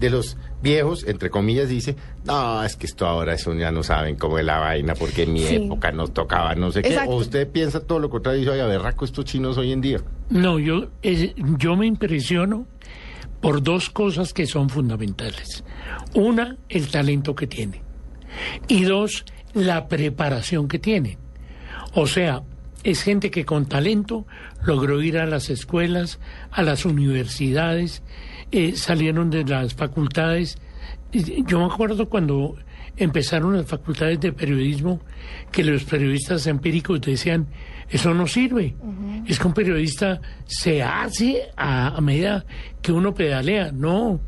de 0.00 0.10
los 0.10 0.36
viejos, 0.66 1.04
entre 1.06 1.30
comillas, 1.30 1.68
dice, 1.68 1.96
no, 2.24 2.62
es 2.62 2.76
que 2.76 2.86
esto 2.86 3.06
ahora 3.06 3.34
eso 3.34 3.54
ya 3.54 3.70
no 3.70 3.82
saben 3.82 4.16
cómo 4.16 4.38
es 4.38 4.44
la 4.44 4.58
vaina, 4.58 4.94
porque 4.94 5.22
en 5.22 5.32
mi 5.32 5.40
Sí. 5.40 5.54
época 5.56 5.92
nos 5.92 6.12
tocaba 6.12 6.54
no 6.54 6.70
sé 6.72 6.82
qué. 6.82 6.98
O 7.06 7.16
usted 7.16 7.48
piensa 7.50 7.80
todo 7.80 7.98
lo 7.98 8.10
contrario 8.10 8.38
y 8.38 8.44
dice, 8.44 8.52
oye, 8.52 8.64
berraco 8.64 9.04
estos 9.04 9.24
chinos 9.24 9.56
hoy 9.58 9.72
en 9.72 9.80
día. 9.80 9.98
No, 10.30 10.58
yo, 10.58 10.88
es- 11.02 11.32
yo 11.58 11.76
me 11.76 11.86
impresiono 11.86 12.66
por 13.40 13.62
dos 13.62 13.90
cosas 13.90 14.32
que 14.32 14.46
son 14.46 14.68
fundamentales. 14.68 15.62
Una, 16.14 16.56
el 16.68 16.88
talento 16.88 17.34
que 17.34 17.46
tienen. 17.46 17.80
Y 18.68 18.84
dos, 18.84 19.24
la 19.54 19.88
preparación 19.88 20.68
que 20.68 20.78
tienen. 20.78 21.18
O 21.94 22.06
sea, 22.06 22.42
es 22.82 23.02
gente 23.02 23.30
que 23.30 23.44
con 23.44 23.66
talento 23.66 24.26
logró 24.64 25.00
ir 25.02 25.18
a 25.18 25.26
las 25.26 25.48
escuelas, 25.50 26.18
a 26.50 26.62
las 26.62 26.84
universidades, 26.84 28.02
eh, 28.50 28.72
salieron 28.76 29.30
de 29.30 29.44
las 29.44 29.74
facultades. 29.74 30.58
Yo 31.12 31.60
me 31.60 31.72
acuerdo 31.72 32.08
cuando 32.08 32.56
empezaron 32.96 33.56
las 33.56 33.66
facultades 33.66 34.20
de 34.20 34.32
periodismo 34.32 35.00
que 35.50 35.64
los 35.64 35.84
periodistas 35.84 36.46
empíricos 36.46 37.00
decían, 37.00 37.46
eso 37.88 38.14
no 38.14 38.26
sirve. 38.26 38.74
Es 39.26 39.38
que 39.38 39.46
un 39.46 39.54
periodista 39.54 40.20
se 40.44 40.82
hace 40.82 41.42
a, 41.56 41.96
a 41.96 42.00
medida 42.00 42.44
que 42.82 42.92
uno 42.92 43.14
pedalea. 43.14 43.70
No, 43.72 44.20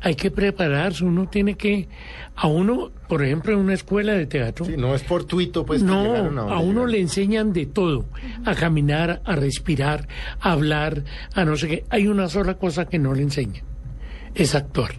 hay 0.00 0.14
que 0.14 0.30
prepararse, 0.30 1.04
uno 1.04 1.28
tiene 1.28 1.54
que, 1.54 1.88
a 2.36 2.46
uno, 2.46 2.90
por 3.08 3.24
ejemplo, 3.24 3.52
en 3.52 3.58
una 3.58 3.74
escuela 3.74 4.12
de 4.12 4.26
teatro. 4.26 4.66
no 4.76 4.94
es 4.94 5.02
fortuito, 5.02 5.64
pues. 5.64 5.82
que 5.82 5.86
No, 5.86 6.04
llegaron 6.04 6.38
a 6.38 6.58
uno 6.58 6.86
le 6.86 7.00
enseñan 7.00 7.52
de 7.52 7.66
todo, 7.66 8.06
a 8.44 8.54
caminar, 8.54 9.22
a 9.24 9.36
respirar, 9.36 10.08
a 10.40 10.52
hablar, 10.52 11.04
a 11.34 11.44
no 11.44 11.56
sé 11.56 11.68
qué. 11.68 11.84
Hay 11.90 12.06
una 12.06 12.28
sola 12.28 12.54
cosa 12.54 12.86
que 12.86 12.98
no 12.98 13.14
le 13.14 13.22
enseñan, 13.22 13.64
es 14.34 14.54
actuar. 14.54 14.92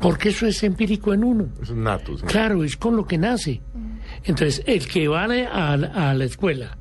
Porque 0.00 0.30
eso 0.30 0.46
es 0.46 0.62
empírico 0.62 1.12
en 1.12 1.24
uno. 1.24 1.48
Es 1.60 1.70
un 1.70 1.84
natus. 1.84 2.22
¿no? 2.22 2.28
Claro, 2.28 2.64
es 2.64 2.76
con 2.76 2.96
lo 2.96 3.06
que 3.06 3.18
nace. 3.18 3.60
Entonces, 4.24 4.62
el 4.66 4.86
que 4.86 5.08
va 5.08 5.24
a, 5.24 5.72
a 5.72 6.14
la 6.14 6.24
escuela 6.24 6.78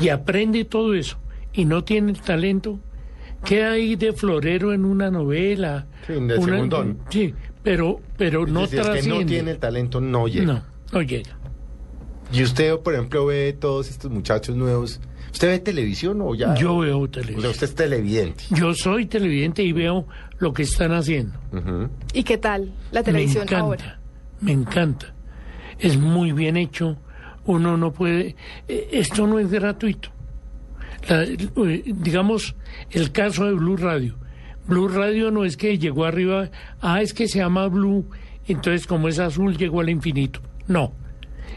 y 0.00 0.08
aprende 0.08 0.64
todo 0.64 0.94
eso 0.94 1.18
y 1.52 1.64
no 1.66 1.84
tiene 1.84 2.12
el 2.12 2.20
talento, 2.20 2.80
queda 3.44 3.72
ahí 3.72 3.96
de 3.96 4.12
florero 4.12 4.72
en 4.72 4.84
una 4.84 5.10
novela. 5.10 5.86
Sí, 6.06 6.12
de 6.14 6.18
una- 6.18 6.34
segundón. 6.44 6.98
Sí, 7.10 7.34
pero, 7.62 8.00
pero 8.16 8.46
no 8.46 8.62
decir, 8.62 8.78
el 8.80 8.84
que 8.84 8.90
trasciende. 8.92 9.20
no 9.24 9.26
tiene 9.26 9.50
el 9.52 9.58
talento 9.58 10.00
no 10.00 10.26
llega. 10.28 10.44
No, 10.52 10.62
no 10.92 11.02
llega. 11.02 11.38
Y 12.32 12.42
usted, 12.42 12.76
por 12.80 12.94
ejemplo, 12.94 13.26
ve 13.26 13.52
todos 13.58 13.88
estos 13.90 14.10
muchachos 14.10 14.56
nuevos. 14.56 15.00
¿Usted 15.32 15.48
ve 15.48 15.58
televisión 15.58 16.20
o 16.22 16.34
ya? 16.34 16.54
Yo 16.54 16.78
veo 16.78 17.00
O 17.00 17.08
televisión. 17.08 17.42
sea, 17.42 17.50
usted 17.50 17.66
es 17.68 17.74
televidente. 17.74 18.44
Yo 18.50 18.72
soy 18.74 19.06
televidente 19.06 19.62
y 19.62 19.72
veo 19.72 20.06
lo 20.38 20.52
que 20.52 20.62
están 20.62 20.92
haciendo. 20.92 21.38
¿Y 22.12 22.22
qué 22.22 22.38
tal 22.38 22.72
la 22.92 23.02
televisión 23.02 23.40
me 23.40 23.56
encanta, 23.56 23.58
ahora? 23.64 24.00
Me 24.40 24.52
encanta. 24.52 25.14
Es 25.78 25.96
muy 25.98 26.32
bien 26.32 26.56
hecho. 26.56 26.96
Uno 27.46 27.76
no 27.76 27.92
puede. 27.92 28.36
eh, 28.68 28.88
Esto 28.92 29.26
no 29.26 29.38
es 29.38 29.50
gratuito. 29.50 30.08
La- 31.08 31.24
eh, 31.24 31.82
digamos, 31.86 32.54
el 32.90 33.12
caso 33.12 33.44
de 33.46 33.52
Blue 33.52 33.76
Radio. 33.76 34.16
Blue 34.66 34.88
Radio 34.88 35.30
no 35.30 35.44
es 35.44 35.56
que 35.56 35.78
llegó 35.78 36.04
arriba, 36.06 36.50
ah, 36.80 37.02
es 37.02 37.12
que 37.12 37.28
se 37.28 37.38
llama 37.38 37.66
Blue, 37.68 38.06
entonces 38.46 38.86
como 38.86 39.08
es 39.08 39.18
azul 39.18 39.56
llegó 39.56 39.80
al 39.80 39.90
infinito. 39.90 40.40
No. 40.66 40.92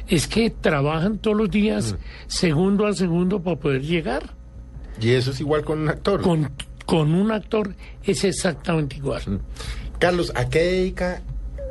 Es 0.10 0.28
que 0.28 0.50
trabajan 0.50 1.18
todos 1.18 1.38
los 1.38 1.50
días, 1.50 1.96
segundo 2.28 2.86
a 2.86 2.94
segundo, 2.94 3.42
para 3.42 3.58
poder 3.60 3.82
llegar. 3.82 4.34
Y 5.02 5.12
eso 5.12 5.32
es 5.32 5.40
igual 5.40 5.64
con 5.64 5.80
un 5.80 5.90
actor. 5.90 6.22
Con, 6.22 6.50
con 6.86 7.14
un 7.14 7.32
actor 7.32 7.74
es 8.04 8.24
exactamente 8.24 8.98
igual. 8.98 9.22
Carlos, 10.00 10.32
¿a 10.36 10.48
qué 10.50 10.60
dedica, 10.60 11.22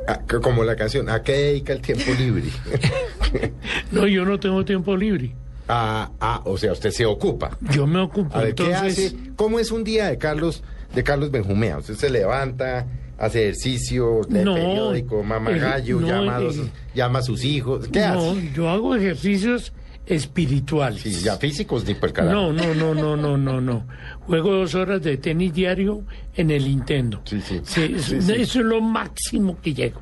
a- 0.07 0.19
como 0.41 0.63
la 0.63 0.75
canción, 0.75 1.09
¿a 1.09 1.21
qué 1.23 1.33
dedica 1.33 1.73
el 1.73 1.81
tiempo 1.81 2.11
libre? 2.17 2.43
No, 3.91 4.07
yo 4.07 4.23
no 4.25 4.39
tengo 4.39 4.63
tiempo 4.65 4.95
libre. 4.95 5.35
Ah, 5.67 6.11
ah, 6.19 6.41
o 6.45 6.57
sea, 6.57 6.71
usted 6.73 6.91
se 6.91 7.05
ocupa. 7.05 7.57
Yo 7.71 7.85
me 7.87 7.99
ocupo. 7.99 8.35
A 8.37 8.41
ver, 8.43 8.55
¿qué 8.55 8.73
hace? 8.73 9.15
¿Cómo 9.35 9.59
es 9.59 9.71
un 9.71 9.83
día 9.83 10.07
de 10.07 10.17
Carlos, 10.17 10.63
de 10.93 11.03
Carlos 11.03 11.31
Benjumea? 11.31 11.77
Usted 11.79 11.95
se 11.95 12.09
levanta, 12.09 12.87
hace 13.17 13.43
ejercicio, 13.43 14.21
lee 14.29 14.43
No, 14.43 14.55
periódico, 14.55 15.23
mama 15.23 15.51
gallo, 15.51 15.99
no, 15.99 16.07
llama, 16.07 16.35
a 16.35 16.39
los- 16.39 16.61
llama 16.95 17.19
a 17.19 17.21
sus 17.23 17.43
hijos. 17.43 17.87
¿Qué 17.87 17.99
no, 17.99 18.31
hace? 18.31 18.51
yo 18.53 18.69
hago 18.69 18.95
ejercicios 18.95 19.73
espirituales. 20.05 21.01
Sí, 21.01 21.11
ya 21.11 21.35
físicos 21.37 21.85
ni 21.85 21.93
por 21.93 22.13
carajo. 22.13 22.33
No, 22.33 22.53
no, 22.53 22.73
no, 22.73 22.93
no, 22.93 23.17
no, 23.17 23.37
no, 23.37 23.59
no. 23.61 23.85
Juego 24.21 24.53
dos 24.53 24.73
horas 24.75 25.01
de 25.03 25.17
tenis 25.17 25.53
diario 25.53 26.03
en 26.35 26.49
el 26.51 26.63
Nintendo. 26.65 27.21
Sí, 27.25 27.41
sí. 27.41 27.61
Eso 27.65 28.15
es 28.37 28.55
lo 28.55 28.79
máximo 28.81 29.57
que 29.61 29.73
llego. 29.73 30.01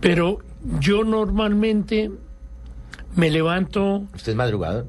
Pero 0.00 0.38
yo 0.80 1.04
normalmente 1.04 2.10
me 3.16 3.30
levanto, 3.30 4.04
¿Usted 4.14 4.32
es 4.32 4.36
madrugador? 4.36 4.86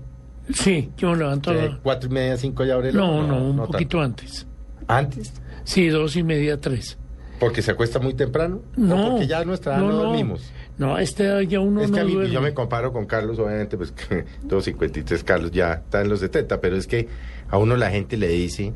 sí, 0.54 0.92
yo 0.98 1.12
me 1.12 1.18
levanto. 1.18 1.52
a 1.52 1.54
¿Qué, 1.54 1.70
la- 1.70 1.80
¿Cuatro 1.82 2.10
y 2.10 2.14
media, 2.14 2.38
cinco 2.38 2.64
ya 2.66 2.76
abre 2.76 2.92
No, 2.94 3.20
ojo? 3.20 3.28
no, 3.28 3.38
un 3.50 3.58
poquito 3.58 4.00
antes. 4.02 4.46
¿Antes? 4.88 5.34
Sí, 5.64 5.88
dos 5.88 6.16
y 6.16 6.24
media, 6.24 6.60
tres. 6.62 6.98
¿Porque 7.40 7.62
se 7.62 7.72
acuesta 7.72 8.00
muy 8.00 8.14
temprano? 8.14 8.62
¿O 8.78 8.80
No. 8.80 9.10
porque 9.12 9.28
ya 9.28 9.40
a 9.40 9.46
nuestra 9.46 9.74
edad 9.78 9.82
no, 9.84 9.92
dormimos? 9.96 10.52
No, 10.78 10.98
edad 11.26 11.40
ya 11.42 11.60
uno 11.60 11.82
es 11.82 11.92
que 11.92 11.98
no 11.98 12.02
a 12.04 12.06
mí, 12.06 12.14
duerme. 12.14 12.34
yo 12.34 12.42
me 12.42 12.54
comparo 12.54 12.94
con 12.94 13.06
Carlos, 13.06 13.40
obviamente, 13.40 13.76
pues 13.78 13.92
que 14.10 14.26
todos 14.48 14.64
53 14.66 15.24
Carlos 15.24 15.52
ya 15.52 15.74
está 15.74 16.02
en 16.02 16.10
los 16.10 16.20
70, 16.22 16.62
pero 16.62 16.76
es 16.78 16.88
que 16.88 17.08
a 17.50 17.58
uno 17.58 17.76
la 17.76 17.90
gente 17.90 18.16
le 18.18 18.28
dice, 18.30 18.74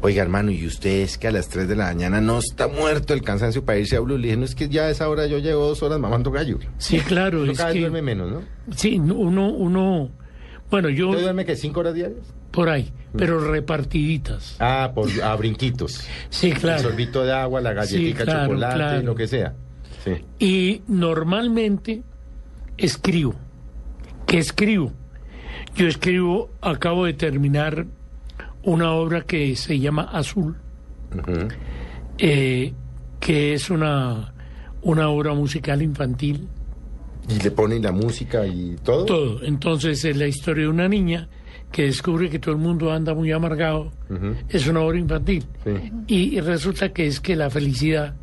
oiga 0.00 0.22
hermano, 0.22 0.50
¿y 0.50 0.66
usted 0.66 1.00
es 1.02 1.18
que 1.18 1.28
a 1.28 1.32
las 1.32 1.48
3 1.48 1.68
de 1.68 1.76
la 1.76 1.86
mañana 1.86 2.20
no 2.20 2.38
está 2.38 2.68
muerto 2.68 3.14
el 3.14 3.22
cansancio 3.22 3.64
para 3.64 3.78
irse 3.78 3.96
a 3.96 4.00
Blue? 4.00 4.16
Le 4.18 4.24
dije, 4.28 4.36
no, 4.36 4.44
es 4.44 4.54
que 4.54 4.68
ya 4.68 4.82
a 4.84 4.90
esa 4.90 5.08
hora 5.08 5.26
yo 5.26 5.38
llevo 5.38 5.66
dos 5.66 5.82
horas 5.82 5.98
mamando 5.98 6.30
gallo. 6.30 6.58
Sí, 6.78 6.98
claro, 7.00 7.42
Uno 7.42 7.52
es 7.52 7.58
cada 7.58 7.68
vez 7.70 7.74
que... 7.74 7.80
duerme 7.80 8.02
menos, 8.02 8.30
¿no? 8.30 8.42
Sí, 8.74 8.98
uno, 8.98 9.48
uno... 9.50 10.10
Bueno, 10.70 10.88
yo... 10.88 11.08
¿Usted 11.10 11.22
duerme 11.22 11.44
que 11.44 11.56
cinco 11.56 11.80
horas 11.80 11.94
diarias? 11.94 12.20
Por 12.50 12.68
ahí, 12.70 12.90
pero 13.16 13.40
repartiditas. 13.40 14.56
Ah, 14.58 14.92
por, 14.94 15.08
a 15.22 15.34
brinquitos. 15.36 16.04
Sí, 16.30 16.50
El 16.50 16.58
claro. 16.58 16.82
sorbito 16.82 17.22
de 17.24 17.32
agua, 17.32 17.60
la 17.60 17.72
galletita, 17.74 18.18
Sí, 18.20 18.24
claro, 18.24 18.48
chocolate, 18.48 18.74
claro. 18.76 19.02
lo 19.02 19.14
que 19.14 19.28
sea. 19.28 19.54
Sí. 20.04 20.12
Y 20.38 20.82
normalmente 20.88 22.02
escribo. 22.76 23.34
¿Qué 24.26 24.38
escribo? 24.38 24.92
Yo 25.74 25.86
escribo, 25.86 26.50
acabo 26.60 27.04
de 27.04 27.12
terminar 27.14 27.86
una 28.68 28.92
obra 28.92 29.22
que 29.22 29.56
se 29.56 29.78
llama 29.78 30.02
Azul, 30.12 30.56
eh, 32.18 32.72
que 33.18 33.54
es 33.54 33.70
una, 33.70 34.34
una 34.82 35.08
obra 35.08 35.34
musical 35.34 35.82
infantil. 35.82 36.46
Y 37.28 37.42
le 37.42 37.50
ponen 37.50 37.82
la 37.82 37.92
música 37.92 38.46
y 38.46 38.76
todo. 38.82 39.04
Todo. 39.04 39.42
Entonces 39.42 40.04
es 40.04 40.16
la 40.16 40.26
historia 40.26 40.64
de 40.64 40.68
una 40.70 40.88
niña 40.88 41.28
que 41.72 41.84
descubre 41.84 42.30
que 42.30 42.38
todo 42.38 42.52
el 42.52 42.60
mundo 42.60 42.92
anda 42.92 43.14
muy 43.14 43.32
amargado. 43.32 43.92
Es 44.48 44.66
una 44.66 44.80
obra 44.80 44.98
infantil. 44.98 45.44
Sí. 45.64 45.92
Y 46.06 46.40
resulta 46.40 46.92
que 46.92 47.06
es 47.06 47.20
que 47.20 47.36
la 47.36 47.50
felicidad 47.50 48.14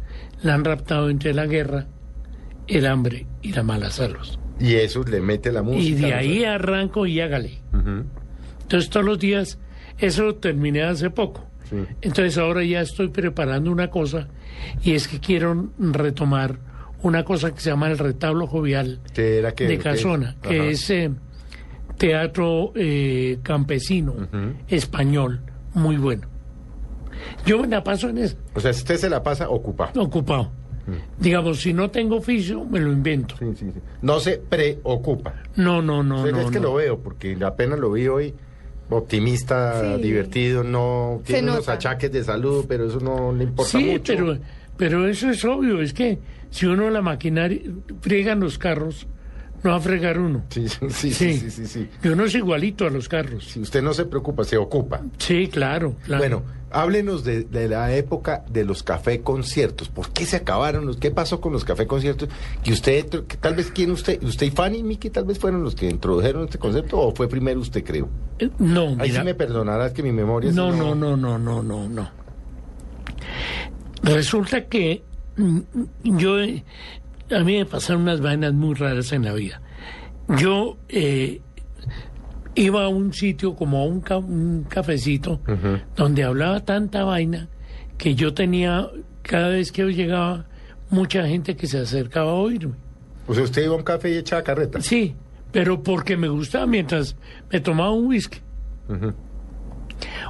la 0.41 0.55
han 0.55 0.63
raptado 0.63 1.09
entre 1.09 1.33
la 1.33 1.45
guerra, 1.45 1.87
el 2.67 2.85
hambre 2.85 3.27
y 3.41 3.51
la 3.51 3.63
mala 3.63 3.91
salud. 3.91 4.27
Y 4.59 4.75
eso 4.75 5.03
le 5.03 5.21
mete 5.21 5.51
la 5.51 5.61
música. 5.61 5.83
Y 5.83 5.93
de 5.93 6.13
ahí 6.13 6.43
arranco 6.43 7.05
y 7.05 7.19
hágale. 7.19 7.61
Entonces 8.63 8.89
todos 8.89 9.05
los 9.05 9.19
días, 9.19 9.59
eso 9.97 10.23
lo 10.23 10.35
terminé 10.35 10.83
hace 10.83 11.09
poco. 11.09 11.43
Sí. 11.69 11.77
Entonces 12.01 12.37
ahora 12.37 12.63
ya 12.63 12.81
estoy 12.81 13.07
preparando 13.09 13.71
una 13.71 13.89
cosa 13.89 14.27
y 14.83 14.93
es 14.93 15.07
que 15.07 15.19
quiero 15.19 15.69
retomar 15.79 16.57
una 17.01 17.23
cosa 17.23 17.53
que 17.53 17.59
se 17.59 17.69
llama 17.69 17.89
el 17.89 17.97
retablo 17.97 18.47
jovial 18.47 18.99
¿Qué 19.13 19.39
era 19.39 19.53
que 19.53 19.67
de 19.67 19.77
Casona, 19.77 20.35
que 20.41 20.69
es 20.71 20.89
eh, 20.89 21.11
teatro 21.97 22.71
eh, 22.75 23.39
campesino 23.43 24.15
español, 24.67 25.41
muy 25.73 25.97
bueno. 25.97 26.27
Yo 27.45 27.59
me 27.61 27.67
la 27.67 27.83
paso 27.83 28.09
en 28.09 28.19
eso, 28.19 28.37
O 28.53 28.59
sea, 28.59 28.71
usted 28.71 28.97
se 28.97 29.09
la 29.09 29.23
pasa 29.23 29.49
ocupado. 29.49 30.01
ocupado. 30.01 30.51
Digamos, 31.19 31.61
si 31.61 31.73
no 31.73 31.89
tengo 31.89 32.17
oficio, 32.17 32.63
me 32.63 32.79
lo 32.79 32.91
invento. 32.91 33.35
Sí, 33.39 33.45
sí, 33.55 33.71
sí. 33.73 33.79
No 34.03 34.19
se 34.19 34.37
preocupa. 34.37 35.33
No, 35.55 35.81
no, 35.81 36.03
no, 36.03 36.25
es 36.27 36.51
que 36.51 36.59
lo 36.59 36.75
veo, 36.75 36.99
porque 36.99 37.35
apenas 37.43 37.79
lo 37.79 37.91
vi 37.91 38.07
hoy. 38.07 38.35
Optimista, 38.89 39.95
Sí. 39.97 40.01
divertido, 40.01 40.63
no 40.63 41.21
tiene 41.25 41.51
unos 41.51 41.67
achaques 41.69 42.11
de 42.11 42.23
salud, 42.23 42.65
pero 42.67 42.88
eso 42.88 42.99
no 42.99 43.31
le 43.33 43.45
importa 43.45 43.71
Sí, 43.77 43.83
mucho. 43.86 44.13
pero, 44.13 44.38
pero 44.77 45.07
eso 45.07 45.29
es 45.29 45.43
obvio, 45.43 45.81
es 45.81 45.93
que 45.93 46.19
si 46.51 46.65
uno 46.67 46.89
la 46.89 47.01
maquinaria, 47.01 47.61
friegan 48.01 48.39
los 48.39 48.57
carros, 48.57 49.07
no 49.66 49.72
va 49.72 49.78
a 49.78 49.82
fregar 49.82 50.20
uno. 50.20 50.43
Sí, 50.49 50.70
sí, 50.70 50.89
sí, 50.89 51.11
Sí. 51.13 51.49
sí, 51.49 51.68
sí. 51.68 51.89
Y 52.03 52.07
uno 52.07 52.24
es 52.26 52.36
igualito 52.36 52.86
a 52.86 52.89
los 52.89 53.09
carros. 53.09 53.45
Si 53.45 53.59
usted 53.59 53.82
no 53.82 53.93
se 53.93 54.05
preocupa, 54.05 54.43
se 54.45 54.55
ocupa. 54.57 55.01
Sí, 55.18 55.47
claro. 55.47 55.95
claro. 56.05 56.22
Bueno, 56.22 56.43
háblenos 56.72 57.24
de, 57.24 57.43
de 57.43 57.68
la 57.68 57.93
época 57.95 58.43
de 58.49 58.63
los 58.63 58.84
café 58.84 59.22
conciertos. 59.22 59.89
¿Por 59.89 60.09
qué 60.11 60.26
se 60.26 60.36
acabaron? 60.38 60.86
los 60.86 60.97
¿Qué 60.97 61.11
pasó 61.11 61.41
con 61.41 61.51
los 61.53 61.66
café 61.66 61.88
conciertos? 61.88 62.30
Que 62.63 62.72
usted, 62.74 63.07
que 63.26 63.38
tal 63.38 63.55
vez, 63.55 63.72
¿quién 63.72 63.91
usted? 63.91 64.22
¿Usted 64.24 64.45
y 64.47 64.51
Fanny 64.51 64.78
y 64.80 64.84
Miki 64.84 65.09
tal 65.09 65.26
vez 65.26 65.39
fueron 65.39 65.63
los 65.63 65.76
que 65.76 65.89
introdujeron 65.89 66.43
este 66.45 66.57
concepto 66.57 66.99
o 66.99 67.13
fue 67.16 67.28
primero 67.28 67.59
usted, 67.59 67.84
creo? 67.84 68.07
Eh, 68.39 68.49
no, 68.59 68.89
Ahí 68.99 69.09
mira, 69.09 69.20
sí 69.22 69.26
me 69.26 69.34
perdonarás 69.36 69.91
que 69.93 70.03
mi 70.03 70.11
memoria... 70.11 70.51
no, 70.51 70.72
no, 70.72 70.93
no, 70.95 71.18
no, 71.18 71.38
no, 71.39 71.63
no, 71.63 71.89
no. 71.89 72.09
Resulta 74.03 74.66
que 74.66 75.03
mm, 75.38 75.59
yo, 76.03 76.39
eh, 76.39 76.63
a 77.32 77.39
mí 77.43 77.57
me 77.57 77.65
pasaron 77.65 78.03
unas 78.03 78.21
vainas 78.21 78.53
muy 78.53 78.76
raras 78.76 79.11
en 79.11 79.23
la 79.26 79.34
vida. 79.34 79.61
Yo 80.38 80.78
eh, 80.89 81.41
iba 82.55 82.84
a 82.86 82.88
un 82.88 83.13
sitio 83.13 83.55
como 83.55 83.80
a 83.80 83.86
un, 83.86 84.01
ca- 84.01 84.17
un 84.17 84.65
cafecito 84.67 85.39
donde 85.95 86.23
hablaba 86.23 86.61
tanta 86.65 87.03
vaina 87.03 87.47
que 87.97 88.15
yo 88.15 88.34
tenía, 88.34 88.88
cada 89.21 89.49
vez 89.49 89.71
que 89.71 89.82
yo 89.84 89.89
llegaba, 89.89 90.45
mucha 90.89 91.26
gente 91.28 91.55
que 91.55 91.67
se 91.67 91.80
acercaba 91.80 92.32
a 92.32 92.36
oírme. 92.36 92.73
O 93.28 93.34
sea, 93.34 93.43
usted 93.43 93.63
iba 93.65 93.73
a 93.73 93.78
un 93.78 93.84
café 93.84 94.11
y 94.11 94.17
echaba 94.17 94.43
carreta. 94.43 94.82
Sí, 94.82 95.15
pero 95.51 95.82
porque 95.82 96.15
me 96.17 96.28
gustaba 96.28 96.65
mientras 96.65 97.15
me 97.51 97.59
tomaba 97.59 97.91
un 97.91 98.07
whisky. 98.07 98.39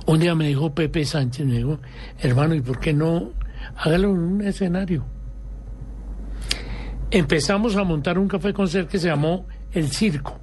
Un 0.06 0.20
día 0.20 0.36
me 0.36 0.48
dijo 0.48 0.74
Pepe 0.74 1.04
Sánchez, 1.06 1.46
me 1.46 1.58
dijo, 1.58 1.80
hermano, 2.20 2.54
¿y 2.56 2.62
por 2.62 2.80
qué 2.80 2.94
no 2.94 3.32
hágalo 3.76 4.12
en 4.12 4.18
un 4.20 4.42
escenario? 4.44 5.06
Empezamos 7.16 7.78
a 7.78 7.84
montar 7.86 8.20
un 8.20 8.28
café 8.28 8.52
concert 8.52 8.90
que 8.90 9.00
se 9.00 9.08
llamó 9.08 9.48
El 9.72 9.88
Circo. 9.88 10.38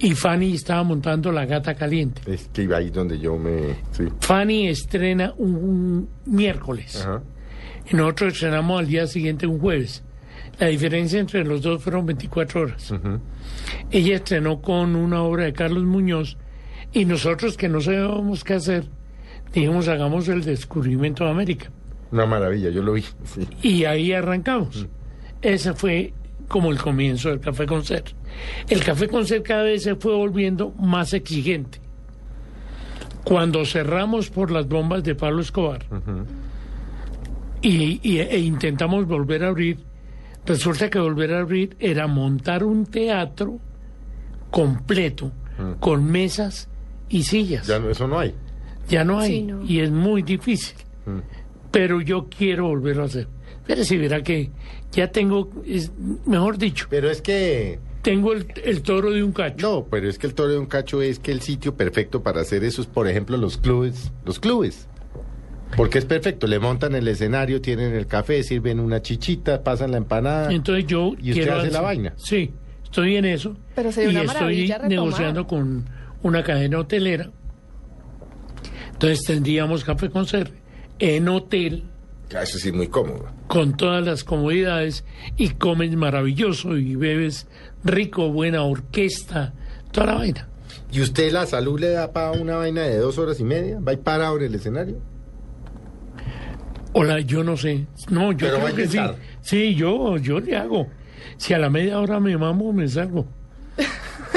Y 0.00 0.16
Fanny 0.16 0.54
estaba 0.54 0.82
montando 0.82 1.30
La 1.30 1.46
Gata 1.46 1.76
Caliente. 1.76 2.22
Es 2.26 2.48
que 2.52 2.64
iba 2.64 2.78
ahí 2.78 2.90
donde 2.90 3.20
yo 3.20 3.38
me... 3.38 3.76
Sí. 3.92 4.02
Fanny 4.18 4.66
estrena 4.66 5.32
un, 5.36 5.54
un 5.54 6.08
miércoles. 6.26 7.06
Y 7.88 7.94
nosotros 7.94 8.32
estrenamos 8.32 8.80
al 8.80 8.88
día 8.88 9.06
siguiente 9.06 9.46
un 9.46 9.60
jueves. 9.60 10.02
La 10.58 10.66
diferencia 10.66 11.20
entre 11.20 11.44
los 11.44 11.62
dos 11.62 11.80
fueron 11.80 12.04
24 12.04 12.62
horas. 12.62 12.92
Ella 13.92 14.16
estrenó 14.16 14.60
con 14.60 14.96
una 14.96 15.22
obra 15.22 15.44
de 15.44 15.52
Carlos 15.52 15.84
Muñoz 15.84 16.36
y 16.92 17.04
nosotros 17.04 17.56
que 17.56 17.68
no 17.68 17.80
sabíamos 17.80 18.42
qué 18.42 18.54
hacer, 18.54 18.86
dijimos 19.54 19.86
hagamos 19.86 20.26
el 20.26 20.42
descubrimiento 20.42 21.22
de 21.24 21.30
América. 21.30 21.70
Una 22.10 22.26
maravilla, 22.26 22.70
yo 22.70 22.82
lo 22.82 22.94
vi. 22.94 23.04
Sí. 23.22 23.46
Y 23.62 23.84
ahí 23.84 24.12
arrancamos. 24.12 24.88
Esa 25.42 25.74
fue 25.74 26.12
como 26.48 26.70
el 26.70 26.78
comienzo 26.78 27.28
del 27.30 27.40
café 27.40 27.66
con 27.66 27.84
ser. 27.84 28.04
El 28.68 28.82
café 28.84 29.08
con 29.08 29.26
ser 29.26 29.42
cada 29.42 29.62
vez 29.64 29.82
se 29.84 29.94
fue 29.96 30.14
volviendo 30.14 30.72
más 30.78 31.12
exigente. 31.14 31.78
Cuando 33.24 33.64
cerramos 33.64 34.30
por 34.30 34.50
las 34.50 34.66
bombas 34.66 35.04
de 35.04 35.14
Pablo 35.14 35.42
Escobar 35.42 35.84
y, 37.62 38.00
y- 38.02 38.18
e 38.18 38.38
intentamos 38.38 39.06
volver 39.06 39.44
a 39.44 39.48
abrir, 39.48 39.78
resulta 40.46 40.88
que 40.88 40.98
volver 40.98 41.34
a 41.34 41.40
abrir 41.40 41.76
era 41.78 42.06
montar 42.06 42.64
un 42.64 42.86
teatro 42.86 43.58
completo 44.50 45.30
con 45.78 46.04
mesas 46.10 46.68
y 47.10 47.22
sillas. 47.24 47.66
Ya 47.66 47.78
no, 47.78 47.90
eso 47.90 48.08
no 48.08 48.18
hay. 48.18 48.34
Ya 48.88 49.04
no 49.04 49.18
hay 49.18 49.30
Sí, 49.30 49.42
no. 49.42 49.62
y 49.64 49.80
es 49.80 49.90
muy 49.90 50.22
difícil. 50.22 50.76
Pero 51.70 52.00
yo 52.00 52.26
quiero 52.28 52.66
volverlo 52.68 53.02
a 53.02 53.06
hacer. 53.06 53.28
Pero 53.70 53.84
si 53.84 53.96
verá 53.98 54.20
que 54.22 54.50
ya 54.90 55.12
tengo, 55.12 55.48
es- 55.64 55.92
mejor 56.26 56.58
dicho, 56.58 56.86
Pero 56.90 57.08
es 57.08 57.22
que... 57.22 57.78
tengo 58.02 58.32
el, 58.32 58.46
el 58.64 58.82
toro 58.82 59.12
de 59.12 59.22
un 59.22 59.30
cacho. 59.30 59.64
No, 59.64 59.86
pero 59.88 60.08
es 60.08 60.18
que 60.18 60.26
el 60.26 60.34
toro 60.34 60.50
de 60.52 60.58
un 60.58 60.66
cacho 60.66 61.02
es 61.02 61.20
que 61.20 61.30
el 61.30 61.40
sitio 61.40 61.76
perfecto 61.76 62.20
para 62.24 62.40
hacer 62.40 62.64
eso 62.64 62.80
es, 62.82 62.88
por 62.88 63.06
ejemplo, 63.06 63.36
los 63.36 63.58
clubes. 63.58 64.10
Los 64.24 64.40
clubes. 64.40 64.88
Porque 65.76 65.98
es 65.98 66.04
perfecto, 66.04 66.48
le 66.48 66.58
montan 66.58 66.96
el 66.96 67.06
escenario, 67.06 67.60
tienen 67.60 67.94
el 67.94 68.08
café, 68.08 68.42
sirven 68.42 68.80
una 68.80 69.02
chichita, 69.02 69.62
pasan 69.62 69.92
la 69.92 69.98
empanada. 69.98 70.52
Entonces 70.52 70.84
yo 70.88 71.12
y 71.20 71.30
usted 71.30 71.44
quiero 71.44 71.58
hace 71.60 71.70
la 71.70 71.80
vaina. 71.80 72.12
Sí, 72.16 72.50
estoy 72.82 73.14
en 73.14 73.24
eso. 73.26 73.56
Pero 73.76 73.92
sería 73.92 74.10
y 74.10 74.24
una 74.24 74.32
estoy 74.32 74.66
retomar. 74.66 74.88
negociando 74.88 75.46
con 75.46 75.88
una 76.24 76.42
cadena 76.42 76.80
hotelera. 76.80 77.30
Entonces 78.94 79.22
tendríamos 79.24 79.84
café 79.84 80.10
con 80.10 80.26
ser 80.26 80.50
en 80.98 81.28
hotel 81.28 81.84
Eso 82.30 82.58
sí 82.58 82.68
es 82.68 82.74
muy 82.74 82.86
cómodo. 82.88 83.26
con 83.48 83.76
todas 83.76 84.04
las 84.04 84.22
comodidades 84.24 85.04
y 85.36 85.50
comes 85.50 85.94
maravilloso 85.96 86.76
y 86.76 86.94
bebes 86.94 87.48
rico, 87.82 88.30
buena 88.30 88.62
orquesta, 88.62 89.52
toda 89.90 90.06
la 90.08 90.14
vaina. 90.14 90.48
¿Y 90.92 91.00
usted 91.00 91.32
la 91.32 91.46
salud 91.46 91.80
le 91.80 91.90
da 91.90 92.12
para 92.12 92.32
una 92.32 92.56
vaina 92.56 92.82
de 92.82 92.98
dos 92.98 93.18
horas 93.18 93.40
y 93.40 93.44
media? 93.44 93.80
¿Va 93.80 93.92
y 93.92 93.96
parado 93.96 94.36
en 94.38 94.44
el 94.44 94.54
escenario? 94.54 94.98
Hola, 96.92 97.20
yo 97.20 97.44
no 97.44 97.56
sé. 97.56 97.86
No, 98.10 98.32
yo 98.32 98.38
Pero 98.38 98.54
va 98.58 98.64
creo 98.70 98.74
a 98.74 98.76
que 98.76 98.88
sí. 98.88 98.98
Sí, 99.40 99.74
yo, 99.74 100.16
yo 100.18 100.40
le 100.40 100.56
hago. 100.56 100.88
Si 101.36 101.54
a 101.54 101.58
la 101.58 101.70
media 101.70 101.98
hora 102.00 102.18
me 102.20 102.36
mamo, 102.36 102.72
me 102.72 102.88
salgo. 102.88 103.26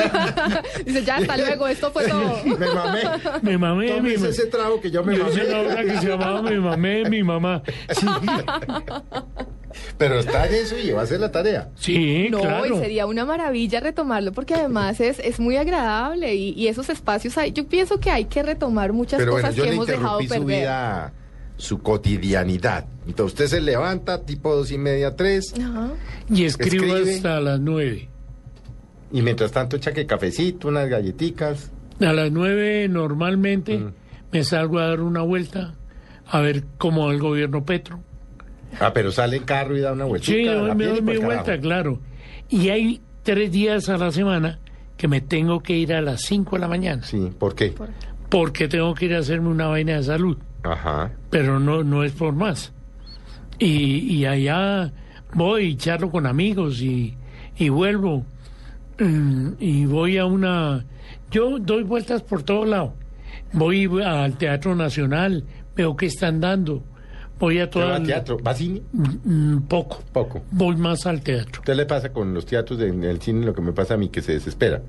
Dice, 0.86 1.04
ya, 1.04 1.18
hasta 1.18 1.38
luego, 1.38 1.68
esto 1.68 1.92
fue 1.92 2.08
todo. 2.08 2.40
Me 2.46 2.68
mamé. 2.68 3.02
Me 3.42 3.58
mamé. 3.58 4.02
Me- 4.02 4.14
ese 4.14 4.46
trago 4.48 4.80
que 4.82 4.90
yo 4.92 5.04
me 5.04 5.16
Yo 5.18 5.24
mamé. 5.26 5.34
hice 5.36 5.46
una 5.48 5.60
obra 5.62 5.84
que 5.84 5.98
se 6.00 6.08
llamaba 6.08 6.42
Me 6.42 6.60
mamé, 6.60 7.10
mi 7.10 7.24
mamá. 7.24 7.62
Sí, 7.92 8.06
Pero 9.98 10.20
está 10.20 10.48
en 10.48 10.54
eso 10.54 10.78
y 10.78 10.92
va 10.92 11.02
a 11.02 11.04
hacer 11.04 11.20
la 11.20 11.32
tarea. 11.32 11.70
sí 11.76 12.28
No, 12.30 12.42
claro. 12.42 12.76
y 12.78 12.80
sería 12.80 13.06
una 13.08 13.26
maravilla 13.26 13.80
retomarlo 13.80 14.32
porque 14.32 14.54
además 14.54 15.00
es, 15.00 15.18
es 15.20 15.40
muy 15.40 15.58
agradable 15.58 16.36
y, 16.36 16.50
y 16.52 16.68
esos 16.68 16.90
espacios 16.90 17.38
hay, 17.40 17.54
yo 17.54 17.66
pienso 17.68 18.00
que 18.00 18.12
hay 18.12 18.26
que 18.26 18.44
retomar 18.44 18.94
muchas 18.94 19.18
Pero 19.20 19.32
bueno, 19.32 19.48
cosas 19.48 19.56
yo 19.56 19.64
que 19.64 19.70
le 19.70 19.76
hemos 19.76 19.88
dejado 19.88 20.22
interrumpí 20.22 20.28
su 20.28 20.46
perder. 20.48 20.62
vida, 20.62 21.14
su 21.58 21.82
cotidianidad. 21.82 22.86
Entonces 23.08 23.34
usted 23.34 23.48
se 23.58 23.62
levanta 23.62 24.22
tipo 24.24 24.56
dos 24.56 24.72
y 24.72 24.78
media, 24.78 25.16
tres, 25.16 25.54
Ajá. 25.60 25.90
Y 26.30 26.46
escribo 26.46 26.86
escribe. 26.96 27.16
hasta 27.16 27.40
las 27.40 27.60
nueve. 27.60 28.10
Y 29.14 29.22
mientras 29.22 29.52
tanto 29.54 29.78
echa 29.78 29.94
que 29.94 30.06
cafecito, 30.06 30.68
unas 30.68 30.90
galletitas. 30.90 31.72
A 32.02 32.12
las 32.12 32.32
nueve 32.32 32.88
normalmente 32.90 33.78
Mm. 33.78 33.94
me 34.34 34.44
salgo 34.44 34.80
a 34.80 34.88
dar 34.88 35.00
una 35.02 35.22
vuelta 35.22 35.76
a 36.28 36.42
ver 36.42 36.64
cómo 36.78 37.06
va 37.08 37.14
el 37.14 37.20
gobierno 37.20 37.64
Petro. 37.64 38.02
Ah, 38.80 38.92
pero 38.94 39.12
sale 39.12 39.38
en 39.38 39.44
carro 39.44 39.78
y 39.78 39.82
da 39.82 39.94
una 39.94 40.06
vueltita. 40.06 40.34
Sí, 40.36 40.44
la 40.46 40.74
me 40.76 40.86
doy 40.88 41.02
mi 41.02 41.08
carajo. 41.14 41.26
vuelta, 41.26 41.60
claro. 41.60 42.00
Y 42.50 42.70
hay 42.70 43.02
tres 43.22 43.52
días 43.52 43.88
a 43.90 43.98
la 43.98 44.12
semana 44.12 44.60
que 44.98 45.08
me 45.08 45.22
tengo 45.22 45.62
que 45.62 45.78
ir 45.78 45.94
a 45.94 46.02
las 46.02 46.22
cinco 46.22 46.56
de 46.56 46.62
la 46.62 46.68
mañana. 46.68 47.04
Sí, 47.04 47.30
¿por 47.38 47.54
qué? 47.56 47.74
Porque 48.30 48.68
tengo 48.68 48.96
que 48.96 49.06
ir 49.06 49.14
a 49.16 49.20
hacerme 49.20 49.50
una 49.50 49.68
vaina 49.68 49.98
de 49.98 50.04
salud. 50.04 50.38
Ajá. 50.64 51.12
pero 51.30 51.60
no, 51.60 51.84
no 51.84 52.04
es 52.06 52.14
por 52.14 52.34
más. 52.34 52.72
Y, 53.60 54.00
y 54.16 54.26
allá 54.26 54.92
voy 55.34 55.66
y 55.66 55.76
charlo 55.76 56.10
con 56.10 56.26
amigos 56.26 56.82
y, 56.82 57.16
y 57.58 57.70
vuelvo. 57.70 58.26
Mm, 59.00 59.50
Y 59.60 59.86
voy 59.86 60.18
a 60.18 60.26
una... 60.26 60.86
Yo 61.32 61.58
doy 61.60 61.84
vueltas 61.84 62.22
por 62.22 62.44
todo 62.44 62.66
lado. 62.66 62.94
Voy 63.54 63.90
al 64.04 64.38
Teatro 64.38 64.76
Nacional, 64.76 65.44
veo 65.76 65.96
que 65.96 66.06
están 66.08 66.40
dando. 66.40 66.84
Voy 67.40 67.60
a 67.60 67.66
¿Usted 67.66 67.80
va 67.82 67.84
todo... 67.86 67.94
al 67.96 68.04
teatro? 68.06 68.38
¿Va 68.46 68.54
cine? 68.54 68.82
poco. 69.68 70.02
Poco. 70.14 70.44
Voy 70.52 70.76
más 70.76 71.06
al 71.08 71.22
teatro. 71.22 71.62
¿Qué 71.66 71.74
le 71.76 71.86
pasa 71.86 72.12
con 72.14 72.34
los 72.34 72.46
teatros 72.46 72.80
de- 72.80 72.90
en 72.90 73.04
el 73.04 73.20
cine 73.22 73.46
lo 73.46 73.54
que 73.54 73.62
me 73.62 73.74
pasa 73.74 73.96
a 73.96 73.98
mí 73.98 74.10
que 74.10 74.22
se 74.22 74.34
desespera? 74.34 74.82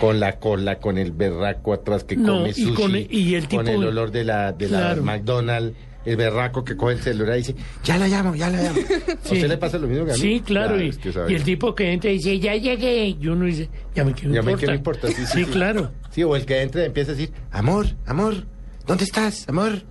Con 0.00 0.20
la 0.20 0.38
cola, 0.38 0.78
con 0.78 0.96
el 0.96 1.10
berraco 1.12 1.72
atrás 1.72 2.04
que 2.04 2.16
No, 2.16 2.38
come 2.38 2.50
y 2.50 2.52
sushi, 2.54 2.74
con 2.74 2.94
el- 2.94 3.12
y 3.12 3.34
el 3.34 3.48
con 3.48 3.66
el 3.68 3.84
olor 3.84 4.10
de 4.12 4.24
la, 4.24 4.52
de 4.52 4.68
Claro. 4.68 4.96
la 4.96 5.02
McDonald's, 5.02 5.76
el 6.04 6.16
berraco 6.16 6.64
que 6.64 6.76
coge 6.76 6.94
el 6.94 7.00
celular 7.00 7.34
y 7.36 7.38
dice, 7.38 7.54
ya 7.84 7.96
la 7.98 8.08
llamo, 8.08 8.34
ya 8.34 8.50
la 8.50 8.62
llamo. 8.62 8.78
¿A 8.80 9.26
Sí. 9.28 9.34
usted 9.34 9.48
le 9.48 9.56
pasa 9.56 9.78
lo 9.78 9.86
mismo 9.86 10.04
que 10.04 10.12
a 10.12 10.14
mí? 10.14 10.20
Sí, 10.20 10.40
claro. 10.44 10.80
y, 10.82 10.88
es 10.88 10.98
que 10.98 11.12
sabe. 11.12 11.32
y 11.32 11.36
el 11.36 11.42
tipo 11.44 11.74
que 11.74 11.92
entra 11.92 12.10
y 12.10 12.14
dice, 12.14 12.38
ya 12.38 12.54
llegué. 12.56 13.16
Y 13.20 13.28
uno 13.28 13.44
dice, 13.46 13.68
ya 13.94 14.04
me, 14.04 14.12
¿qué 14.14 14.26
me 14.28 14.34
Ya 14.34 14.42
me 14.42 14.52
importa? 14.52 14.60
que 14.60 14.66
no 14.66 14.74
importa, 14.74 15.08
sí, 15.08 15.14
sí, 15.26 15.44
sí. 15.44 15.50
claro. 15.50 15.90
Sí, 16.10 16.22
o 16.24 16.34
el 16.36 16.44
que 16.44 16.60
entra 16.62 16.82
y 16.82 16.86
empieza 16.86 17.12
a 17.12 17.14
decir, 17.14 17.32
amor, 17.50 17.86
amor, 18.06 18.34
¿dónde 18.86 19.04
estás, 19.04 19.48
amor? 19.48 19.82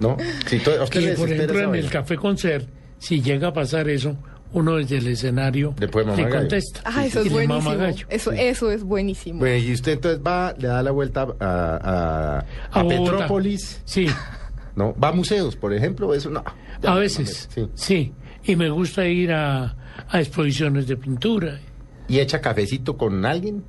No, 0.00 0.16
si 0.46 0.58
to- 0.58 0.80
a 0.80 0.84
usted 0.84 1.00
Y 1.00 1.04
le 1.06 1.12
por 1.14 1.30
ejemplo, 1.30 1.60
en 1.62 1.74
el 1.76 1.88
café 1.90 2.16
concert, 2.16 2.66
si 2.98 3.20
llega 3.22 3.48
a 3.48 3.52
pasar 3.52 3.88
eso, 3.88 4.16
uno 4.54 4.76
desde 4.76 4.98
el 4.98 5.06
escenario 5.06 5.74
Le 5.78 5.86
puede 5.88 6.06
mamar 6.06 6.24
gallo. 6.24 6.36
contesta. 6.40 6.80
Ah, 6.84 7.06
eso 7.06 7.20
es 7.20 7.30
buenísimo. 7.30 7.72
Eso, 8.08 8.32
eso 8.32 8.70
es 8.70 8.82
buenísimo. 8.82 9.38
Bueno, 9.38 9.56
y 9.64 9.72
usted 9.72 9.92
entonces 9.92 10.20
va, 10.26 10.54
le 10.58 10.68
da 10.68 10.82
la 10.82 10.90
vuelta 10.90 11.26
a, 11.38 11.44
a, 11.46 12.38
a 12.38 12.44
A 12.80 12.82
Bogotá. 12.82 13.12
Petrópolis, 13.12 13.80
Sí, 13.84 14.08
¿no? 14.76 14.94
Va 14.98 15.08
a 15.08 15.12
museos, 15.12 15.56
por 15.56 15.72
ejemplo, 15.72 16.12
eso 16.14 16.30
no. 16.30 16.42
a 16.84 16.94
veces. 16.94 17.48
Sí. 17.54 17.68
Sí. 17.74 18.12
Y 18.44 18.56
me 18.56 18.70
gusta 18.70 19.06
ir 19.06 19.32
a, 19.32 19.76
a 20.08 20.20
exposiciones 20.20 20.86
de 20.88 20.96
pintura. 20.96 21.60
¿Y 22.08 22.18
echa 22.18 22.40
cafecito 22.40 22.96
con 22.96 23.24
alguien? 23.24 23.62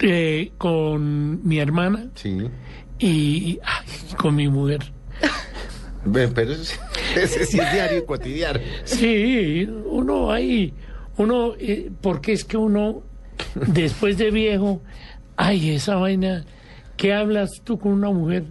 eh, 0.00 0.52
con 0.58 1.46
mi 1.48 1.58
hermana 1.58 2.10
Sí. 2.16 2.36
y 2.98 3.58
ay, 3.64 3.86
con 4.18 4.34
mi 4.36 4.46
mujer. 4.48 4.80
Pero 6.34 6.52
ese, 6.52 6.76
ese 7.16 7.46
sí 7.46 7.58
es 7.58 7.72
diario 7.72 7.98
y 7.98 8.04
cotidiano. 8.04 8.60
Sí, 8.84 9.66
uno 9.86 10.30
ahí, 10.30 10.72
uno, 11.16 11.54
eh, 11.58 11.90
porque 12.00 12.32
es 12.32 12.44
que 12.44 12.56
uno, 12.56 13.02
después 13.54 14.18
de 14.18 14.30
viejo, 14.30 14.82
ay, 15.36 15.70
esa 15.70 15.96
vaina, 15.96 16.44
¿qué 16.96 17.12
hablas 17.14 17.62
tú 17.64 17.78
con 17.78 17.92
una 17.92 18.10
mujer 18.10 18.44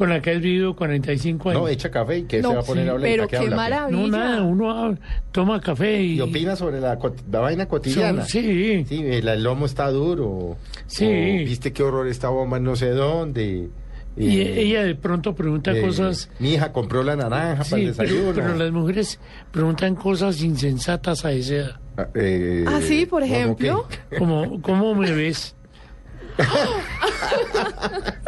con 0.00 0.08
la 0.08 0.22
que 0.22 0.30
has 0.30 0.40
vivido 0.40 0.74
45 0.74 1.50
años? 1.50 1.62
No, 1.62 1.68
echa 1.68 1.90
café 1.90 2.16
y 2.18 2.22
que 2.22 2.40
No, 2.40 2.48
se 2.48 2.54
va 2.54 2.60
a 2.62 2.64
poner 2.64 2.84
sí, 2.84 2.88
a 2.88 2.92
hablar. 2.92 3.08
¿y 3.10 3.12
pero 3.12 3.28
qué 3.28 3.36
habla? 3.36 3.56
maravilla. 3.56 4.00
No, 4.00 4.08
nada, 4.08 4.42
uno 4.42 4.70
habla- 4.70 4.98
toma 5.30 5.60
café 5.60 6.02
y... 6.02 6.14
Y 6.14 6.20
opina 6.22 6.56
sobre 6.56 6.80
la, 6.80 6.98
la 7.30 7.38
vaina 7.40 7.66
cotidiana. 7.68 8.24
Sí. 8.24 8.86
Sí, 8.88 9.02
el, 9.04 9.28
el 9.28 9.42
lomo 9.42 9.66
está 9.66 9.90
duro. 9.90 10.56
Sí. 10.86 11.04
o 11.04 11.44
Viste 11.44 11.72
qué 11.74 11.82
horror 11.82 12.08
esta 12.08 12.30
bomba 12.30 12.58
no 12.58 12.76
sé 12.76 12.88
dónde. 12.90 13.68
Y 14.16 14.40
eh, 14.40 14.60
ella 14.62 14.82
de 14.84 14.94
pronto 14.94 15.34
pregunta 15.34 15.72
eh, 15.72 15.80
cosas... 15.82 16.30
Mi 16.38 16.54
hija 16.54 16.72
compró 16.72 17.02
la 17.02 17.14
naranja 17.16 17.62
para 17.64 17.82
el 17.82 17.88
Sí, 17.92 17.94
pero, 17.96 18.08
desayuno. 18.10 18.32
pero 18.34 18.54
las 18.56 18.72
mujeres 18.72 19.20
preguntan 19.52 19.94
cosas 19.96 20.42
insensatas 20.42 21.24
a 21.26 21.32
esa 21.32 21.54
edad. 21.54 21.76
Ah, 21.96 22.06
eh, 22.14 22.64
Ah, 22.66 22.80
sí, 22.82 23.04
por 23.06 23.20
¿cómo 23.22 23.34
ejemplo. 23.34 23.86
Como, 24.18 24.62
¿Cómo 24.62 24.94
me 24.94 25.12
ves? 25.12 25.54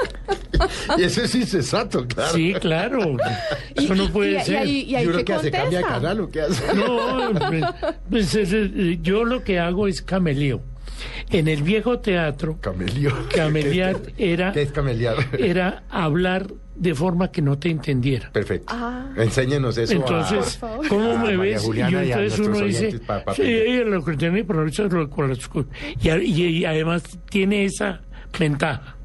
Y 0.99 1.03
eso 1.05 1.23
es 1.23 1.35
insensato, 1.35 2.07
claro. 2.07 2.33
Sí, 2.35 2.55
claro. 2.61 3.17
Eso 3.75 3.95
no 3.95 4.11
puede 4.13 4.33
y- 4.33 4.37
y 4.37 4.41
ser. 4.45 4.57
ahí- 4.59 4.81
y 4.83 4.95
ahí 4.95 5.07
uno 5.07 5.19
qué 5.19 5.25
qué 5.25 5.33
hace? 5.35 5.51
¿Cambia 5.51 5.79
de 5.79 5.85
canal 5.85 6.21
o 6.21 6.31
qué 6.31 6.43
hace? 6.43 6.75
No, 6.75 7.33
pues, 7.49 7.65
pues, 8.11 8.35
es- 8.35 8.53
es- 8.53 8.71
yo 9.03 9.25
lo 9.25 9.43
que 9.43 9.59
hago 9.59 9.89
es 9.89 10.03
cameleo. 10.03 10.63
En 11.31 11.49
el 11.49 11.63
viejo 11.63 11.99
teatro, 11.99 12.59
Camelio. 12.61 13.13
camelear 13.35 13.97
era, 14.19 14.53
¿Qué 14.53 14.63
es 14.63 14.73
cameliar? 14.73 15.17
era 15.39 15.83
hablar 15.91 16.47
de 16.75 16.95
forma 16.95 17.31
que 17.31 17.43
no 17.43 17.59
te 17.59 17.69
entendiera. 17.71 18.31
Perfecto. 18.33 18.67
Ah. 18.75 19.11
Enséñenos 19.17 19.77
eso. 19.79 19.93
Entonces, 19.93 20.63
a- 20.63 20.79
¿cómo 20.89 21.19
me 21.19 21.37
ves? 21.37 21.63
Juliana 21.63 22.03
y 22.05 22.09
y 22.09 22.13
a 22.13 22.17
entonces 22.17 22.39
uno 22.47 22.61
dice, 22.67 22.79
oyentes 22.87 23.01
pa- 23.07 23.23
pa 23.25 23.35
sí, 23.35 23.43
ella 23.43 23.85
lo 23.85 24.05
que 24.05 24.17
tiene, 24.17 24.43
pero 24.45 24.67
eso 24.67 24.87
es 24.87 24.93
lo- 24.93 25.09
y, 26.01 26.09
y- 26.11 26.47
y 26.59 26.65
además 26.65 27.03
tiene 27.31 27.65
esa 27.67 28.01
ventaja. 28.39 28.97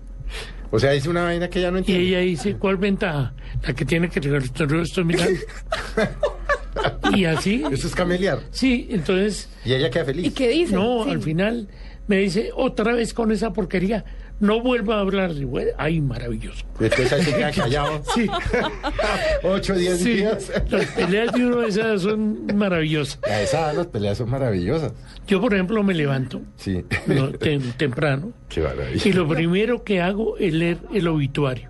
O 0.72 0.80
sea, 0.80 0.92
dice 0.92 1.10
una 1.10 1.24
vaina 1.24 1.50
que 1.50 1.62
ya 1.62 1.72
no 1.72 1.78
Y 1.78 1.80
entiende. 1.80 2.04
ella 2.08 2.20
dice, 2.20 2.56
¿cuál 2.58 2.78
ventaja? 2.78 3.34
La 3.66 3.74
que 3.74 3.86
tiene 3.86 4.10
que 4.10 4.20
estoy 4.82 5.04
mirando. 5.06 5.40
y 7.16 7.26
así, 7.26 7.64
Eso 7.72 7.88
es 7.88 7.96
cameliar. 7.96 8.40
sí, 8.52 8.88
entonces, 8.92 9.50
Y 9.66 9.74
ella 9.74 9.90
queda 9.90 10.06
feliz. 10.06 10.26
¿Y 10.26 10.32
qué 10.32 10.50
dice? 10.50 10.74
no, 10.76 11.04
Sí. 11.06 11.10
al 11.12 11.22
final 11.22 11.68
me 12.08 12.18
dice, 12.18 12.52
otra 12.56 12.94
vez 12.94 13.14
con 13.14 13.32
esa 13.32 13.52
porquería. 13.54 14.04
No 14.40 14.62
vuelva 14.62 14.98
a 14.98 15.00
hablar. 15.02 15.32
Ay, 15.78 16.00
maravilloso. 16.02 16.66
Después 16.80 17.12
ahí 17.12 17.24
se 17.24 17.34
queda 17.36 17.52
callado. 17.52 18.02
Sí. 18.14 18.28
8, 19.44 19.74
10 19.76 19.98
Sí, 20.00 20.14
días. 20.16 20.52
Las 20.70 20.86
peleas 20.88 21.34
de 21.34 21.46
uno 21.46 21.58
de 21.62 21.70
esas 21.70 22.02
son 22.02 22.46
maravillosas. 22.56 23.20
A 23.24 23.42
esa 23.42 23.74
las 23.74 23.88
peleas 23.88 24.18
son 24.18 24.30
maravillosas. 24.30 24.94
Yo, 25.28 25.42
por 25.42 25.54
ejemplo, 25.54 25.82
me 25.84 25.94
levanto 25.94 26.42
Sí. 26.58 26.84
no, 27.08 27.32
tem- 27.34 27.74
temprano 27.78 28.32
Qué 28.50 28.62
maravilla. 28.62 29.02
y 29.04 29.14
lo 29.14 29.28
primero 29.28 29.84
que 29.84 30.02
hago 30.02 30.38
es 30.38 30.54
leer 30.54 30.78
el 30.94 31.08
obituario. 31.08 31.70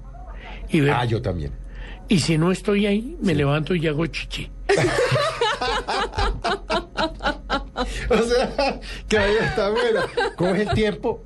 Y 0.70 0.82
ver, 0.82 0.92
Ah, 0.92 1.06
yo 1.06 1.22
también. 1.22 1.52
y 2.10 2.20
si 2.20 2.38
no 2.38 2.52
estoy 2.52 2.86
ahí, 2.86 3.18
me 3.22 3.34
levanto 3.34 3.74
y 3.76 3.88
hago 3.88 4.06
chichi. 4.08 4.50
O 8.10 8.18
sea, 8.18 8.80
que 9.08 9.18
ahí 9.18 9.34
está 9.42 9.70
bueno. 9.70 10.02
Coge 10.36 10.62
el 10.64 10.70
tiempo. 10.74 11.24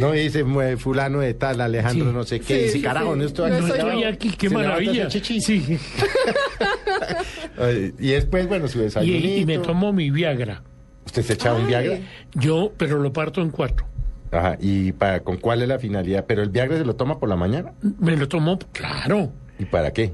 No 0.00 0.14
y 0.14 0.20
dice 0.20 0.44
fulano 0.76 1.20
de 1.20 1.34
tal, 1.34 1.60
Alejandro, 1.60 2.06
Sí. 2.10 2.12
no 2.16 2.24
sé 2.24 2.40
qué. 2.40 2.68
Sí, 2.68 2.80
carajo, 2.82 3.16
no 3.16 3.24
estoy 3.24 3.50
No 3.50 3.56
aquí. 3.58 3.66
estoy 3.66 3.78
Estoy 3.88 4.04
aquí, 4.04 4.30
qué 4.36 4.50
maravilla. 4.50 5.10
Sí. 5.10 5.78
Y 7.98 8.08
después, 8.10 8.46
bueno, 8.46 8.68
su 8.68 8.78
Y, 8.78 8.82
desayunito. 8.82 9.26
y 9.28 9.44
me 9.46 9.58
tomo 9.58 9.92
mi 9.92 10.10
Viagra. 10.10 10.62
¿Usted 11.06 11.22
se 11.22 11.32
echaba 11.32 11.58
un 11.58 11.66
Viagra? 11.66 11.98
Yo, 12.34 12.72
pero 12.76 12.98
lo 12.98 13.12
parto 13.12 13.40
en 13.42 13.50
cuatro. 13.50 13.86
Ajá. 14.30 14.56
¿Y 14.60 14.92
para, 14.92 15.20
con 15.20 15.38
cuál 15.38 15.62
es 15.62 15.68
la 15.68 15.78
finalidad? 15.78 16.24
¿Pero 16.28 16.42
el 16.42 16.50
Viagra 16.50 16.76
se 16.78 16.84
lo 16.84 16.94
toma 16.96 17.18
por 17.18 17.28
la 17.28 17.36
mañana? 17.36 17.72
Me 17.98 18.16
lo 18.16 18.28
tomo, 18.28 18.58
claro, 18.72 19.32
¿Y 19.58 19.64
para 19.64 19.92
qué? 19.92 20.12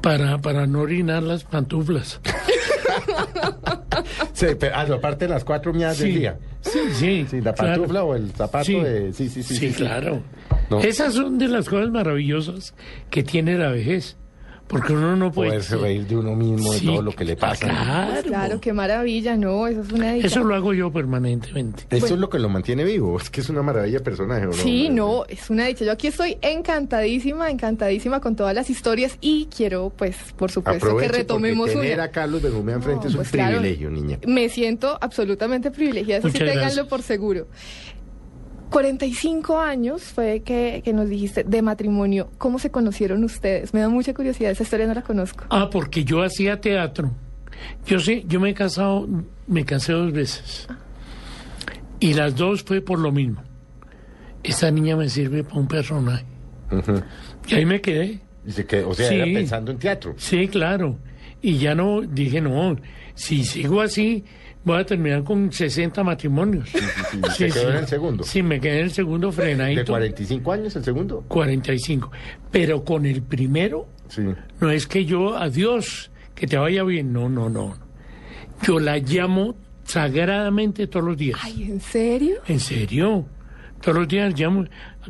para, 0.00 0.38
para 0.38 0.66
no 0.66 0.80
orinar 0.80 1.22
las 1.22 1.44
pantuflas. 1.44 2.20
Sí, 4.32 4.46
pero, 4.58 4.74
ah, 4.74 4.82
aparte 4.94 5.26
de 5.26 5.30
las 5.30 5.44
cuatro 5.44 5.72
mías 5.72 5.98
del 5.98 6.12
Sí. 6.12 6.18
día. 6.18 6.38
Sí, 6.60 6.78
sí. 6.92 7.26
Sí, 7.30 7.40
la 7.40 7.52
claro. 7.52 7.72
pantufla 7.74 8.04
o 8.04 8.14
el 8.14 8.30
zapato 8.32 8.64
Sí. 8.64 8.80
de... 8.80 9.12
Sí, 9.12 9.28
sí, 9.28 9.42
sí. 9.42 9.56
Sí, 9.56 9.70
claro. 9.70 10.22
No. 10.70 10.80
Esas 10.80 11.14
son 11.14 11.38
de 11.38 11.48
las 11.48 11.68
cosas 11.68 11.90
maravillosas 11.90 12.74
que 13.10 13.22
tiene 13.22 13.56
la 13.58 13.68
vejez. 13.68 14.16
Porque 14.72 14.94
uno 14.94 15.14
no 15.16 15.30
puede. 15.30 15.50
Poderse 15.50 15.76
reír 15.76 16.06
de 16.06 16.16
uno 16.16 16.34
mismo, 16.34 16.72
Sí, 16.72 16.86
de 16.86 16.92
todo 16.92 17.02
lo 17.02 17.12
que 17.12 17.26
le 17.26 17.36
pasa. 17.36 17.68
Claro. 17.68 18.10
Pues 18.10 18.22
claro, 18.24 18.60
qué 18.60 18.72
maravilla, 18.72 19.36
¿no? 19.36 19.66
Eso 19.66 19.82
es 19.82 19.92
una 19.92 20.14
dicha. 20.14 20.26
Eso 20.28 20.42
lo 20.44 20.54
hago 20.54 20.72
yo 20.72 20.90
permanentemente. 20.90 21.84
Eso 21.90 22.14
es 22.14 22.18
lo 22.18 22.30
que 22.30 22.38
lo 22.38 22.48
mantiene 22.48 22.82
vivo. 22.82 23.18
Es 23.20 23.28
que 23.28 23.42
es 23.42 23.50
una 23.50 23.62
maravilla 23.62 23.98
de 23.98 24.04
personaje, 24.04 24.46
¿o 24.46 24.48
¿no? 24.48 24.54
Sí, 24.54 24.88
no, 24.88 25.26
es 25.28 25.50
una 25.50 25.66
dicha. 25.66 25.84
Yo 25.84 25.92
aquí 25.92 26.06
estoy 26.06 26.38
encantadísima, 26.40 27.50
encantadísima 27.50 28.20
con 28.20 28.34
todas 28.34 28.54
las 28.54 28.70
historias 28.70 29.18
y 29.20 29.46
quiero, 29.54 29.92
pues, 29.94 30.16
por 30.38 30.50
supuesto, 30.50 30.86
Aproveche 30.86 31.10
que 31.10 31.18
retomemos 31.18 31.68
porque 31.68 31.80
tener 31.82 31.98
una. 31.98 32.04
a 32.04 32.10
Carlos 32.10 32.40
Benjumea 32.40 32.76
enfrente 32.76 33.08
es 33.08 33.12
un 33.12 33.18
pues 33.18 33.30
claro. 33.30 33.58
privilegio, 33.58 33.90
niña. 33.90 34.18
Me 34.26 34.48
siento 34.48 34.96
absolutamente 35.02 35.70
privilegiada, 35.70 36.20
eso 36.20 36.28
sí 36.28 36.32
Muchas 36.32 36.48
ténganlo 36.48 36.62
gracias. 36.64 36.86
por 36.86 37.02
seguro. 37.02 37.46
45 38.72 39.58
años 39.60 40.02
fue 40.02 40.40
que, 40.40 40.80
que 40.84 40.92
nos 40.92 41.08
dijiste 41.08 41.44
de 41.44 41.62
matrimonio. 41.62 42.30
¿Cómo 42.38 42.58
se 42.58 42.70
conocieron 42.70 43.22
ustedes? 43.22 43.72
Me 43.74 43.80
da 43.80 43.88
mucha 43.88 44.14
curiosidad, 44.14 44.50
esa 44.50 44.62
historia 44.62 44.86
no 44.86 44.94
la 44.94 45.02
conozco. 45.02 45.44
Ah, 45.50 45.68
porque 45.70 46.04
yo 46.04 46.22
hacía 46.22 46.60
teatro. 46.60 47.12
Yo 47.86 48.00
sí, 48.00 48.24
yo 48.26 48.40
me 48.40 48.50
he 48.50 48.54
casado, 48.54 49.06
me 49.46 49.64
casé 49.64 49.92
dos 49.92 50.12
veces. 50.12 50.66
Y 52.00 52.14
las 52.14 52.34
dos 52.34 52.62
fue 52.64 52.80
por 52.80 52.98
lo 52.98 53.12
mismo. 53.12 53.42
Esta 54.42 54.70
niña 54.70 54.96
me 54.96 55.08
sirve 55.08 55.44
para 55.44 55.60
un 55.60 55.68
personaje. 55.68 56.24
Y 57.46 57.54
ahí 57.54 57.66
me 57.66 57.80
quedé. 57.80 58.20
Dice 58.44 58.66
que, 58.66 58.82
o 58.82 58.92
sea, 58.94 59.08
Sí. 59.08 59.14
era 59.14 59.24
pensando 59.26 59.70
en 59.70 59.78
teatro. 59.78 60.14
Sí, 60.16 60.48
claro. 60.48 60.98
Y 61.42 61.58
ya 61.58 61.74
no, 61.74 62.00
dije, 62.02 62.40
no, 62.40 62.76
si 63.14 63.44
sigo 63.44 63.80
así, 63.80 64.24
voy 64.64 64.78
a 64.80 64.86
terminar 64.86 65.24
con 65.24 65.50
60 65.52 66.02
matrimonios. 66.04 66.70
¿Se 67.36 67.48
quedó 67.50 67.70
en 67.70 67.76
el 67.78 67.86
segundo? 67.88 68.22
Sí, 68.24 68.42
me 68.42 68.60
quedé 68.60 68.78
en 68.78 68.84
el 68.84 68.90
segundo 68.92 69.26
¿De 69.28 69.32
frenadito. 69.34 69.92
45 69.92 70.52
años 70.52 70.76
el 70.76 70.84
segundo? 70.84 71.24
45. 71.28 72.10
Pero 72.50 72.84
con 72.84 73.04
el 73.06 73.22
primero, 73.22 73.88
Sí. 74.08 74.22
no 74.60 74.70
es 74.70 74.86
que 74.86 75.04
yo, 75.04 75.36
adiós, 75.36 76.10
que 76.34 76.46
te 76.46 76.56
vaya 76.56 76.84
bien. 76.84 77.12
No, 77.12 77.28
no, 77.28 77.48
no. 77.50 77.74
Yo 78.62 78.78
la 78.78 78.98
llamo 78.98 79.56
sagradamente 79.84 80.86
todos 80.86 81.04
los 81.06 81.16
días. 81.16 81.38
Ay, 81.42 81.64
¿en 81.64 81.80
serio? 81.80 82.36
¿En 82.46 82.60
serio? 82.60 83.26
Todos 83.80 83.98
los 83.98 84.08
días 84.08 84.38
llamo. 84.38 84.64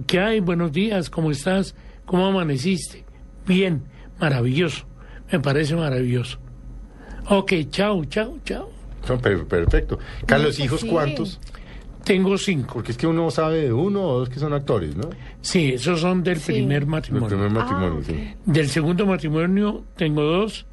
¿Qué 0.06 0.18
hay? 0.18 0.40
Buenos 0.40 0.72
días, 0.72 1.10
¿cómo 1.10 1.30
estás? 1.30 1.74
¿Cómo 2.06 2.26
amaneciste? 2.26 3.04
Bien, 3.46 3.82
maravilloso. 4.18 4.86
Me 5.32 5.40
parece 5.40 5.74
maravilloso. 5.74 6.38
Ok, 7.28 7.52
chao, 7.70 8.04
chao, 8.04 8.38
chao. 8.44 8.70
No, 9.08 9.18
perfecto. 9.18 9.98
Carlos, 10.26 10.58
¿hijos 10.60 10.80
sí. 10.82 10.88
cuántos? 10.88 11.40
Tengo 12.04 12.36
cinco. 12.36 12.74
Porque 12.74 12.92
es 12.92 12.98
que 12.98 13.06
uno 13.06 13.30
sabe 13.30 13.62
de 13.62 13.72
uno 13.72 14.02
o 14.02 14.18
dos 14.20 14.28
que 14.28 14.38
son 14.38 14.52
actores, 14.52 14.94
¿no? 14.96 15.08
Sí, 15.40 15.72
esos 15.74 16.00
son 16.00 16.22
del 16.22 16.38
Sí. 16.38 16.52
primer 16.52 16.84
matrimonio. 16.86 17.28
primer 17.28 17.50
matrimonio, 17.50 18.00
Ah, 18.00 18.04
sí. 18.06 18.34
Del 18.44 18.68
segundo 18.68 19.06
matrimonio 19.06 19.84
tengo 19.96 20.22
dos, 20.22 20.66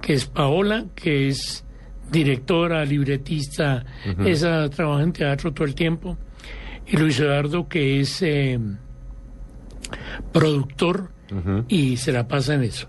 que 0.00 0.14
es 0.14 0.26
Paola, 0.26 0.84
que 0.94 1.28
es 1.28 1.64
directora, 2.10 2.84
libretista, 2.84 3.84
esa 4.24 4.68
trabaja 4.68 5.02
en 5.04 5.12
teatro 5.12 5.52
todo 5.52 5.64
el 5.64 5.74
tiempo, 5.74 6.16
y 6.86 6.96
Luis 6.96 7.18
Eduardo, 7.18 7.66
que 7.68 8.00
es 8.00 8.20
eh, 8.22 8.58
productor 10.32 11.10
y 11.68 11.96
se 11.96 12.12
la 12.12 12.28
pasa 12.28 12.54
en 12.54 12.64
eso. 12.64 12.88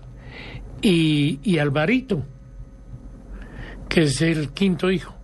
Y, 0.82 1.38
y 1.42 1.58
Alvarito, 1.58 2.22
que 3.88 4.02
es 4.04 4.20
el 4.22 4.50
quinto 4.50 4.90
hijo. 4.90 5.14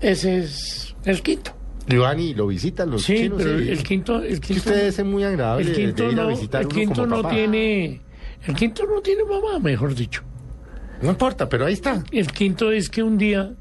Ese 0.00 0.38
es 0.38 0.94
el 1.04 1.22
quinto. 1.22 1.52
Giovanni, 1.88 2.34
¿lo 2.34 2.48
visitan 2.48 2.90
los 2.90 3.02
Sí, 3.02 3.14
chinos? 3.16 3.42
pero 3.42 3.58
Sí. 3.58 3.68
el 3.70 3.82
quinto, 3.82 4.18
el 4.22 4.32
Es 4.32 4.40
que 4.40 4.46
quinto, 4.54 4.70
usted 4.70 4.86
es 4.86 5.04
muy 5.04 5.22
agradable 5.22 5.70
el 5.70 5.76
quinto 5.76 6.02
de 6.06 6.12
ir 6.12 6.20
a 6.20 6.22
no, 6.24 6.28
visitar 6.28 6.60
el 6.62 6.66
uno 6.66 6.74
quinto 6.76 6.94
como 7.02 7.06
no 7.16 7.22
papá. 7.22 7.34
tiene, 7.34 8.00
el 8.46 8.54
quinto 8.56 8.86
no 8.86 9.00
tiene 9.00 9.22
mamá, 9.24 9.58
mejor 9.60 9.94
dicho. 9.94 10.22
No 11.00 11.10
importa, 11.10 11.48
pero 11.48 11.66
ahí 11.66 11.74
está. 11.74 12.02
El 12.10 12.32
quinto 12.32 12.72
es 12.72 12.88
que 12.88 13.02
un 13.02 13.18
día 13.18 13.52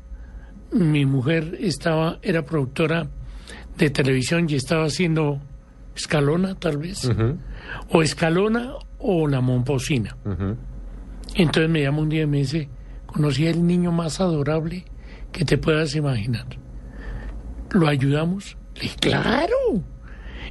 mi 0.72 1.06
mujer 1.06 1.56
estaba, 1.62 2.18
era 2.24 2.44
productora 2.46 3.08
de 3.78 3.90
televisión 3.92 4.48
y 4.50 4.56
estaba 4.56 4.86
haciendo 4.86 5.40
Escalona, 5.96 6.56
tal 6.56 6.78
vez, 6.78 7.10
o 7.90 8.02
Escalona 8.02 8.74
o 9.08 9.28
La 9.28 9.42
Momposina. 9.42 10.16
Entonces 11.36 11.70
me 11.70 11.82
llama 11.84 12.00
un 12.00 12.10
día 12.10 12.24
y 12.24 12.28
me 12.28 12.38
dice, 12.38 12.70
conocí 13.06 13.48
al 13.48 13.66
niño 13.66 13.92
más 13.92 14.20
adorable 14.22 14.86
que 15.32 15.46
te 15.46 15.58
puedas 15.58 15.96
imaginar. 15.96 16.46
¿Lo 17.72 17.88
ayudamos? 17.88 18.58
Le 18.76 18.82
dije, 18.84 18.96
claro. 19.00 19.56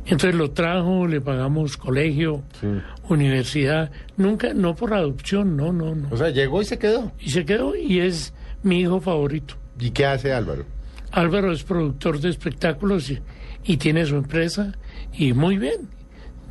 Entonces 0.07 0.35
lo 0.35 0.51
trajo, 0.51 1.07
le 1.07 1.21
pagamos 1.21 1.77
colegio, 1.79 2.43
Sí. 2.61 2.67
universidad, 3.09 3.91
nunca, 4.19 4.53
no 4.53 4.75
por 4.77 4.93
adopción, 4.93 5.57
no, 5.57 5.73
no, 5.73 5.95
no. 5.95 6.09
O 6.11 6.17
sea, 6.17 6.29
llegó 6.31 6.61
y 6.61 6.65
se 6.67 6.79
quedó. 6.79 7.13
Y 7.19 7.31
se 7.31 7.45
quedó 7.47 7.75
y 7.75 8.01
es 8.01 8.35
mi 8.63 8.81
hijo 8.81 9.01
favorito. 9.01 9.55
¿Y 9.79 9.91
qué 9.91 10.05
hace 10.05 10.33
Álvaro? 10.33 10.67
Álvaro 11.13 11.53
es 11.53 11.63
productor 11.63 12.21
de 12.21 12.29
espectáculos 12.29 13.09
y, 13.11 13.21
y 13.65 13.77
tiene 13.79 14.05
su 14.05 14.17
empresa 14.17 14.73
y 15.15 15.33
muy 15.33 15.57
bien. 15.59 15.89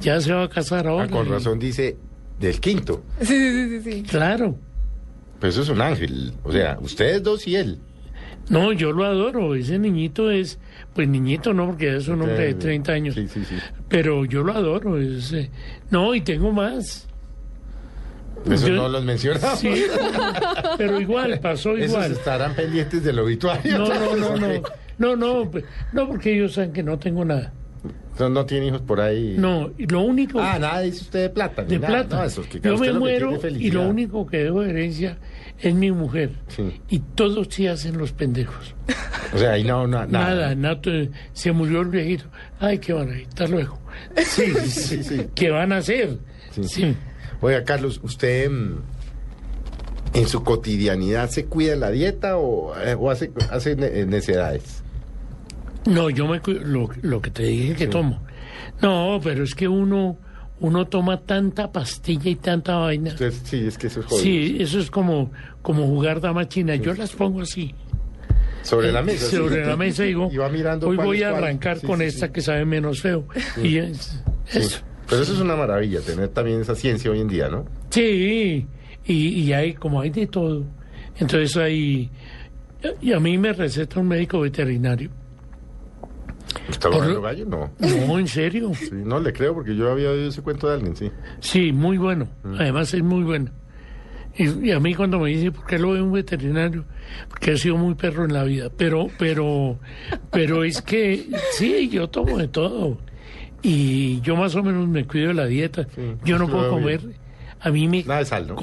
Ya 0.03 0.19
se 0.21 0.33
va 0.33 0.43
a 0.43 0.49
casar 0.49 0.87
ahora. 0.87 1.05
Ah, 1.05 1.09
con 1.09 1.27
razón 1.29 1.59
dice 1.59 1.97
del 2.39 2.59
quinto. 2.59 3.03
Sí, 3.21 3.25
sí, 3.27 3.69
sí, 3.69 3.91
sí. 3.91 4.03
Claro. 4.03 4.55
Pero 5.39 5.49
eso 5.49 5.61
es 5.61 5.69
un 5.69 5.81
ángel. 5.81 6.33
O 6.43 6.51
sea, 6.51 6.77
ustedes 6.81 7.21
dos 7.23 7.47
y 7.47 7.55
él. 7.55 7.79
No, 8.49 8.73
yo 8.73 8.91
lo 8.91 9.05
adoro. 9.05 9.55
Ese 9.55 9.79
niñito 9.79 10.29
es, 10.29 10.59
pues 10.93 11.07
niñito 11.07 11.53
no, 11.53 11.65
porque 11.67 11.95
es 11.95 12.07
un 12.07 12.21
hombre 12.21 12.47
de 12.47 12.53
30 12.55 12.91
años. 12.91 13.15
Sí, 13.15 13.27
sí, 13.27 13.45
sí. 13.45 13.55
Pero 13.87 14.25
yo 14.25 14.43
lo 14.43 14.53
adoro. 14.53 14.99
es, 14.99 15.31
eh, 15.33 15.49
no, 15.89 16.13
y 16.13 16.21
tengo 16.21 16.51
más. 16.51 17.07
Eso 18.49 18.67
Yo- 18.67 18.75
no 18.75 18.89
los 18.89 19.03
mencionamos. 19.05 19.59
Sí, 19.59 19.85
pero 20.77 20.99
igual, 20.99 21.39
pasó 21.39 21.77
Esos 21.77 21.91
igual. 21.91 22.11
estarán 22.11 22.53
pendientes 22.55 23.01
del 23.03 23.19
obituario. 23.19 23.77
No, 23.77 23.87
no, 23.87 24.15
no, 24.15 24.37
no. 24.37 24.61
No, 24.97 25.15
no, 25.15 25.49
pues, 25.49 25.63
no, 25.93 26.07
porque 26.07 26.33
ellos 26.35 26.53
saben 26.53 26.71
que 26.73 26.83
no 26.83 26.99
tengo 26.99 27.23
nada. 27.25 27.53
No, 28.19 28.29
no 28.29 28.45
tiene 28.45 28.67
hijos 28.67 28.81
por 28.81 29.01
ahí. 29.01 29.35
No, 29.37 29.71
y 29.77 29.87
lo 29.87 30.01
único. 30.01 30.39
Ah, 30.39 30.59
nada 30.59 30.81
dice 30.81 31.01
usted 31.01 31.21
de 31.23 31.29
plata. 31.29 31.63
de 31.63 31.79
nada. 31.79 31.87
plata. 32.05 32.17
No, 32.17 32.23
eso 32.25 32.41
es 32.41 32.47
que 32.47 32.59
Yo 32.59 32.77
me 32.77 32.93
muero 32.93 33.39
y 33.49 33.71
lo 33.71 33.81
único 33.87 34.25
que 34.27 34.37
debo 34.37 34.61
de 34.61 34.69
herencia 34.69 35.17
es 35.59 35.73
mi 35.73 35.91
mujer. 35.91 36.31
Sí. 36.47 36.79
Y 36.89 36.99
todos 36.99 37.47
sí 37.49 37.67
hacen 37.67 37.97
los 37.97 38.11
pendejos. 38.11 38.75
O 39.33 39.37
sea, 39.37 39.53
ahí 39.53 39.63
no, 39.63 39.87
no 39.87 40.05
Nada, 40.05 40.53
nada. 40.53 40.55
nada, 40.55 41.07
se 41.33 41.51
murió 41.51 41.81
el 41.81 41.87
viejito. 41.87 42.25
Ay, 42.59 42.77
qué 42.77 42.93
van 42.93 43.09
a 43.09 43.17
ir, 43.19 43.27
hasta 43.27 43.47
luego. 43.47 43.79
Sí, 44.25 44.53
sí, 44.65 45.03
sí. 45.03 45.27
¿Qué 45.33 45.49
van 45.49 45.71
a 45.71 45.77
hacer? 45.77 46.17
Sí. 46.51 46.63
Sí. 46.65 46.95
Oiga, 47.41 47.63
Carlos, 47.63 47.99
¿usted 48.03 48.49
mm, 48.49 48.75
en 50.13 50.27
su 50.27 50.43
cotidianidad 50.43 51.29
se 51.29 51.45
cuida 51.45 51.75
la 51.75 51.89
dieta 51.89 52.37
o, 52.37 52.75
eh, 52.79 52.95
o 52.97 53.09
hace, 53.09 53.31
hace 53.49 53.75
ne- 53.75 54.05
necedades? 54.05 54.82
No, 55.85 56.09
yo 56.09 56.27
me 56.27 56.41
lo, 56.45 56.89
lo 57.01 57.21
que 57.21 57.31
te 57.31 57.43
dije 57.43 57.75
que 57.75 57.87
tomo. 57.87 58.21
No, 58.81 59.19
pero 59.23 59.43
es 59.43 59.53
que 59.55 59.67
uno 59.67 60.17
uno 60.59 60.85
toma 60.87 61.19
tanta 61.19 61.71
pastilla 61.71 62.29
y 62.31 62.35
tanta 62.35 62.77
vaina. 62.77 63.09
Entonces, 63.11 63.41
sí, 63.43 63.65
es 63.67 63.77
que 63.77 63.87
eso 63.87 63.99
es 63.99 64.05
jodido. 64.05 64.23
Sí, 64.23 64.57
eso 64.59 64.79
es 64.79 64.89
como 64.89 65.31
como 65.61 65.85
jugar 65.87 66.21
dama 66.21 66.47
china. 66.47 66.75
Yo 66.75 66.93
las 66.93 67.11
pongo 67.11 67.41
así. 67.41 67.73
Sobre 68.61 68.93
la 68.93 69.01
eh, 69.01 69.03
mesa, 69.03 69.25
sí. 69.25 69.35
Sobre 69.35 69.65
la 69.65 69.75
mesa 69.75 70.03
digo, 70.03 70.29
Y 70.31 70.37
va 70.37 70.47
mirando 70.47 70.87
hoy 70.87 70.95
voy 70.95 71.21
a 71.23 71.29
arrancar 71.35 71.79
Sí, 71.79 71.87
con 71.87 71.99
sí, 71.99 72.05
esta 72.05 72.31
que 72.31 72.39
sabe 72.41 72.63
menos 72.63 73.01
feo. 73.01 73.25
Y 73.61 73.77
es- 73.77 74.21
Sí. 74.45 74.59
eso. 74.59 74.79
Pero 75.09 75.21
eso 75.21 75.33
es 75.33 75.39
una 75.39 75.55
maravilla, 75.57 75.99
tener 75.99 76.29
también 76.29 76.61
esa 76.61 76.75
ciencia 76.75 77.11
hoy 77.11 77.19
en 77.19 77.27
día, 77.27 77.49
¿no? 77.49 77.65
Sí, 77.89 78.65
y, 79.05 79.13
y 79.13 79.51
hay, 79.53 79.73
como 79.73 79.99
hay 79.99 80.09
de 80.11 80.27
todo, 80.27 80.63
entonces 81.19 81.57
hay, 81.57 82.09
y 83.01 83.11
a 83.11 83.19
mí 83.19 83.37
me 83.37 83.51
receta 83.51 83.99
un 83.99 84.07
médico 84.07 84.39
veterinario. 84.39 85.09
¿Está 86.69 86.89
Por- 86.89 86.99
hablando 87.01 87.21
gallo? 87.21 87.45
No. 87.45 87.71
No, 87.79 88.19
en 88.19 88.27
serio. 88.27 88.71
Sí, 88.73 88.89
no 88.93 89.19
le 89.19 89.33
creo 89.33 89.53
porque 89.53 89.75
yo 89.75 89.91
había 89.91 90.09
oído 90.11 90.27
ese 90.29 90.41
cuento 90.41 90.67
de 90.67 90.75
alguien, 90.75 90.95
sí. 90.95 91.11
Sí, 91.39 91.71
muy 91.71 91.97
bueno. 91.97 92.27
Mm. 92.43 92.55
Además 92.59 92.93
es 92.93 93.03
muy 93.03 93.23
bueno. 93.23 93.51
Y, 94.35 94.67
y 94.67 94.71
a 94.71 94.79
mí 94.79 94.95
cuando 94.95 95.19
me 95.19 95.29
dice, 95.29 95.51
¿por 95.51 95.65
qué 95.65 95.77
lo 95.77 95.91
ve 95.91 96.01
un 96.01 96.11
veterinario? 96.11 96.85
Porque 97.29 97.51
he 97.51 97.57
sido 97.57 97.77
muy 97.77 97.93
perro 97.95 98.25
en 98.25 98.33
la 98.33 98.43
vida. 98.43 98.69
Pero, 98.75 99.07
pero, 99.19 99.77
pero 100.31 100.63
es 100.63 100.81
que 100.81 101.27
sí, 101.51 101.89
yo 101.89 102.09
tomo 102.09 102.37
de 102.39 102.47
todo. 102.47 102.97
Y 103.61 104.19
yo 104.21 104.35
más 104.35 104.55
o 104.55 104.63
menos 104.63 104.87
me 104.87 105.05
cuido 105.05 105.29
de 105.29 105.33
la 105.35 105.45
dieta. 105.45 105.87
yo 106.25 106.37
no 106.39 106.47
puedo 106.49 106.69
comer. 106.71 106.99
bien. 107.01 107.15
A 107.61 107.69
mí 107.69 107.87
me... 107.87 108.03
Nada 108.03 108.19
de 108.19 108.25
sal, 108.25 108.47
¿no? 108.47 108.57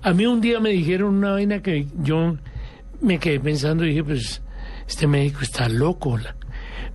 a 0.00 0.12
mí 0.14 0.24
un 0.26 0.40
día 0.40 0.58
me 0.58 0.70
dijeron 0.70 1.14
una 1.16 1.32
vaina 1.32 1.60
que 1.60 1.86
yo 2.02 2.36
me 3.02 3.18
quedé 3.18 3.38
pensando 3.38 3.84
y 3.84 3.88
dije, 3.90 4.04
pues, 4.04 4.40
este 4.88 5.06
médico 5.06 5.40
está 5.42 5.68
loco. 5.68 6.16
la- 6.16 6.34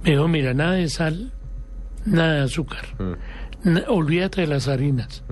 Me 0.04 0.12
dijo, 0.12 0.28
mira, 0.28 0.54
nada 0.54 0.74
de 0.74 0.90
sal, 0.90 1.32
nada 2.06 2.34
de 2.36 2.42
azúcar. 2.42 2.86
Mm. 2.98 3.70
Na- 3.74 3.84
olvídate 3.90 4.42
de 4.42 4.48
las 4.48 4.68
harinas. 4.68 5.24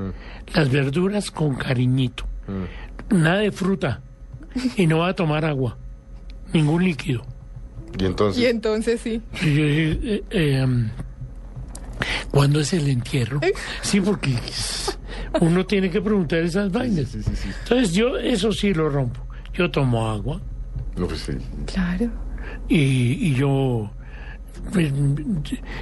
Las 0.54 0.70
verduras 0.72 1.32
con 1.32 1.56
cariñito. 1.56 2.26
Nada 3.10 3.38
de 3.40 3.52
fruta. 3.52 4.02
Y 4.76 4.88
no 4.88 5.00
va 5.00 5.10
a 5.10 5.14
tomar 5.14 5.46
agua. 5.46 5.78
Ningún 6.54 6.84
líquido. 6.84 7.26
Y 7.98 8.06
entonces. 8.06 8.44
Y 8.44 8.46
entonces 8.48 9.00
sí. 9.02 9.22
Y 9.42 9.46
yo 9.56 9.64
dije, 9.66 10.00
eh, 10.04 10.24
eh, 10.32 10.64
um, 10.66 10.90
¿Cuándo 12.32 12.60
es 12.60 12.74
el 12.74 12.88
entierro? 12.90 13.40
Sí, 13.82 14.02
porque 14.02 14.36
uno 15.42 15.66
tiene 15.66 15.90
que 15.90 16.02
preguntar 16.02 16.40
esas 16.40 16.72
vainas. 16.72 17.16
Entonces 17.16 17.94
yo 17.94 18.18
eso 18.18 18.52
sí 18.52 18.74
lo 18.74 18.90
rompo. 18.90 19.22
Yo 19.54 19.72
tomo 19.72 20.08
agua 20.10 20.40
No, 20.96 21.08
pues 21.08 21.22
sí. 21.22 21.34
Claro. 21.66 22.12
y, 22.68 22.78
y 23.30 23.34
yo... 23.36 23.90
pues, 24.72 24.92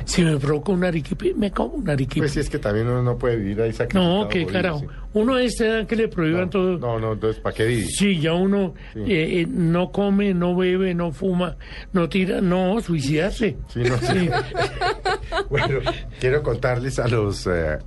si 0.05 0.23
me 0.23 0.38
provoca 0.38 0.71
un 0.71 0.83
arequipe, 0.83 1.33
me 1.36 1.51
como 1.51 1.75
un 1.75 1.89
arequipe. 1.89 2.21
Pues 2.21 2.31
sí, 2.31 2.39
es 2.39 2.49
que 2.49 2.59
también 2.59 2.88
uno 2.88 3.03
no 3.03 3.17
puede 3.17 3.38
vivir 3.38 3.61
ahí 3.61 3.73
sacrificado. 3.73 4.23
no, 4.23 4.29
qué 4.29 4.45
carajo. 4.45 4.79
ello, 4.79 4.91
Uno 5.13 5.38
edad 5.38 5.88
que 5.88 5.95
le 5.95 6.07
prohíban 6.07 6.49
todo... 6.49 6.75
sí. 6.75 6.81
No, 6.81 6.99
no, 6.99 7.13
entonces, 7.13 7.41
¿para 7.41 7.55
qué 7.55 7.65
vivir? 7.65 7.88
Sí, 7.88 8.19
ya 8.19 8.33
uno 8.33 8.73
eh, 8.95 9.41
eh, 9.41 9.47
no 9.49 9.91
come, 9.91 10.33
no 10.33 10.55
bebe, 10.55 10.93
no 10.93 11.11
fuma, 11.11 11.57
no 11.93 12.09
tira, 12.09 12.41
no, 12.41 12.81
suicidarse. 12.81 13.57
Sí, 13.67 13.79
no, 13.83 13.97
sí. 13.97 14.29
Bueno, 15.49 15.79
quiero 16.19 16.41
contarles 16.41 16.97
a 16.97 17.07
los 17.07 17.45
eh, 17.47 17.77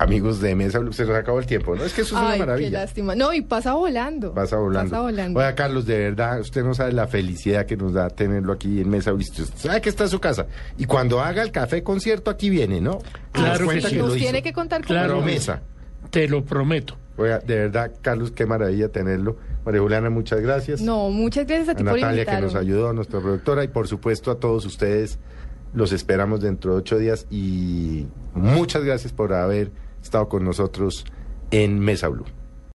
amigos 0.00 0.40
de 0.40 0.54
Mesa 0.54 0.78
Blue, 0.78 0.92
se 0.94 1.04
nos 1.04 1.14
acabó 1.14 1.38
el 1.40 1.46
tiempo, 1.46 1.76
¿no? 1.76 1.84
Es 1.84 1.92
que 1.92 2.00
eso 2.00 2.16
es 2.16 2.20
Ay, 2.20 2.26
una 2.26 2.32
qué 2.34 2.38
maravilla. 2.40 2.80
lástima. 2.80 3.14
No, 3.14 3.34
y 3.34 3.42
pasa 3.42 3.74
volando. 3.74 4.32
Pasa 4.32 4.56
volando. 4.56 4.90
Pasa 4.90 5.02
volando. 5.02 5.38
Oiga, 5.38 5.54
Carlos, 5.54 5.84
de 5.84 5.98
verdad, 5.98 6.40
usted 6.40 6.64
no 6.64 6.72
sabe 6.74 6.92
la 6.92 7.06
felicidad 7.06 7.66
que 7.66 7.76
nos 7.76 7.92
da 7.92 8.08
tenerlo 8.08 8.54
aquí 8.54 8.80
en 8.80 8.88
Mesa 8.88 9.12
Blue. 9.12 9.20
Usted 9.20 9.44
sabe 9.56 9.80
que 9.82 9.90
está 9.90 10.04
en 10.04 10.10
su 10.10 10.18
casa. 10.18 10.46
Y 10.78 10.86
cuando 10.86 11.20
haga 11.20 11.42
el 11.42 11.52
café 11.52 11.82
concierto, 11.82 12.30
aquí 12.30 12.48
viene, 12.48 12.80
¿no? 12.80 12.98
Claro 13.32 13.68
que 13.68 13.82
sí. 13.82 13.96
Nos 13.96 14.14
tiene 14.14 14.42
que 14.42 14.52
contar 14.54 14.80
cómo 14.80 14.88
Claro. 14.88 15.16
Promesa. 15.18 15.60
Te 16.10 16.26
lo 16.28 16.44
prometo. 16.44 16.96
Oiga, 17.18 17.38
de 17.40 17.54
verdad, 17.56 17.92
Carlos, 18.00 18.30
qué 18.30 18.46
maravilla 18.46 18.88
tenerlo. 18.88 19.36
María 19.66 19.82
Juliana, 19.82 20.08
muchas 20.08 20.40
gracias. 20.40 20.80
No, 20.80 21.10
muchas 21.10 21.46
gracias 21.46 21.68
a 21.68 21.74
ti 21.74 21.82
a 21.82 21.90
por 21.90 22.00
Natalia 22.00 22.24
que 22.24 22.40
nos 22.40 22.54
ayudó, 22.54 22.94
nuestra 22.94 23.20
productora, 23.20 23.62
y 23.64 23.68
por 23.68 23.86
supuesto 23.86 24.30
a 24.30 24.36
todos 24.40 24.64
ustedes. 24.64 25.18
Los 25.74 25.92
esperamos 25.92 26.40
dentro 26.40 26.72
de 26.72 26.78
ocho 26.78 26.96
días 26.98 27.26
y 27.30 28.06
muchas 28.34 28.82
gracias 28.82 29.12
por 29.12 29.34
haber 29.34 29.70
estado 30.02 30.28
con 30.28 30.44
nosotros 30.44 31.04
en 31.50 31.78
Mesa 31.78 32.08
Blue. 32.08 32.39